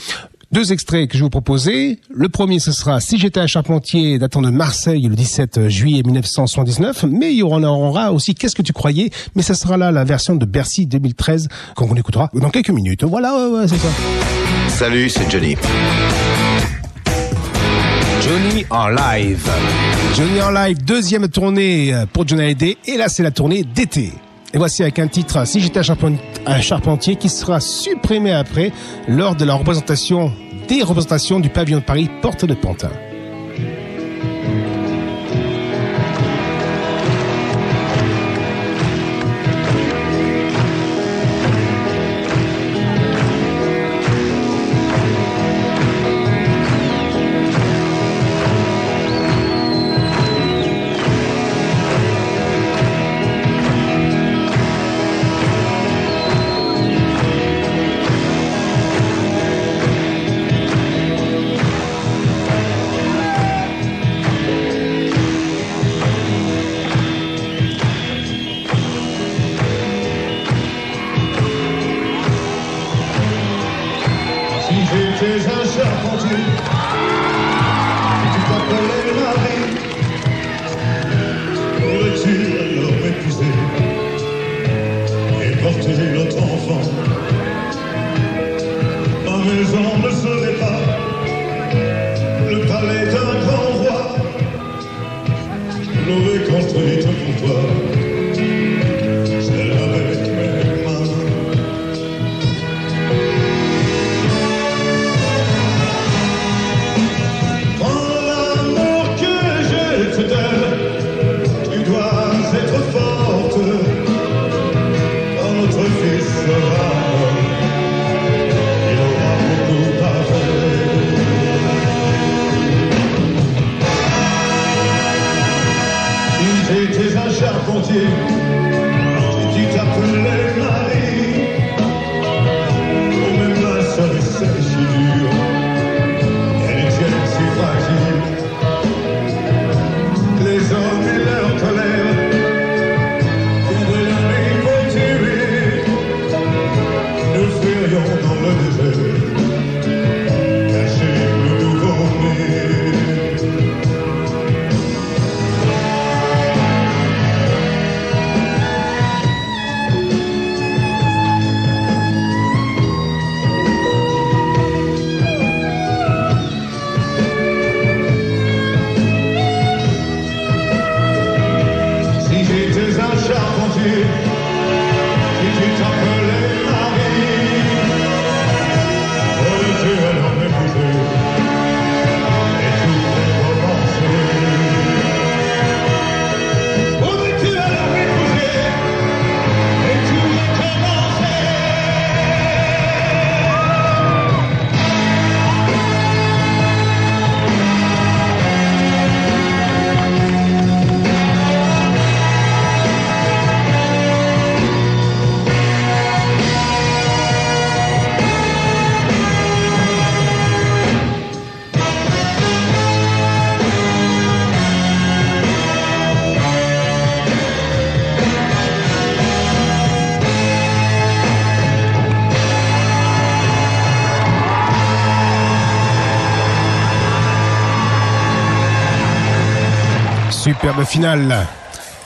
Deux 0.54 0.72
extraits 0.72 1.08
que 1.08 1.14
je 1.14 1.18
vais 1.18 1.24
vous 1.24 1.30
proposer. 1.30 1.98
Le 2.14 2.28
premier, 2.28 2.60
ce 2.60 2.70
sera 2.70 3.00
Si 3.00 3.18
j'étais 3.18 3.40
à 3.40 3.48
Charpentier, 3.48 4.20
datant 4.20 4.40
de 4.40 4.50
Marseille 4.50 5.02
le 5.02 5.16
17 5.16 5.68
juillet 5.68 6.04
1979. 6.04 7.06
Mais 7.10 7.32
il 7.32 7.38
y 7.38 7.42
en 7.42 7.64
aura 7.64 8.12
aussi 8.12 8.36
Qu'est-ce 8.36 8.54
que 8.54 8.62
tu 8.62 8.72
croyais? 8.72 9.10
Mais 9.34 9.42
ça 9.42 9.54
sera 9.54 9.76
là 9.76 9.90
la 9.90 10.04
version 10.04 10.36
de 10.36 10.46
Bercy 10.46 10.86
2013 10.86 11.48
qu'on 11.74 11.92
écoutera 11.96 12.30
dans 12.34 12.50
quelques 12.50 12.70
minutes. 12.70 13.02
Voilà, 13.02 13.34
ouais, 13.34 13.58
ouais, 13.58 13.66
c'est 13.66 13.78
ça. 13.78 13.88
Salut, 14.68 15.08
c'est 15.08 15.28
Johnny. 15.28 15.56
Johnny 18.22 18.64
en 18.70 18.90
live. 18.90 19.50
Johnny 20.16 20.40
en 20.40 20.52
live, 20.52 20.84
deuxième 20.84 21.26
tournée 21.26 21.92
pour 22.12 22.28
Johnny 22.28 22.42
Hallyday. 22.42 22.76
Et 22.86 22.96
là, 22.96 23.08
c'est 23.08 23.24
la 23.24 23.32
tournée 23.32 23.64
d'été. 23.64 24.12
Et 24.54 24.56
voici 24.56 24.82
avec 24.82 25.00
un 25.00 25.08
titre, 25.08 25.44
Si 25.48 25.58
j'étais 25.58 25.80
à 25.80 26.60
Charpentier, 26.60 27.16
qui 27.16 27.28
sera 27.28 27.58
supprimé 27.58 28.32
après 28.32 28.70
lors 29.08 29.34
de 29.34 29.44
la 29.44 29.54
représentation, 29.54 30.30
des 30.68 30.82
représentations 30.82 31.40
du 31.40 31.48
pavillon 31.48 31.78
de 31.78 31.84
Paris, 31.84 32.10
Porte 32.22 32.44
de 32.44 32.54
Pantin. 32.54 32.90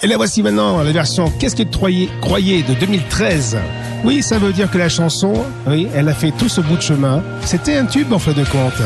Et 0.03 0.07
la 0.09 0.17
voici 0.17 0.43
maintenant, 0.43 0.83
la 0.83 0.91
version 0.91 1.31
Qu'est-ce 1.39 1.55
que 1.55 1.63
tu 1.63 1.71
croyais, 1.71 2.09
croyais 2.21 2.63
de 2.63 2.75
2013. 2.75 3.57
Oui, 4.05 4.23
ça 4.23 4.39
veut 4.39 4.53
dire 4.53 4.69
que 4.69 4.79
la 4.79 4.89
chanson, 4.89 5.33
oui, 5.67 5.87
elle 5.95 6.09
a 6.09 6.15
fait 6.15 6.33
tout 6.33 6.49
ce 6.49 6.61
bout 6.61 6.77
de 6.77 6.83
chemin. 6.83 7.23
C'était 7.45 7.77
un 7.77 7.85
tube 7.87 8.13
en 8.13 8.19
fin 8.19 8.33
de 8.33 8.45
compte. 8.45 8.83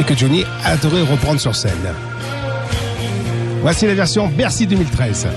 Et 0.00 0.02
que 0.02 0.16
Johnny 0.16 0.44
adorait 0.64 1.02
reprendre 1.02 1.40
sur 1.40 1.54
scène. 1.54 1.72
Voici 3.62 3.86
la 3.86 3.94
version 3.94 4.26
Bercy 4.26 4.66
2013. 4.66 5.28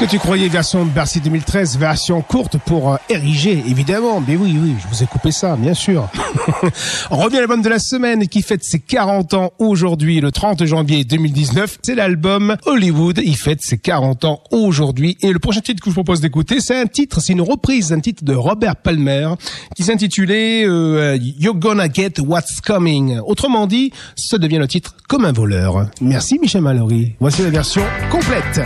que 0.00 0.06
tu 0.06 0.18
croyais 0.18 0.48
version 0.48 0.86
Bercy 0.86 1.20
2013, 1.20 1.76
version 1.76 2.22
courte 2.22 2.56
pour 2.56 2.94
euh, 2.94 2.96
ériger, 3.10 3.62
évidemment. 3.68 4.22
Mais 4.26 4.34
oui, 4.34 4.56
oui, 4.58 4.74
je 4.82 4.88
vous 4.88 5.02
ai 5.02 5.06
coupé 5.06 5.30
ça, 5.30 5.56
bien 5.56 5.74
sûr. 5.74 6.08
On 7.10 7.18
revient 7.18 7.36
à 7.36 7.40
l'album 7.40 7.60
de 7.60 7.68
la 7.68 7.78
semaine 7.78 8.26
qui 8.26 8.40
fête 8.40 8.64
ses 8.64 8.78
40 8.78 9.34
ans 9.34 9.52
aujourd'hui, 9.58 10.22
le 10.22 10.32
30 10.32 10.64
janvier 10.64 11.04
2019. 11.04 11.80
C'est 11.82 11.94
l'album 11.94 12.56
Hollywood. 12.64 13.20
Il 13.22 13.36
fête 13.36 13.60
ses 13.60 13.76
40 13.76 14.24
ans 14.24 14.42
aujourd'hui. 14.50 15.18
Et 15.20 15.32
le 15.32 15.38
prochain 15.38 15.60
titre 15.60 15.82
que 15.82 15.90
je 15.90 15.94
vous 15.94 16.02
propose 16.02 16.22
d'écouter, 16.22 16.60
c'est 16.60 16.80
un 16.80 16.86
titre, 16.86 17.20
c'est 17.20 17.34
une 17.34 17.42
reprise 17.42 17.90
d'un 17.90 18.00
titre 18.00 18.24
de 18.24 18.34
Robert 18.34 18.76
Palmer 18.76 19.28
qui 19.76 19.82
s'intitulait 19.82 20.64
euh, 20.66 21.18
You're 21.20 21.56
Gonna 21.56 21.92
Get 21.92 22.20
What's 22.20 22.62
Coming. 22.62 23.18
Autrement 23.26 23.66
dit, 23.66 23.92
ce 24.16 24.36
devient 24.36 24.58
le 24.58 24.68
titre 24.68 24.96
Comme 25.10 25.26
un 25.26 25.32
voleur. 25.32 25.88
Merci 26.00 26.38
Michel 26.38 26.62
Mallory. 26.62 27.16
Voici 27.20 27.42
la 27.42 27.50
version 27.50 27.82
complète. 28.10 28.62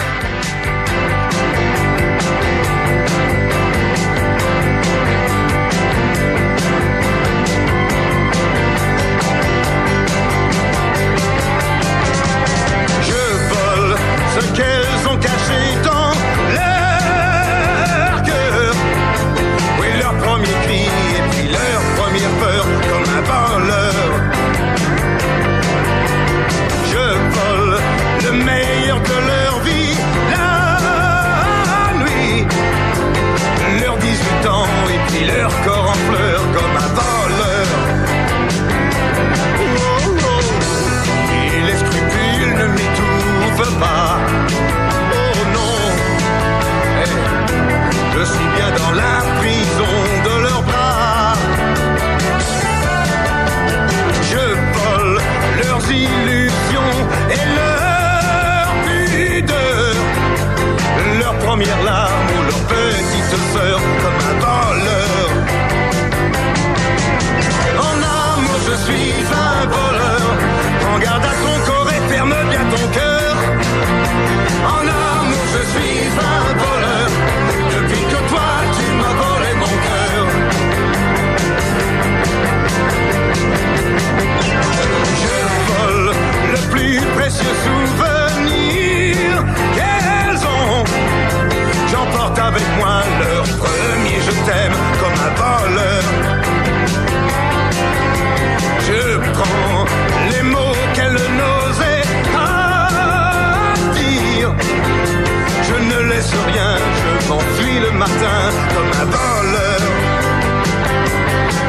Comme 108.06 108.92
un 109.00 109.04
voleur. 109.06 109.80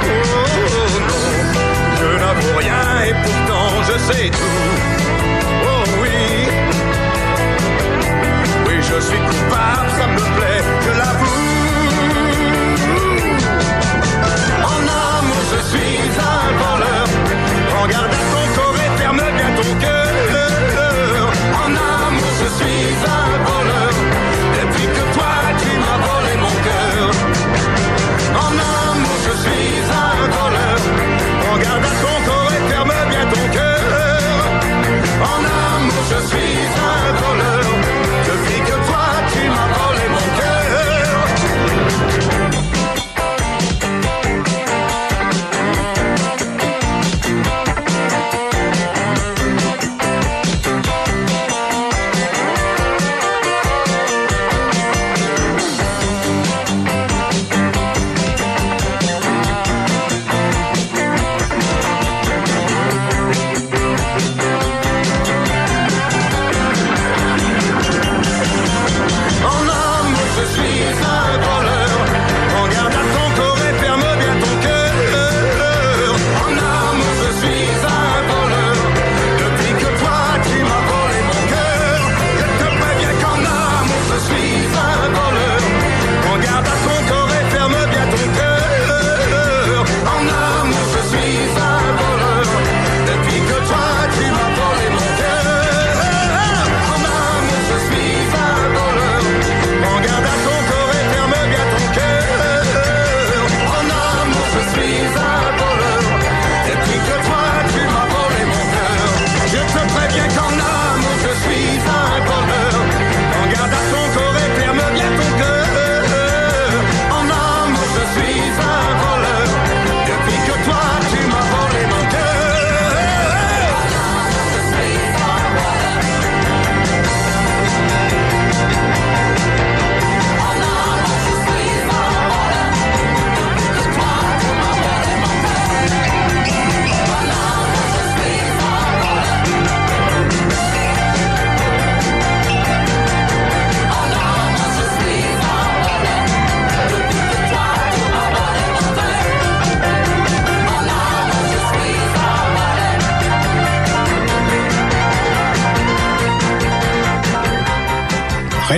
Oh 0.03 0.23
non, 1.09 1.23
je 1.99 2.07
n'avoue 2.19 2.57
rien 2.57 2.85
et 3.07 3.13
pourtant 3.23 3.83
je 3.83 3.97
sais 3.99 4.29
tout. 4.29 4.73
Oh 5.63 5.83
oui, 6.01 6.19
oui 8.67 8.75
je 8.81 8.99
suis 9.01 9.17
coupable, 9.17 9.89
ça 9.97 10.07
me 10.07 10.34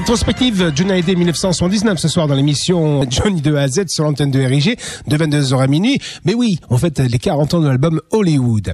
Rétrospective 0.08 0.72
Johnny 0.74 0.94
Hallyday 0.94 1.16
1979 1.16 2.00
ce 2.00 2.08
soir 2.08 2.28
dans 2.28 2.36
l'émission 2.36 3.06
Johnny 3.10 3.42
de 3.42 3.54
A 3.56 3.64
à 3.64 3.68
Z 3.68 3.88
sur 3.90 4.06
l'antenne 4.06 4.32
de 4.32 4.40
RIG 4.40 4.80
de 5.06 5.18
22h 5.18 5.62
à 5.62 5.68
minuit. 5.68 6.00
Mais 6.24 6.34
oui, 6.34 6.60
on 6.70 6.78
fait 6.78 6.98
les 7.00 7.20
40 7.20 7.56
ans 7.56 7.60
de 7.60 7.68
l'album 7.68 8.00
Hollywood. 8.12 8.74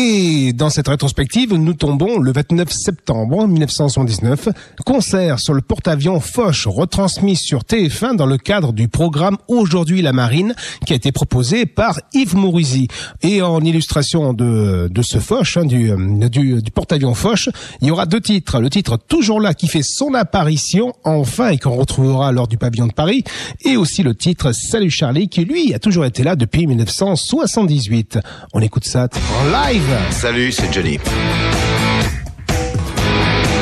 Et 0.00 0.52
dans 0.52 0.70
cette 0.70 0.86
rétrospective, 0.86 1.52
nous 1.54 1.74
tombons 1.74 2.20
le 2.20 2.30
29 2.30 2.70
septembre 2.70 3.48
1979, 3.48 4.48
concert 4.86 5.40
sur 5.40 5.54
le 5.54 5.60
porte-avions 5.60 6.20
Foch 6.20 6.66
retransmis 6.66 7.34
sur 7.34 7.62
TF1 7.62 8.14
dans 8.14 8.26
le 8.26 8.38
cadre 8.38 8.72
du 8.72 8.86
programme 8.86 9.38
Aujourd'hui 9.48 10.00
la 10.00 10.12
Marine 10.12 10.54
qui 10.86 10.92
a 10.92 10.96
été 10.96 11.10
proposé 11.10 11.66
par 11.66 11.98
Yves 12.14 12.36
Mourouzi. 12.36 12.86
Et 13.22 13.42
en 13.42 13.60
illustration 13.60 14.34
de, 14.34 14.86
de 14.88 15.02
ce 15.02 15.18
Foch, 15.18 15.56
hein, 15.56 15.64
du, 15.64 15.90
du, 16.30 16.62
du 16.62 16.70
porte-avions 16.70 17.14
Foch, 17.14 17.48
il 17.80 17.88
y 17.88 17.90
aura 17.90 18.06
deux 18.06 18.20
titres. 18.20 18.60
Le 18.60 18.70
titre 18.70 18.98
Toujours 19.08 19.40
là 19.40 19.52
qui 19.52 19.66
fait 19.66 19.82
son 19.82 20.14
apparition 20.14 20.92
enfin 21.02 21.48
et 21.48 21.58
qu'on 21.58 21.74
retrouvera 21.74 22.30
lors 22.30 22.46
du 22.46 22.56
pavillon 22.56 22.86
de 22.86 22.92
Paris 22.92 23.24
et 23.64 23.76
aussi 23.76 24.04
le 24.04 24.14
titre 24.14 24.52
Salut 24.52 24.90
Charlie 24.90 25.28
qui 25.28 25.44
lui 25.44 25.74
a 25.74 25.80
toujours 25.80 26.04
été 26.04 26.22
là 26.22 26.36
depuis 26.36 26.68
1978. 26.68 28.20
On 28.54 28.60
écoute 28.60 28.84
ça 28.84 29.08
en 29.40 29.44
live. 29.50 29.87
Salut, 30.10 30.52
c'est 30.52 30.72
Johnny. 30.72 30.98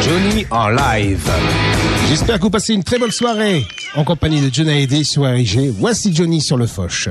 Johnny 0.03 0.47
en 0.51 0.69
live. 0.69 1.31
J'espère 2.09 2.39
que 2.39 2.43
vous 2.43 2.51
passez 2.51 2.75
une 2.75 2.83
très 2.85 2.99
bonne 2.99 3.11
soirée 3.11 3.65
en 3.95 4.05
compagnie 4.05 4.41
de 4.41 4.53
Johnny 4.53 4.71
Hallyday 4.71 5.05
sur 5.05 5.23
RIG. 5.23 5.71
Voici 5.79 6.15
Johnny 6.15 6.41
sur 6.41 6.57
le 6.57 6.67
Foch. 6.67 7.09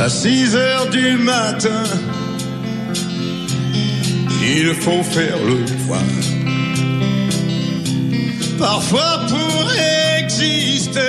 À 0.00 0.08
6 0.08 0.54
heures 0.56 0.88
du 0.90 1.18
matin, 1.18 1.82
il 4.56 4.74
faut 4.74 5.02
faire 5.02 5.38
le 5.44 5.64
point. 5.86 6.12
Parfois 8.58 9.20
pour 9.28 9.72
exister, 10.18 11.00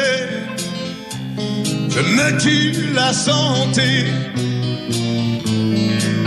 je 1.90 2.00
me 2.00 2.38
tue 2.40 2.94
la 2.94 3.14
santé. 3.14 4.06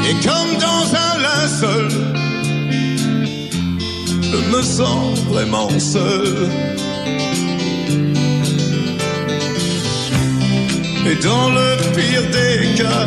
Et 0.08 0.14
comme 0.26 0.52
dans 0.68 0.86
un 1.06 1.14
linceul, 1.26 1.88
je 4.22 4.56
me 4.56 4.62
sens 4.62 5.18
vraiment 5.30 5.70
seul. 5.78 6.48
Et 11.04 11.16
dans 11.16 11.50
le 11.50 11.76
pire 11.94 12.26
des 12.30 12.82
cas, 12.82 13.06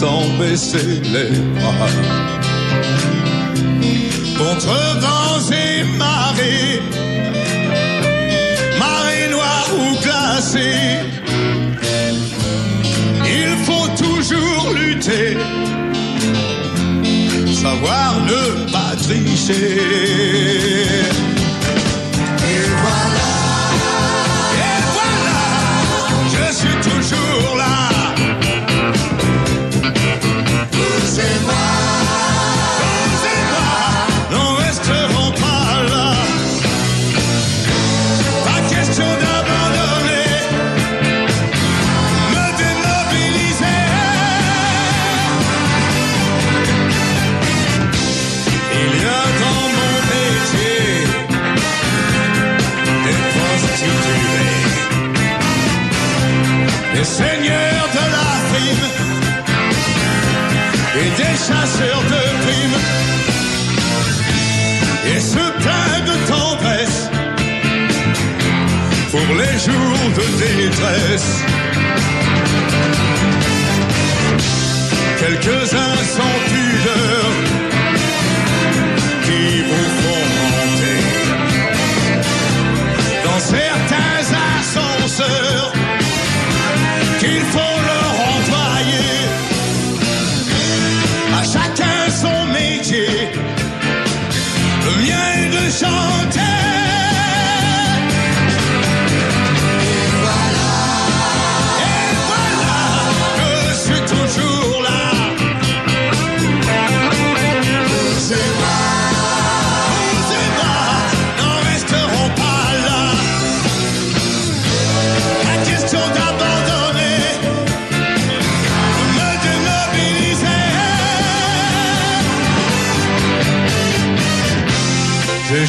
sans 0.00 0.24
baisser 0.38 1.00
les 1.14 1.32
bras, 1.56 1.94
contre 4.36 4.76
vents 5.04 5.46
et 5.50 5.84
marées, 5.96 6.82
marée 8.78 9.28
noire 9.30 9.70
ou 9.80 9.84
glacée, 10.04 11.00
il 13.38 13.50
faut 13.66 13.88
toujours 14.04 14.66
lutter, 14.74 15.28
savoir 17.62 18.10
ne 18.30 18.42
pas 18.70 18.92
tricher. 19.02 21.05
Des 56.96 57.04
seigneurs 57.04 57.88
de 57.98 58.04
la 58.16 58.28
frime 58.48 58.86
et 61.02 61.10
des 61.20 61.36
chasseurs 61.46 62.04
de 62.14 62.22
primes. 62.44 62.80
Et 65.12 65.20
ce 65.20 65.44
plein 65.62 65.92
de 66.10 66.16
tendresse 66.32 67.10
pour 69.10 69.28
les 69.40 69.56
jours 69.66 70.06
de 70.18 70.26
détresse. 70.44 71.32
Quelques-uns 75.20 75.98
sans 76.16 76.36
pudeur 76.50 77.55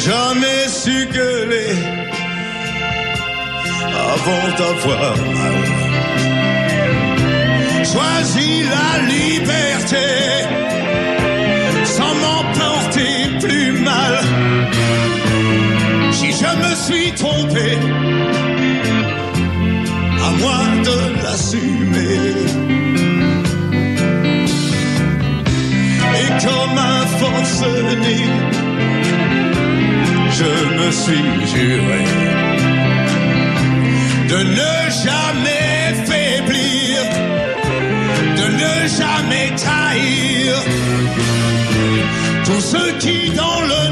jamais 0.08 0.68
su 0.68 1.06
gueuler 1.12 1.74
avant 4.14 4.48
d'avoir 4.58 5.16
mal. 5.36 5.58
Choisis 7.92 8.60
la 8.76 8.90
liberté 9.14 10.08
sans 11.96 12.14
m'emporter 12.22 13.14
plus 13.42 13.72
mal. 13.88 14.14
Si 16.18 16.28
je 16.40 16.50
me 16.62 16.72
suis 16.86 17.10
trompé, 17.22 17.68
à 20.26 20.30
moi 20.42 20.62
de 20.88 20.98
l'assumer. 21.22 22.20
Et 26.20 26.30
comme 26.44 26.78
un 26.92 27.02
forcené, 27.20 28.18
me 30.88 30.92
suis 30.92 31.46
juré 31.54 32.04
de 34.32 34.38
ne 34.58 34.74
jamais 35.04 35.92
faiblir, 36.08 36.96
de 38.40 38.46
ne 38.62 38.74
jamais 39.00 39.50
trahir 39.56 40.54
tous 42.46 42.60
ceux 42.72 42.92
qui 42.98 43.30
dans 43.30 43.60
le 43.72 43.87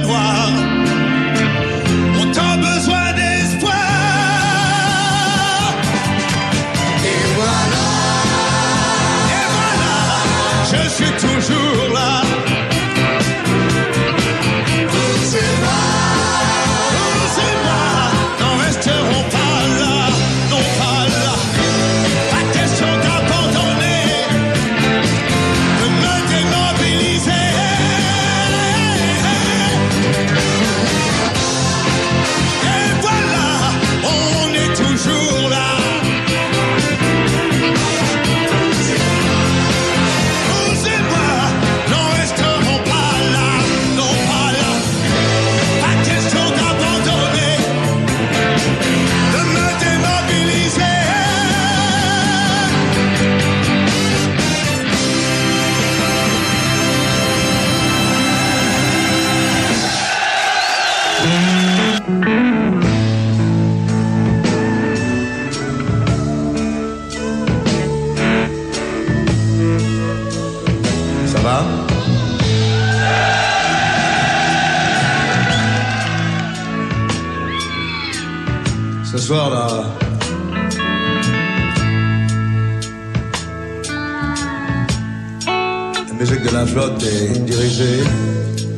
flotte 86.77 87.03
est 87.05 87.39
dirigée 87.47 88.05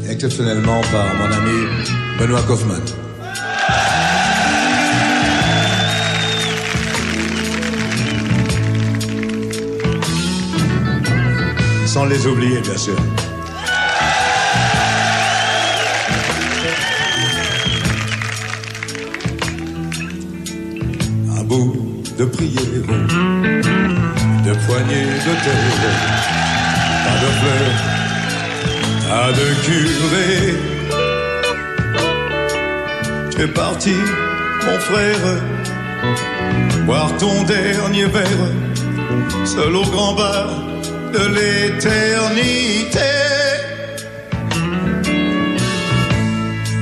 exceptionnellement 0.09 0.81
par 0.93 1.07
mon 1.17 1.33
ami 1.39 1.67
Benoît 2.17 2.43
Kaufmann. 2.47 2.81
Sans 11.87 12.05
les 12.05 12.25
oublier, 12.25 12.61
bien 12.61 12.77
sûr. 12.77 12.95
Un 21.37 21.43
bout 21.43 22.05
de 22.17 22.25
prière, 22.27 22.63
de 24.47 24.53
poignées 24.67 25.11
de 25.27 25.35
terre, 25.45 26.58
pas 27.09 27.19
de 27.25 27.31
fleurs, 27.41 27.79
Pas 29.09 29.31
de 29.41 29.47
curé. 29.65 30.33
Tu 33.31 33.43
es 33.43 33.49
parti, 33.49 33.97
mon 34.67 34.79
frère, 34.89 35.27
boire 36.87 37.13
ton 37.19 37.45
dernier 37.45 38.07
verre, 38.07 38.47
seul 39.45 39.75
au 39.77 39.85
grand 39.85 40.15
bar 40.15 40.49
de 41.15 41.25
l'éternité. 41.37 43.13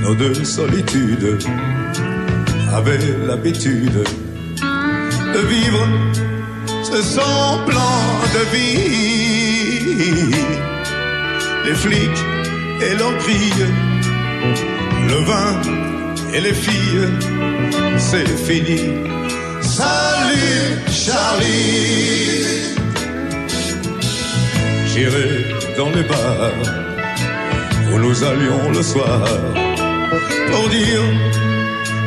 Nos 0.02 0.14
deux 0.14 0.44
solitudes 0.44 1.38
avaient 2.72 3.12
l'habitude 3.26 4.00
de 5.34 5.40
vivre 5.54 5.84
ce 6.82 7.02
semblant 7.02 8.02
de 8.34 8.42
vie. 8.56 9.45
Les 11.64 11.74
flics 11.74 12.22
et 12.82 12.94
leurs 12.96 13.16
le 15.08 15.18
vin 15.24 15.60
et 16.34 16.40
les 16.40 16.52
filles, 16.52 17.08
c'est 17.96 18.26
fini. 18.46 18.80
Salut 19.60 20.78
Charlie, 20.90 22.64
j'irai 24.88 25.30
dans 25.78 25.90
les 25.90 26.02
bars 26.02 26.62
où 27.92 27.98
nous 27.98 28.24
allions 28.24 28.70
le 28.72 28.82
soir 28.82 29.24
pour 30.50 30.68
dire 30.68 31.06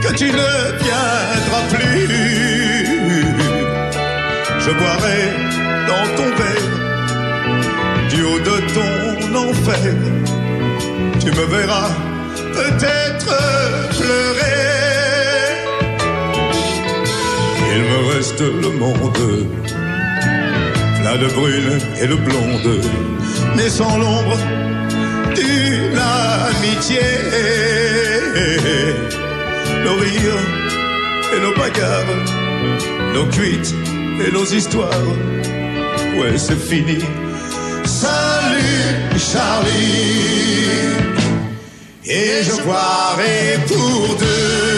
que 0.04 0.14
tu 0.16 0.26
ne 0.26 0.50
viendras 0.84 1.64
plus. 1.74 2.08
Je 4.66 4.72
boirai 4.72 5.22
dans 5.88 6.08
ton 6.18 6.30
verre 6.36 6.59
Tu 11.20 11.32
me 11.32 11.46
verras 11.46 11.90
peut-être 12.54 13.38
pleurer. 13.98 14.60
Il 17.74 17.82
me 17.82 18.14
reste 18.14 18.42
le 18.42 18.70
monde, 18.78 19.48
plein 21.02 21.18
de 21.18 21.28
brune 21.34 21.80
et 22.00 22.08
de 22.08 22.16
blonde, 22.16 22.82
mais 23.56 23.70
sans 23.70 23.98
l'ombre 23.98 24.38
d'une 25.36 25.98
amitié. 25.98 27.02
Nos 29.84 29.96
rires 29.96 30.46
et 31.36 31.40
nos 31.42 31.56
bagarres, 31.56 32.16
nos 33.16 33.26
cuites 33.26 33.74
et 34.26 34.32
nos 34.32 34.46
histoires, 34.46 35.08
ouais, 36.18 36.38
c'est 36.38 36.60
fini. 36.60 37.00
Charlie, 39.20 40.96
et 42.06 42.42
je 42.44 42.64
boirai 42.64 43.60
pour 43.68 44.16
deux 44.18 44.69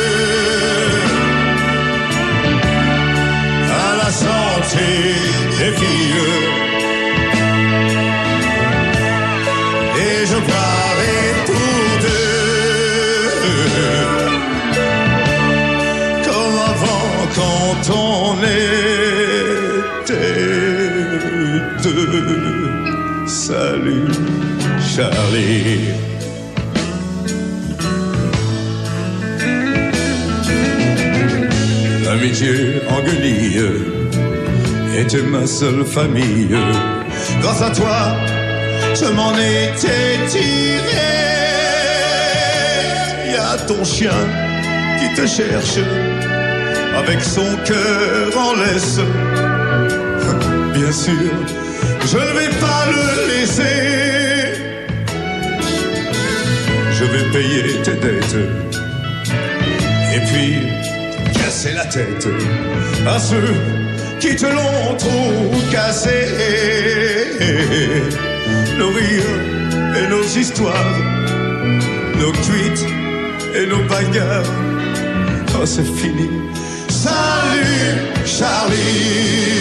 Charlie. 24.95 25.93
L'amitié 32.03 32.81
en 32.89 33.01
guenille 33.01 33.63
était 34.97 35.21
ma 35.21 35.47
seule 35.47 35.85
famille. 35.85 36.57
Grâce 37.41 37.61
à 37.61 37.69
toi, 37.69 38.17
je 38.93 39.05
m'en 39.13 39.33
étais 39.33 40.17
tiré. 40.27 41.11
Y 43.31 43.37
a 43.37 43.57
ton 43.65 43.83
chien 43.85 44.19
qui 44.99 45.13
te 45.15 45.25
cherche 45.25 45.79
avec 46.97 47.21
son 47.21 47.55
cœur 47.63 48.37
en 48.37 48.53
laisse. 48.61 48.99
Bien 50.73 50.91
sûr, 50.91 51.31
je 52.11 52.17
ne 52.17 52.33
vais 52.39 52.53
pas 52.59 52.83
le 52.91 53.27
laisser. 53.29 54.30
Je 57.01 57.07
vais 57.07 57.31
payer 57.31 57.81
tes 57.81 57.95
dettes. 57.95 58.35
Et 60.13 60.19
puis, 60.27 61.33
casser 61.33 61.73
la 61.73 61.85
tête 61.85 62.27
à 63.07 63.17
ceux 63.17 63.55
qui 64.19 64.35
te 64.35 64.45
l'ont 64.45 64.95
trop 64.99 65.51
cassé. 65.71 66.27
Nos 68.77 68.89
rires 68.89 69.97
et 69.97 70.07
nos 70.09 70.21
histoires, 70.21 70.95
nos 72.19 72.31
tweets 72.33 72.85
et 73.55 73.65
nos 73.65 73.83
bagarres. 73.85 74.53
Oh, 75.59 75.65
c'est 75.65 75.83
fini. 75.83 76.29
Salut, 76.87 77.97
Charlie. 78.27 79.60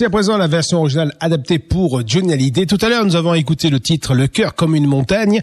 Voici 0.00 0.06
à 0.06 0.10
présent 0.10 0.38
la 0.38 0.46
version 0.46 0.78
originale 0.78 1.12
adaptée 1.20 1.58
pour 1.58 2.00
Johnny 2.06 2.32
Hallyday. 2.32 2.64
Tout 2.64 2.78
à 2.80 2.88
l'heure, 2.88 3.04
nous 3.04 3.16
avons 3.16 3.34
écouté 3.34 3.68
le 3.68 3.80
titre 3.80 4.14
Le 4.14 4.28
cœur 4.28 4.54
comme 4.54 4.74
une 4.74 4.86
montagne 4.86 5.42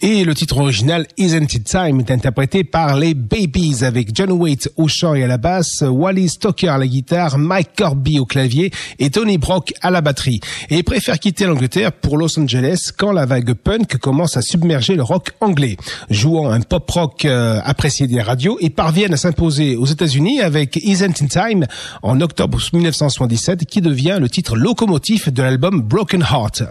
et 0.00 0.24
le 0.24 0.32
titre 0.32 0.58
original 0.58 1.08
Isn't 1.16 1.54
It 1.54 1.64
Time 1.64 1.98
est 1.98 2.12
interprété 2.12 2.62
par 2.62 2.96
les 2.96 3.14
Babies 3.14 3.82
avec 3.82 4.14
John 4.14 4.30
Waite 4.30 4.70
au 4.76 4.86
chant 4.86 5.14
et 5.14 5.24
à 5.24 5.26
la 5.26 5.38
basse, 5.38 5.82
Wally 5.82 6.28
Stoker 6.28 6.68
à 6.68 6.78
la 6.78 6.86
guitare, 6.86 7.36
Mike 7.36 7.70
Corby 7.76 8.20
au 8.20 8.26
clavier 8.26 8.70
et 9.00 9.10
Tony 9.10 9.38
Brock 9.38 9.72
à 9.82 9.90
la 9.90 10.02
batterie. 10.02 10.40
Et 10.70 10.76
ils 10.76 10.84
préfèrent 10.84 11.18
quitter 11.18 11.46
l'Angleterre 11.46 11.90
pour 11.90 12.16
Los 12.16 12.38
Angeles 12.38 12.90
quand 12.96 13.10
la 13.10 13.26
vague 13.26 13.54
punk 13.54 13.96
commence 13.96 14.36
à 14.36 14.42
submerger 14.42 14.94
le 14.94 15.02
rock 15.02 15.32
anglais. 15.40 15.76
Jouant 16.10 16.50
un 16.50 16.60
pop 16.60 16.88
rock 16.88 17.24
euh, 17.24 17.60
apprécié 17.64 18.06
des 18.06 18.22
radios, 18.22 18.56
ils 18.60 18.70
parviennent 18.70 19.14
à 19.14 19.16
s'imposer 19.16 19.74
aux 19.74 19.86
États-Unis 19.86 20.42
avec 20.42 20.76
Isn't 20.76 21.22
It 21.22 21.28
Time 21.28 21.66
en 22.02 22.20
octobre 22.20 22.60
1977 22.72 23.64
qui 23.64 23.80
devient 23.80 23.95
le 23.96 24.28
titre 24.28 24.56
locomotif 24.56 25.32
de 25.32 25.42
l'album 25.42 25.80
Broken 25.80 26.20
Heart, 26.20 26.62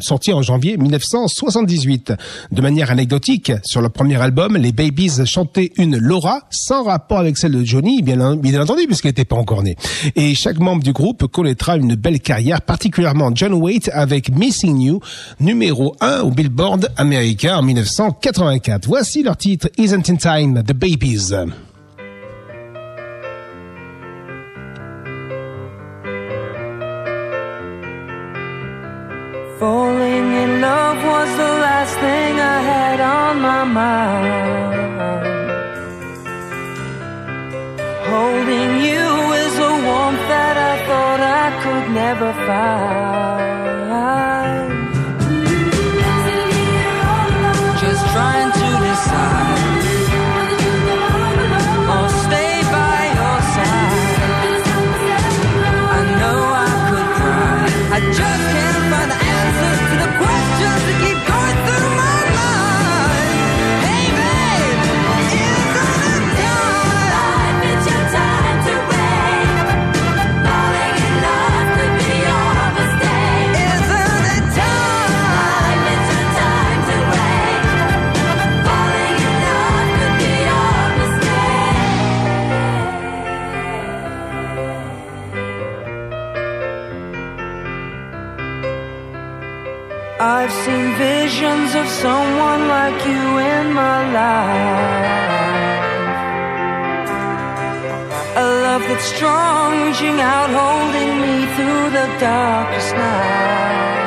sorti 0.00 0.32
en 0.32 0.42
janvier 0.42 0.76
1978. 0.76 2.12
De 2.50 2.60
manière 2.60 2.90
anecdotique, 2.90 3.52
sur 3.64 3.80
le 3.80 3.88
premier 3.88 4.20
album, 4.20 4.56
les 4.56 4.72
Babies 4.72 5.24
chantaient 5.24 5.72
une 5.76 5.96
Laura 5.96 6.40
sans 6.50 6.82
rapport 6.82 7.18
avec 7.18 7.36
celle 7.36 7.52
de 7.52 7.64
Johnny, 7.64 8.02
bien, 8.02 8.34
bien 8.36 8.60
entendu, 8.60 8.86
puisqu'elle 8.86 9.10
n'était 9.10 9.24
pas 9.24 9.36
encore 9.36 9.62
née. 9.62 9.76
Et 10.16 10.34
chaque 10.34 10.58
membre 10.58 10.82
du 10.82 10.92
groupe 10.92 11.26
connaîtra 11.28 11.76
une 11.76 11.94
belle 11.94 12.20
carrière, 12.20 12.60
particulièrement 12.60 13.30
John 13.34 13.54
Waite 13.54 13.90
avec 13.92 14.34
Missing 14.34 14.80
You, 14.80 15.00
numéro 15.38 15.94
1 16.00 16.22
au 16.22 16.30
Billboard 16.30 16.90
américain 16.96 17.56
en 17.56 17.62
1984. 17.62 18.86
Voici 18.86 19.22
leur 19.22 19.36
titre 19.36 19.68
Isn't 19.78 20.10
in 20.10 20.16
Time, 20.16 20.62
The 20.64 20.72
Babies. 20.72 21.34
Falling 29.64 30.28
in 30.44 30.60
love 30.60 30.98
was 31.12 31.30
the 31.42 31.52
last 31.66 31.94
thing 31.94 32.32
I 32.38 32.58
had 32.72 33.00
on 33.00 33.40
my 33.40 33.64
mind. 33.64 35.24
Holding 38.12 38.72
you 38.88 39.06
is 39.44 39.54
a 39.70 39.72
warmth 39.86 40.24
that 40.34 40.56
I 40.70 40.74
thought 40.86 41.20
I 41.42 41.46
could 41.62 41.86
never 41.94 42.30
find. 42.46 43.13
I've 90.44 90.52
seen 90.52 90.92
visions 90.96 91.74
of 91.74 91.88
someone 91.88 92.68
like 92.68 93.00
you 93.06 93.38
in 93.56 93.72
my 93.72 94.00
life. 94.12 95.64
A 98.36 98.46
love 98.66 98.82
that's 98.82 99.04
strong, 99.04 99.86
reaching 99.86 100.20
out, 100.20 100.50
holding 100.60 101.12
me 101.24 101.46
through 101.56 101.84
the 101.96 102.06
darkest 102.20 102.92
night. 102.92 104.03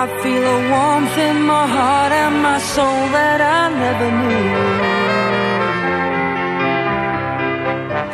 I 0.00 0.06
feel 0.22 0.44
a 0.56 0.58
warmth 0.70 1.18
in 1.18 1.42
my 1.42 1.66
heart 1.66 2.12
and 2.12 2.40
my 2.40 2.58
soul 2.60 3.00
that 3.18 3.40
I 3.40 3.62
never 3.84 4.08
knew. 4.20 4.48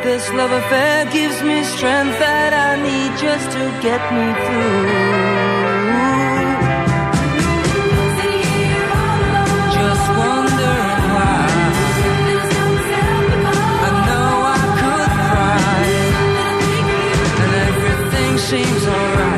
This 0.03 0.23
love 0.33 0.51
affair 0.61 1.05
gives 1.17 1.43
me 1.43 1.63
strength 1.63 2.17
that 2.17 2.53
I 2.67 2.71
need 2.87 3.11
just 3.25 3.47
to 3.55 3.63
get 3.85 4.01
me 4.17 4.27
through. 4.45 4.85
Just 9.77 10.05
wondering 10.21 11.03
why. 11.13 11.45
I 18.87 19.34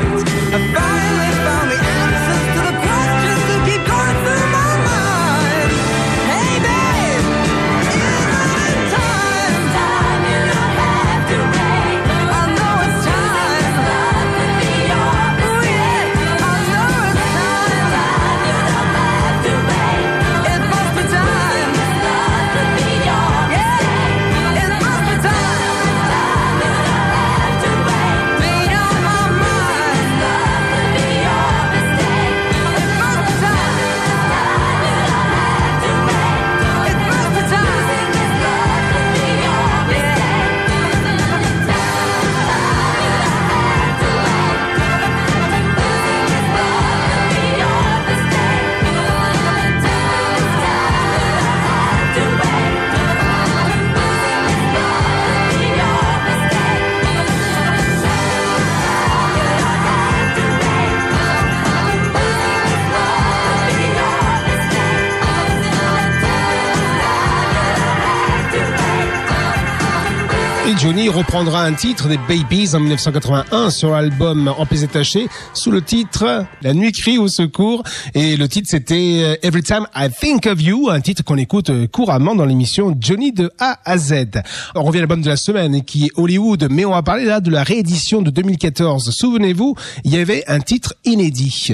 Johnny 70.87 71.09
reprendra 71.09 71.65
un 71.65 71.73
titre 71.73 72.07
des 72.07 72.17
Babies 72.29 72.73
en 72.73 72.79
1981 72.79 73.71
sur 73.71 73.89
l'album 73.89 74.47
En 74.57 74.65
pièces 74.65 74.79
détachées 74.79 75.27
sous 75.53 75.69
le 75.69 75.81
titre 75.81 76.45
La 76.61 76.73
nuit 76.73 76.93
crie 76.93 77.17
au 77.17 77.27
secours 77.27 77.83
et 78.13 78.37
le 78.37 78.47
titre 78.47 78.69
c'était 78.71 79.19
euh, 79.21 79.35
Every 79.45 79.63
Time 79.63 79.85
I 79.93 80.07
Think 80.09 80.45
of 80.45 80.61
You, 80.61 80.89
un 80.89 81.01
titre 81.01 81.25
qu'on 81.25 81.35
écoute 81.35 81.71
euh, 81.71 81.87
couramment 81.87 82.35
dans 82.35 82.45
l'émission 82.45 82.95
Johnny 82.97 83.33
de 83.33 83.51
A 83.59 83.79
à 83.83 83.97
Z. 83.97 84.27
On 84.75 84.83
revient 84.83 84.99
à 84.99 85.01
l'album 85.01 85.21
de 85.21 85.27
la 85.27 85.35
semaine 85.35 85.83
qui 85.83 86.05
est 86.05 86.11
Hollywood, 86.15 86.69
mais 86.71 86.85
on 86.85 86.91
va 86.91 87.03
parler 87.03 87.25
là 87.25 87.41
de 87.41 87.51
la 87.51 87.63
réédition 87.63 88.21
de 88.21 88.29
2014. 88.29 89.11
Souvenez-vous, 89.11 89.75
il 90.05 90.13
y 90.13 90.17
avait 90.17 90.45
un 90.47 90.61
titre 90.61 90.93
inédit. 91.03 91.73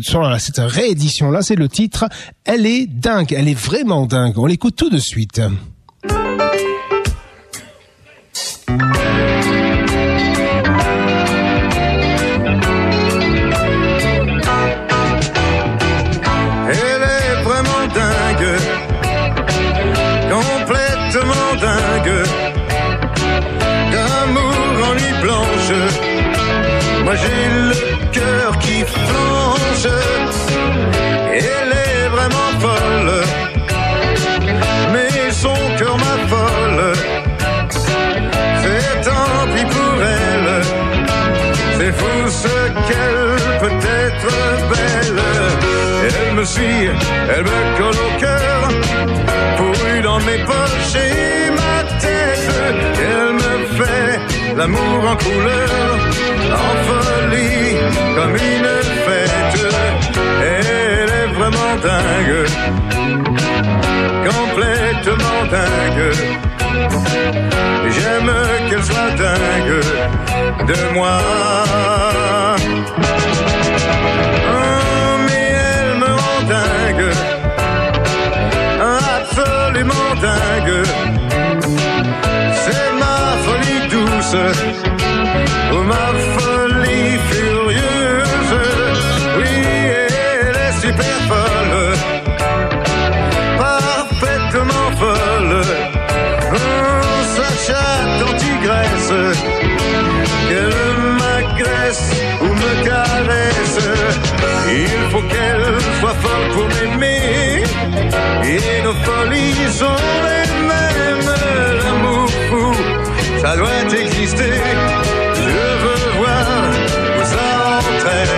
Sur 0.00 0.40
cette 0.40 0.60
réédition 0.60 1.32
là, 1.32 1.42
c'est 1.42 1.56
le 1.56 1.68
titre 1.68 2.04
Elle 2.44 2.66
est 2.66 2.86
dingue, 2.86 3.34
elle 3.36 3.48
est 3.48 3.58
vraiment 3.58 4.06
dingue. 4.06 4.38
On 4.38 4.46
l'écoute 4.46 4.76
tout 4.76 4.90
de 4.90 4.98
suite. 4.98 5.40
Elle 47.36 47.44
me 47.44 47.78
colle 47.78 48.00
au 48.06 48.20
cœur. 48.20 48.60
Pourrue 49.56 50.00
dans 50.02 50.20
mes 50.20 50.38
poches 50.50 50.96
et 50.96 51.50
ma 51.50 51.76
tête. 52.00 52.98
Elle 53.10 53.32
me 53.34 53.54
fait 53.78 54.54
l'amour 54.56 54.98
en 55.12 55.16
couleur, 55.16 55.98
en 56.64 56.74
folie, 56.86 57.76
comme 58.16 58.36
une 58.52 58.72
fête. 59.06 59.72
Elle 60.42 61.10
est 61.20 61.26
vraiment 61.38 61.74
dingue, 61.88 62.46
complètement 64.30 65.40
dingue. 65.50 66.06
J'aime 67.94 68.32
qu'elle 68.68 68.84
soit 68.84 69.12
dingue 69.16 70.66
de 70.68 70.94
moi. 70.94 71.20
Douce 84.34 84.64
ou 85.72 85.80
ma 85.92 86.06
folie 86.34 87.18
furieuse. 87.30 88.54
Oui, 89.38 89.56
elle 90.40 90.58
est 90.66 90.76
super 90.84 91.16
folle, 91.30 91.76
parfaitement 93.58 94.88
folle. 95.00 95.56
Oh, 96.52 96.58
sa 97.36 97.48
chatte 97.66 98.20
en 98.28 98.32
tigresse, 98.42 99.14
qu'elle 100.48 100.82
m'agresse 101.20 102.06
ou 102.42 102.50
me 102.62 102.72
caresse. 102.88 103.80
Il 104.82 104.96
faut 105.10 105.24
qu'elle 105.32 105.68
soit 106.00 106.18
folle 106.24 106.46
pour 106.54 106.66
m'aimer, 106.74 107.62
et 108.52 108.82
nos 108.82 108.96
folies 109.06 109.72
sont 109.80 109.93
doit 113.56 114.00
exister. 114.00 114.52
Je 115.34 115.48
veux 115.84 116.10
voir 116.18 116.46
où 117.18 117.24
ça 117.34 117.48
entraîne. 117.78 118.36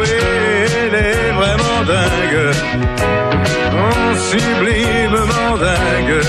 Oui, 0.00 0.12
elle 0.82 0.94
est 0.94 1.32
vraiment 1.32 1.80
dingue, 1.94 2.54
oh, 3.72 4.14
sublimement 4.30 5.56
dingue. 5.66 6.20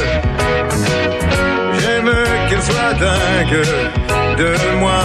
J'aime 1.80 2.14
qu'elle 2.50 2.64
soit 2.64 2.94
dingue 3.08 3.66
de 4.38 4.52
moi. 4.80 5.02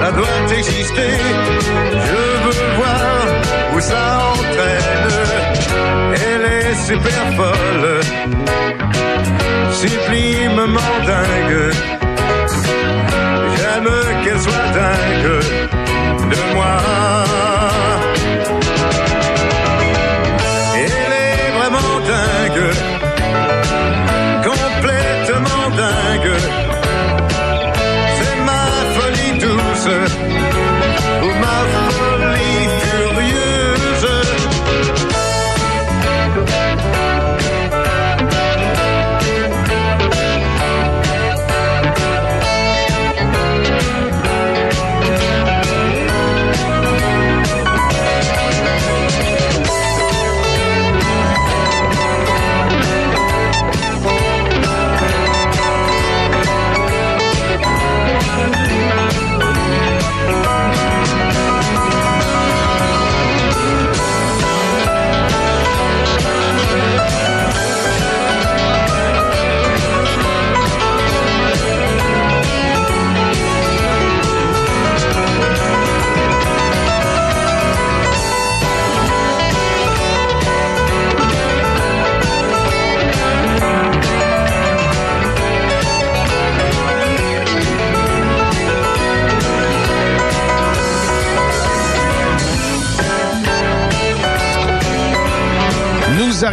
Ça 0.00 0.12
doit 0.12 0.56
exister. 0.58 1.10
Je 2.08 2.20
veux 2.44 2.74
voir 2.76 3.26
où 3.74 3.80
ça 3.80 4.02
entraîne. 4.32 5.08
Elle 6.14 6.44
est 6.58 6.74
super 6.90 7.22
folle, 7.36 8.00
sublimement 9.72 10.96
dingue. 11.06 11.72
J'aime 13.56 13.90
qu'elle 14.24 14.40
soit 14.40 14.68
dingue 14.80 15.40
de 16.30 16.54
moi. 16.54 17.35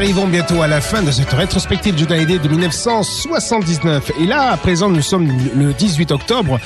Arrivons 0.03 0.27
bientôt 0.27 0.61
à 0.61 0.67
la 0.67 0.81
fin 0.81 1.01
de 1.01 1.11
cette 1.11 1.31
rétrospective 1.31 1.97
Judah 1.97 2.15
Hallyday 2.15 2.37
de 2.37 2.49
1979. 2.49 4.11
Et 4.19 4.25
là, 4.25 4.51
à 4.51 4.57
présent, 4.57 4.89
nous 4.89 5.01
sommes 5.01 5.31
le 5.55 5.71
18 5.71 6.11
octobre 6.11 6.59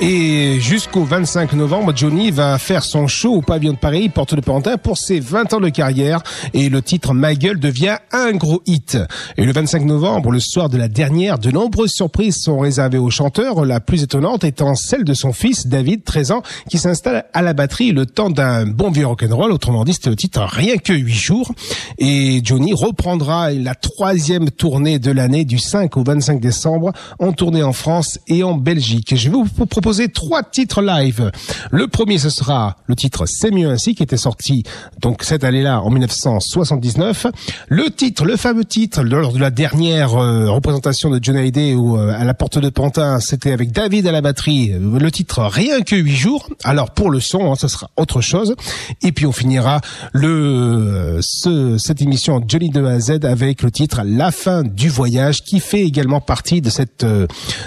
et 0.00 0.60
jusqu'au 0.60 1.02
25 1.02 1.54
novembre, 1.54 1.92
Johnny 1.96 2.30
va 2.30 2.56
faire 2.56 2.84
son 2.84 3.08
show 3.08 3.34
au 3.34 3.42
pavillon 3.42 3.72
de 3.72 3.78
Paris, 3.78 4.08
porte 4.10 4.36
de 4.36 4.40
Pantin, 4.40 4.76
pour 4.76 4.96
ses 4.96 5.18
20 5.18 5.54
ans 5.54 5.60
de 5.60 5.70
carrière. 5.70 6.22
Et 6.52 6.68
le 6.68 6.82
titre 6.82 7.14
Ma 7.14 7.34
gueule 7.34 7.58
devient 7.58 7.96
un 8.12 8.30
gros 8.30 8.62
hit. 8.64 8.96
Et 9.36 9.44
le 9.44 9.52
25 9.52 9.84
novembre, 9.86 10.30
le 10.30 10.38
soir 10.38 10.68
de 10.68 10.78
la 10.78 10.86
dernière, 10.86 11.40
de 11.40 11.50
nombreuses 11.50 11.94
surprises 11.94 12.36
sont 12.36 12.60
réservées 12.60 12.98
au 12.98 13.10
chanteur, 13.10 13.64
la 13.64 13.80
plus 13.80 14.04
étonnante 14.04 14.44
étant 14.44 14.76
celle 14.76 15.02
de 15.02 15.14
son 15.14 15.32
fils, 15.32 15.66
David, 15.66 16.04
13 16.04 16.30
ans, 16.30 16.42
qui 16.68 16.78
s'installe 16.78 17.24
à 17.32 17.42
la 17.42 17.54
batterie 17.54 17.90
le 17.90 18.06
temps 18.06 18.30
d'un 18.30 18.66
bon 18.66 18.92
vieux 18.92 19.06
rock'n'roll. 19.06 19.50
Autrement 19.50 19.84
dit, 19.84 19.94
c'était 19.94 20.10
le 20.10 20.16
titre 20.16 20.42
Rien 20.44 20.76
que 20.76 20.92
8 20.92 21.12
jours. 21.12 21.52
Et 21.98 22.40
Johnny 22.44 22.72
reprendra 22.84 23.50
la 23.50 23.74
troisième 23.74 24.50
tournée 24.50 24.98
de 24.98 25.10
l'année 25.10 25.46
du 25.46 25.58
5 25.58 25.96
au 25.96 26.04
25 26.04 26.38
décembre 26.38 26.92
en 27.18 27.32
tournée 27.32 27.62
en 27.62 27.72
France 27.72 28.18
et 28.28 28.42
en 28.42 28.54
Belgique. 28.54 29.14
Je 29.16 29.30
vais 29.30 29.36
vous 29.36 29.66
proposer 29.66 30.08
trois 30.08 30.42
titres 30.42 30.82
live. 30.82 31.30
Le 31.70 31.88
premier, 31.88 32.18
ce 32.18 32.28
sera 32.28 32.76
le 32.86 32.94
titre 32.94 33.24
C'est 33.24 33.50
mieux 33.50 33.70
ainsi 33.70 33.94
qui 33.94 34.02
était 34.02 34.18
sorti 34.18 34.64
donc 35.00 35.22
cette 35.22 35.44
année-là 35.44 35.80
en 35.80 35.88
1979. 35.88 37.26
Le 37.68 37.90
titre, 37.90 38.26
le 38.26 38.36
fameux 38.36 38.66
titre 38.66 39.02
lors 39.02 39.32
de 39.32 39.38
la 39.38 39.50
dernière 39.50 40.14
euh, 40.14 40.50
représentation 40.50 41.08
de 41.08 41.18
Johnny 41.22 41.38
Hallyday 41.38 41.74
ou 41.74 41.96
euh, 41.96 42.14
à 42.14 42.24
la 42.24 42.34
porte 42.34 42.58
de 42.58 42.68
Pantin, 42.68 43.18
c'était 43.18 43.52
avec 43.52 43.72
David 43.72 44.06
à 44.06 44.12
la 44.12 44.20
batterie. 44.20 44.72
Euh, 44.72 44.98
Le 44.98 45.10
titre 45.10 45.42
Rien 45.42 45.80
que 45.80 45.96
huit 45.96 46.16
jours. 46.16 46.50
Alors 46.64 46.90
pour 46.90 47.10
le 47.10 47.20
son, 47.20 47.50
hein, 47.50 47.54
ça 47.54 47.68
sera 47.68 47.88
autre 47.96 48.20
chose. 48.20 48.54
Et 49.02 49.12
puis 49.12 49.24
on 49.24 49.32
finira 49.32 49.80
le 50.12 51.20
ce, 51.22 51.78
cette 51.78 52.02
émission 52.02 52.42
Johnny 52.46 52.73
de 52.74 52.84
A 52.84 52.90
à 52.90 53.00
Z 53.00 53.24
avec 53.24 53.62
le 53.62 53.70
titre 53.70 54.02
La 54.04 54.32
fin 54.32 54.62
du 54.62 54.88
voyage 54.88 55.42
qui 55.42 55.60
fait 55.60 55.82
également 55.82 56.20
partie 56.20 56.60
de 56.60 56.68
cette 56.70 57.04
euh, 57.04 57.26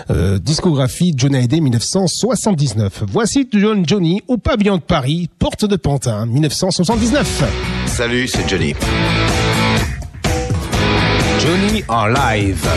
euh, 0.10 0.38
discographie 0.38 1.14
Johnny 1.16 1.38
Hallyday 1.38 1.62
1979. 1.62 3.04
Voici 3.08 3.48
John 3.52 3.88
Johnny 3.88 4.22
au 4.28 4.38
pavillon 4.38 4.78
de 4.78 4.82
Paris, 4.82 5.30
porte 5.40 5.66
de 5.66 5.78
Pantin 5.78 6.26
1979. 6.26 7.44
Salut, 7.86 8.28
c'est 8.28 8.48
Johnny. 8.50 8.74
Johnny 11.40 11.84
en 11.88 12.08
live. 12.08 12.68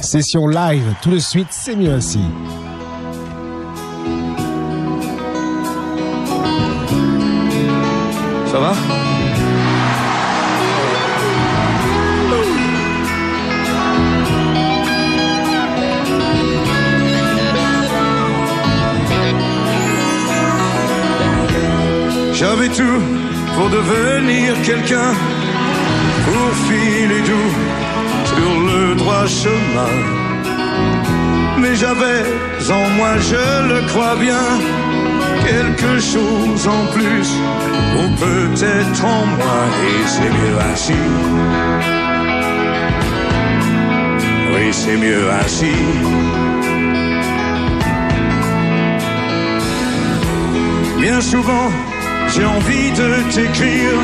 Session 0.00 0.46
live, 0.46 0.84
tout 1.02 1.10
de 1.10 1.18
suite, 1.18 1.48
c'est 1.50 1.74
mieux 1.74 1.92
ainsi. 1.92 2.20
Ça 8.52 8.60
va? 8.60 9.13
J'avais 22.46 22.68
tout 22.68 23.00
pour 23.56 23.70
devenir 23.70 24.52
quelqu'un, 24.62 25.12
pour 26.26 26.48
filer 26.66 27.22
doux 27.22 27.52
sur 28.32 28.52
le 28.68 28.94
droit 28.96 29.26
chemin. 29.26 29.94
Mais 31.58 31.74
j'avais 31.74 32.22
en 32.70 32.86
moi, 32.98 33.12
je 33.30 33.44
le 33.72 33.80
crois 33.88 34.16
bien, 34.16 34.46
quelque 35.46 35.98
chose 36.12 36.68
en 36.68 36.84
plus, 36.92 37.28
ou 37.98 38.04
peut-être 38.26 39.04
en 39.04 39.24
moi, 39.24 39.60
et 39.88 40.06
c'est 40.06 40.32
mieux 40.38 40.58
ainsi. 40.70 41.00
Oui, 44.52 44.66
c'est 44.70 44.98
mieux 44.98 45.30
ainsi. 45.40 45.76
Bien 51.00 51.20
souvent, 51.22 51.70
j'ai 52.28 52.44
envie 52.44 52.90
de 52.92 53.08
t'écrire, 53.32 53.98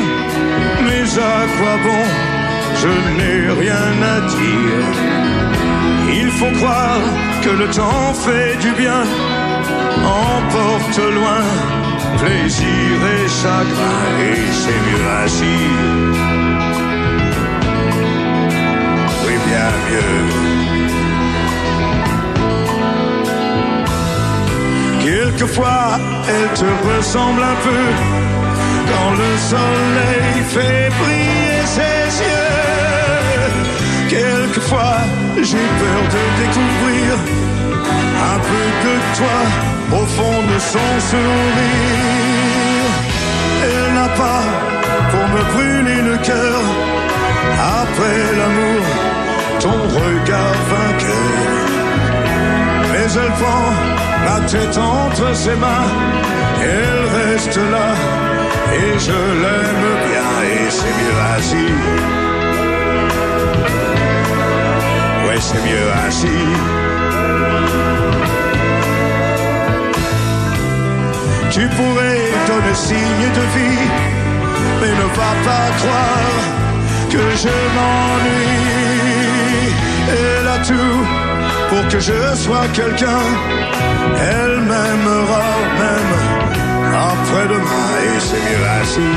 mais 0.85 1.03
à 1.19 1.37
quoi 1.57 1.75
bon? 1.85 2.03
Je 2.81 2.91
n'ai 3.17 3.39
rien 3.63 3.91
à 4.15 4.17
dire. 4.35 4.85
Il 6.21 6.29
faut 6.31 6.51
croire 6.59 7.01
que 7.43 7.49
le 7.49 7.67
temps 7.69 8.13
fait 8.25 8.57
du 8.65 8.71
bien, 8.81 9.03
emporte 10.03 10.99
loin 11.13 11.43
plaisir 12.21 12.97
et 13.15 13.27
chagrin, 13.27 13.99
et 14.29 14.41
c'est 14.61 14.81
mieux 14.87 15.05
ainsi. 15.23 15.57
Oui, 19.25 19.35
bien 19.47 19.71
mieux. 19.89 20.60
Quelquefois, 25.03 25.99
elle 26.29 26.49
te 26.53 26.69
ressemble 26.89 27.41
un 27.41 27.57
peu 27.67 27.83
quand 28.89 29.11
le 29.23 29.31
soleil 29.51 30.33
fait 30.53 30.89
briller 30.99 31.61
ses 31.65 32.07
yeux. 32.23 32.51
Quelquefois, 34.09 34.97
j'ai 35.37 35.67
peur 35.81 36.01
de 36.15 36.23
découvrir 36.41 37.09
un 38.33 38.39
peu 38.49 38.65
de 38.85 38.95
toi 39.17 39.39
au 39.99 40.05
fond 40.05 40.39
de 40.53 40.59
son 40.59 40.91
sourire. 41.09 42.91
Elle 43.63 43.93
n'a 43.95 44.09
pas 44.09 44.43
pour 45.11 45.25
me 45.33 45.41
brûler 45.53 46.01
le 46.11 46.17
cœur 46.17 46.61
après 47.83 48.21
l'amour, 48.37 48.83
ton 49.59 49.79
regard 49.99 50.57
vainqueur. 50.69 51.31
Mais 52.91 53.07
elle 53.15 53.33
prend 53.41 54.10
ma 54.25 54.39
tête 54.47 54.77
entre 54.77 55.35
ses 55.35 55.55
mains, 55.55 55.89
elle 56.61 57.03
reste 57.19 57.57
là, 57.57 57.89
et 58.73 58.99
je 58.99 59.19
l'aime 59.43 59.87
bien, 60.07 60.31
et 60.51 60.69
c'est 60.69 60.95
mieux 60.99 61.19
ainsi. 61.35 61.67
Ouais, 65.25 65.39
c'est 65.39 65.63
mieux 65.69 65.89
ainsi. 66.05 66.37
Tu 71.49 71.67
pourrais 71.67 72.21
donner 72.47 72.75
signe 72.75 73.29
de 73.39 73.45
vie, 73.55 73.87
mais 74.79 74.91
ne 75.01 75.07
va 75.19 75.31
pas 75.47 75.67
croire 75.79 76.41
que 77.09 77.23
je 77.43 77.55
m'ennuie. 77.75 79.01
Elle 80.09 80.47
a 80.47 80.57
tout 80.59 81.20
pour 81.71 81.87
que 81.87 81.99
je 81.99 82.19
sois 82.35 82.67
quelqu'un. 82.73 83.23
Elle 84.33 84.57
m'aimera 84.69 85.49
même 85.83 86.13
après-demain 87.13 87.87
et 88.07 88.19
c'est 88.27 88.43
mieux 88.47 88.65
ainsi. 88.79 89.11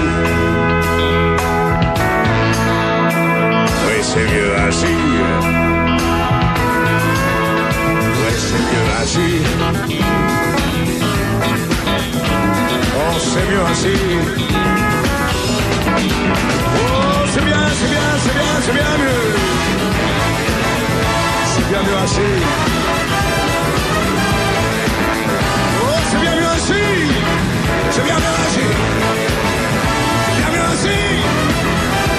Oui, 3.86 3.98
c'est 4.10 4.26
mieux 4.32 4.52
ainsi. 4.66 4.96
Oui, 8.20 8.32
c'est 8.46 8.64
mieux 8.70 8.88
ainsi. 9.00 9.30
Oh, 13.00 13.14
c'est 13.30 13.46
mieux 13.50 13.64
ainsi. 13.70 13.96
Oh, 16.76 17.20
c'est 17.32 17.44
bien, 17.48 17.62
c'est 17.78 17.90
bien, 17.94 18.08
c'est 18.22 18.34
bien, 18.38 18.54
c'est 18.64 18.74
bien 18.80 18.92
mieux. 19.02 19.93
C'est 21.66 21.70
bien 21.70 21.82
mieux 21.82 21.96
ainsi. 21.96 22.20
Oh, 25.80 25.98
c'est 26.10 26.20
bien 26.20 26.34
mieux 26.36 26.46
ainsi. 26.46 26.82
C'est 27.90 28.04
bien 28.04 28.16
mieux 28.16 28.34
ainsi. 28.44 28.66
C'est 30.26 30.36
bien 30.36 30.50
mieux 30.50 30.66
ainsi. 30.72 30.98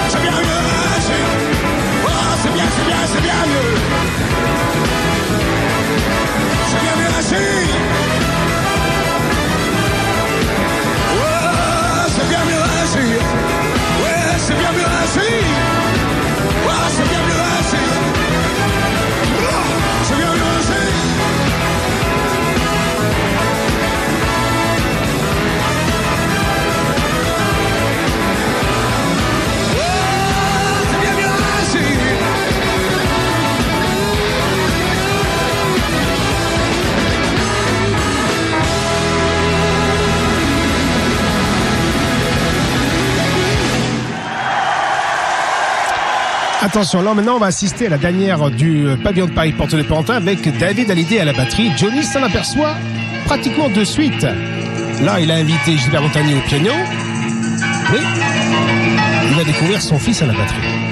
C'est 0.08 0.20
bien 0.20 0.32
mieux 0.32 0.62
ainsi. 0.96 1.20
Oh, 2.04 2.10
c'est 2.42 2.52
bien, 2.52 2.64
c'est 2.76 2.86
bien, 2.86 2.96
c'est 3.06 3.22
bien 3.22 3.46
mieux. 3.46 3.74
C'est 6.70 6.80
bien 6.80 6.96
mieux 6.96 7.12
ainsi. 7.18 7.65
Attention, 46.66 47.00
là 47.00 47.14
maintenant 47.14 47.36
on 47.36 47.38
va 47.38 47.46
assister 47.46 47.86
à 47.86 47.90
la 47.90 47.96
dernière 47.96 48.50
du 48.50 48.88
pavillon 49.04 49.26
de 49.26 49.30
Paris 49.30 49.52
Porte 49.52 49.76
de 49.76 49.84
Pantin 49.84 50.14
avec 50.14 50.58
David 50.58 50.90
Hallyday 50.90 51.20
à 51.20 51.24
la 51.24 51.32
batterie. 51.32 51.70
Johnny 51.76 52.02
s'en 52.02 52.24
aperçoit 52.24 52.74
pratiquement 53.24 53.68
de 53.68 53.84
suite. 53.84 54.26
Là, 55.00 55.20
il 55.20 55.30
a 55.30 55.36
invité 55.36 55.76
Gilbert 55.76 56.02
Montagnier 56.02 56.34
au 56.34 56.40
piano. 56.40 56.72
Mais 57.92 58.00
il 59.28 59.36
va 59.36 59.44
découvrir 59.44 59.80
son 59.80 59.96
fils 60.00 60.20
à 60.22 60.26
la 60.26 60.32
batterie. 60.32 60.85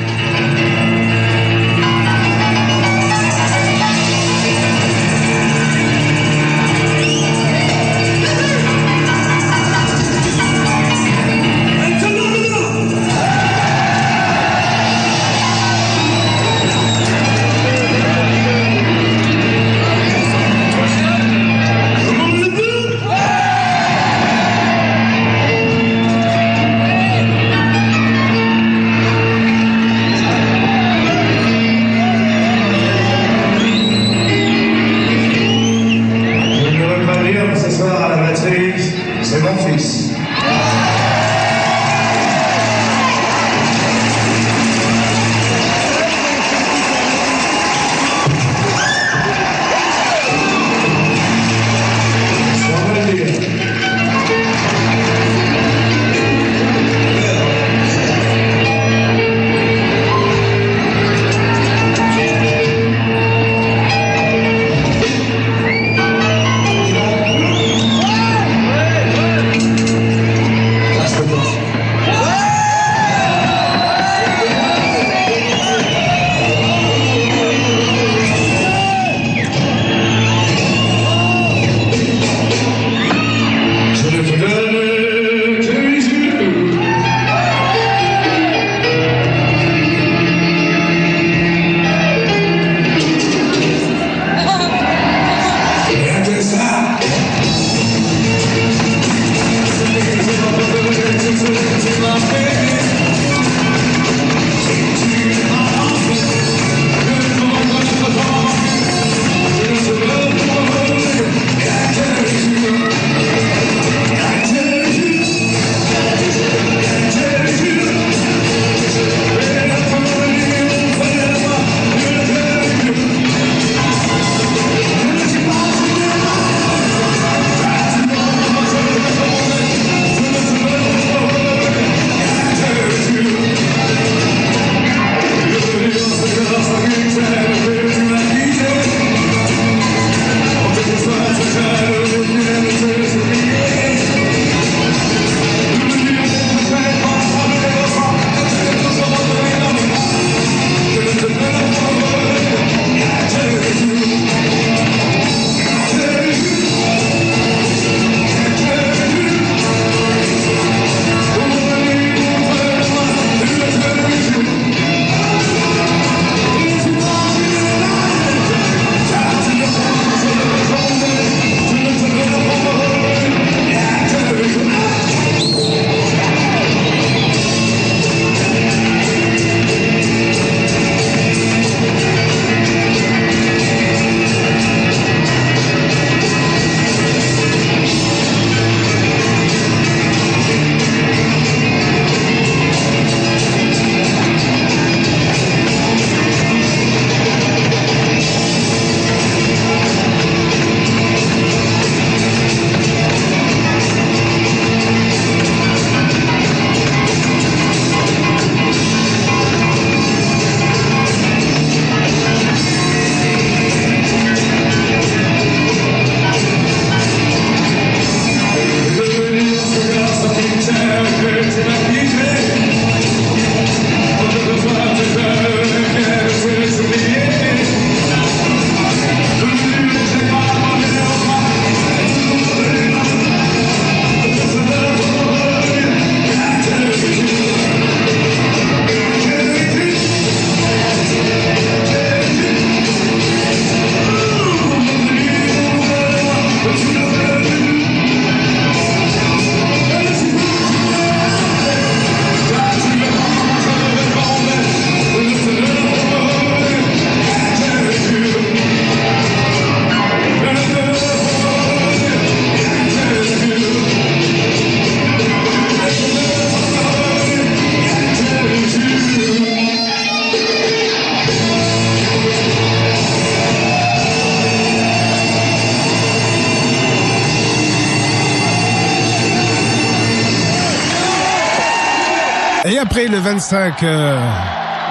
Le 283.14 283.20
25 283.20 283.82
euh, 283.84 284.18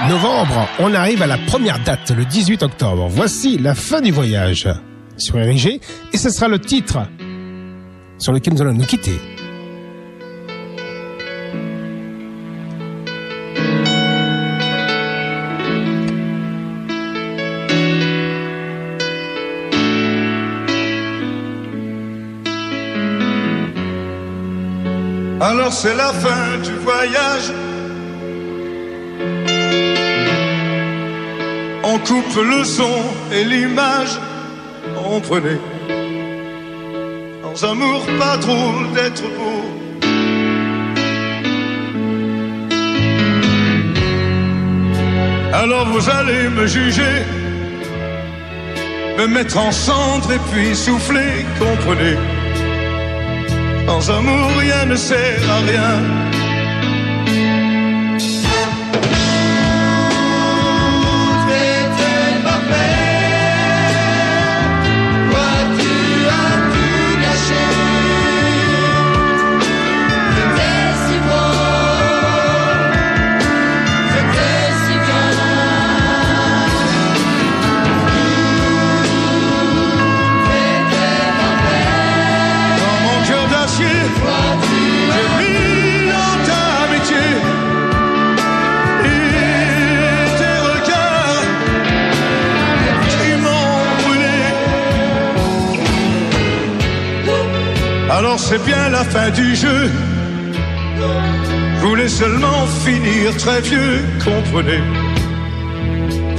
novembre, 0.07 0.69
on 0.79 0.93
arrive 0.93 1.21
à 1.21 1.27
la 1.27 1.37
première 1.37 1.83
date, 1.83 2.09
le 2.11 2.23
18 2.23 2.63
octobre. 2.63 3.07
Voici 3.09 3.57
la 3.57 3.75
fin 3.75 3.99
du 3.99 4.11
voyage 4.11 4.69
sur 5.17 5.35
RIG 5.35 5.81
et 6.13 6.17
ce 6.17 6.29
sera 6.29 6.47
le 6.47 6.57
titre 6.57 6.99
sur 8.17 8.31
lequel 8.31 8.53
nous 8.53 8.61
allons 8.61 8.73
nous 8.73 8.85
quitter. 8.85 9.19
Alors 25.41 25.73
c'est 25.73 25.95
la 25.95 26.13
fin 26.13 26.57
du 26.63 26.73
voyage. 26.75 27.62
Coupe 32.05 32.35
le 32.35 32.63
son 32.63 32.95
et 33.31 33.43
l'image. 33.43 34.19
Comprenez. 34.95 35.59
Dans 37.43 37.69
amour, 37.71 38.01
pas 38.19 38.37
drôle 38.37 38.91
d'être 38.93 39.23
beau. 39.37 39.63
Alors 45.53 45.87
vous 45.87 46.09
allez 46.09 46.49
me 46.49 46.65
juger, 46.65 47.15
me 49.17 49.27
mettre 49.27 49.57
en 49.57 49.71
cendre 49.71 50.31
et 50.33 50.39
puis 50.51 50.75
souffler, 50.75 51.45
comprenez. 51.59 52.17
Sans 53.87 54.09
amour, 54.09 54.49
rien 54.59 54.85
ne 54.85 54.95
sert 54.95 55.43
à 55.49 55.59
rien. 55.71 56.32
C'est 98.53 98.65
bien 98.65 98.89
la 98.89 99.03
fin 99.03 99.29
du 99.31 99.55
jeu. 99.55 99.89
Je 101.79 101.85
voulais 101.85 102.07
seulement 102.07 102.67
finir 102.85 103.35
très 103.37 103.61
vieux, 103.61 103.99
comprenez. 104.23 104.81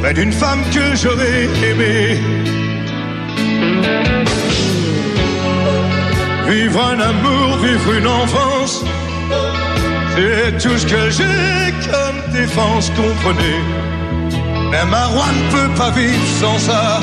Près 0.01 0.15
d'une 0.15 0.33
femme 0.33 0.63
que 0.73 0.85
j'aurais 1.01 1.49
aimée. 1.69 2.19
Vivre 6.49 6.81
un 6.93 7.01
amour, 7.01 7.59
vivre 7.67 7.93
une 7.99 8.07
enfance, 8.07 8.85
c'est 10.15 10.53
tout 10.63 10.79
ce 10.79 10.87
que 10.87 11.11
j'ai 11.17 11.73
comme 11.91 12.33
défense, 12.33 12.91
comprenez. 12.91 13.59
Même 14.71 14.95
un 14.95 15.07
roi 15.07 15.27
ne 15.39 15.45
peut 15.55 15.75
pas 15.75 15.91
vivre 15.91 16.27
sans 16.41 16.59
ça. 16.59 17.01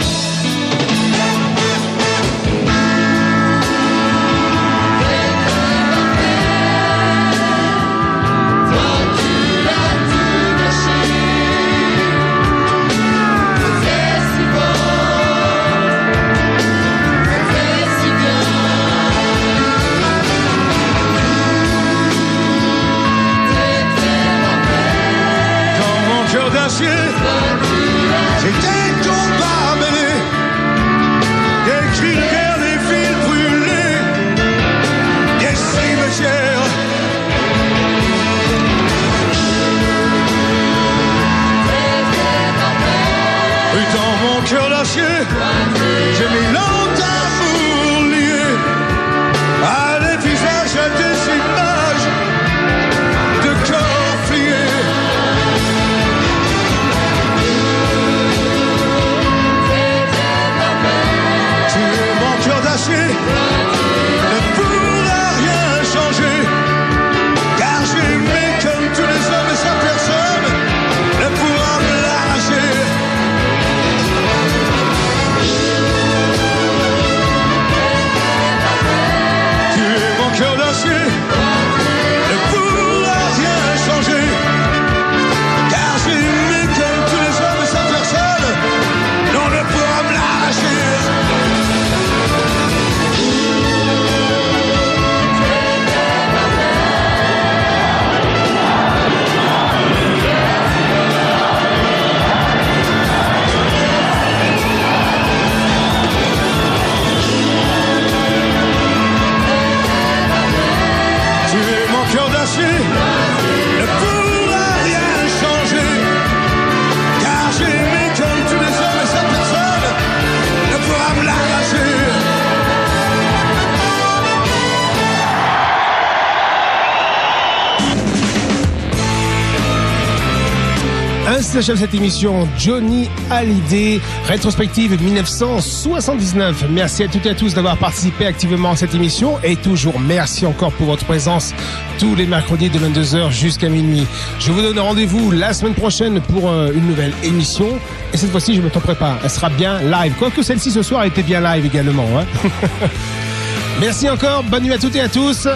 S'achève 131.62 131.78
cette 131.78 131.94
émission 131.94 132.48
Johnny 132.58 133.08
Hallyday, 133.30 134.02
rétrospective 134.26 135.00
1979. 135.00 136.66
Merci 136.72 137.04
à 137.04 137.08
toutes 137.08 137.28
et 137.28 137.30
à 137.30 137.36
tous 137.36 137.54
d'avoir 137.54 137.78
participé 137.78 138.26
activement 138.26 138.72
à 138.72 138.76
cette 138.76 138.96
émission 138.96 139.38
et 139.44 139.56
toujours 139.56 140.00
merci 140.00 140.48
encore 140.48 140.72
pour 140.72 140.88
votre 140.88 141.06
présence 141.06 141.54
tous 142.00 142.16
les 142.16 142.26
mercredis 142.26 142.70
de 142.72 142.80
22h 142.80 143.30
jusqu'à 143.30 143.70
minuit. 143.70 144.08
Je 144.40 144.52
vous 144.52 144.60
donne 144.64 144.80
rendez-vous 144.80 145.30
la 145.30 145.54
semaine 145.54 145.76
prochaine 145.76 146.20
pour 146.22 146.50
euh, 146.50 146.72
une 146.74 146.88
nouvelle 146.88 147.14
émission 147.22 147.68
et 148.12 148.18
cette 148.18 148.32
fois-ci 148.32 148.56
je 148.56 148.60
ne 148.62 148.66
me 148.66 148.72
tromperai 148.72 148.96
pas, 148.96 149.20
elle 149.24 149.30
sera 149.30 149.50
bien 149.50 149.80
live. 149.84 150.14
Quoique 150.18 150.42
celle-ci 150.42 150.72
ce 150.72 150.82
soir 150.82 151.04
était 151.04 151.22
bien 151.22 151.42
live 151.42 151.64
également. 151.68 152.08
hein. 152.18 152.26
merci 153.80 154.10
encore, 154.10 154.42
bonne 154.46 154.64
nuit 154.64 154.74
à 154.74 154.80
toutes 154.80 154.96
et 154.96 155.02
à 155.02 155.10
tous. 155.10 155.48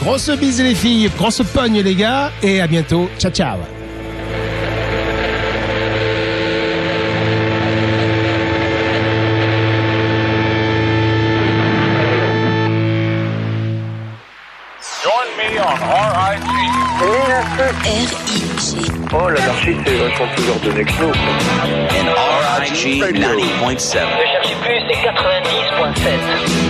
Grosse 0.00 0.28
bise 0.38 0.60
les 0.60 0.74
filles, 0.74 1.10
grosse 1.16 1.40
pogne 1.54 1.80
les 1.80 1.94
gars 1.94 2.30
et 2.42 2.60
à 2.60 2.66
bientôt. 2.66 3.08
Ciao 3.18 3.30
ciao. 3.30 3.75
Oh, 19.12 19.28
l'anarchie, 19.28 19.76
c'est 19.84 19.96
vachement 19.96 20.26
plus 20.34 20.48
ordonné 20.50 20.84
que 20.84 20.92
nous. 21.00 21.12
RIG 22.58 23.02
90.7. 23.02 23.14
Ne 23.14 23.78
cherchez 23.78 24.56
plus, 24.62 24.80
c'est 24.88 25.00
90.7. 25.08 26.65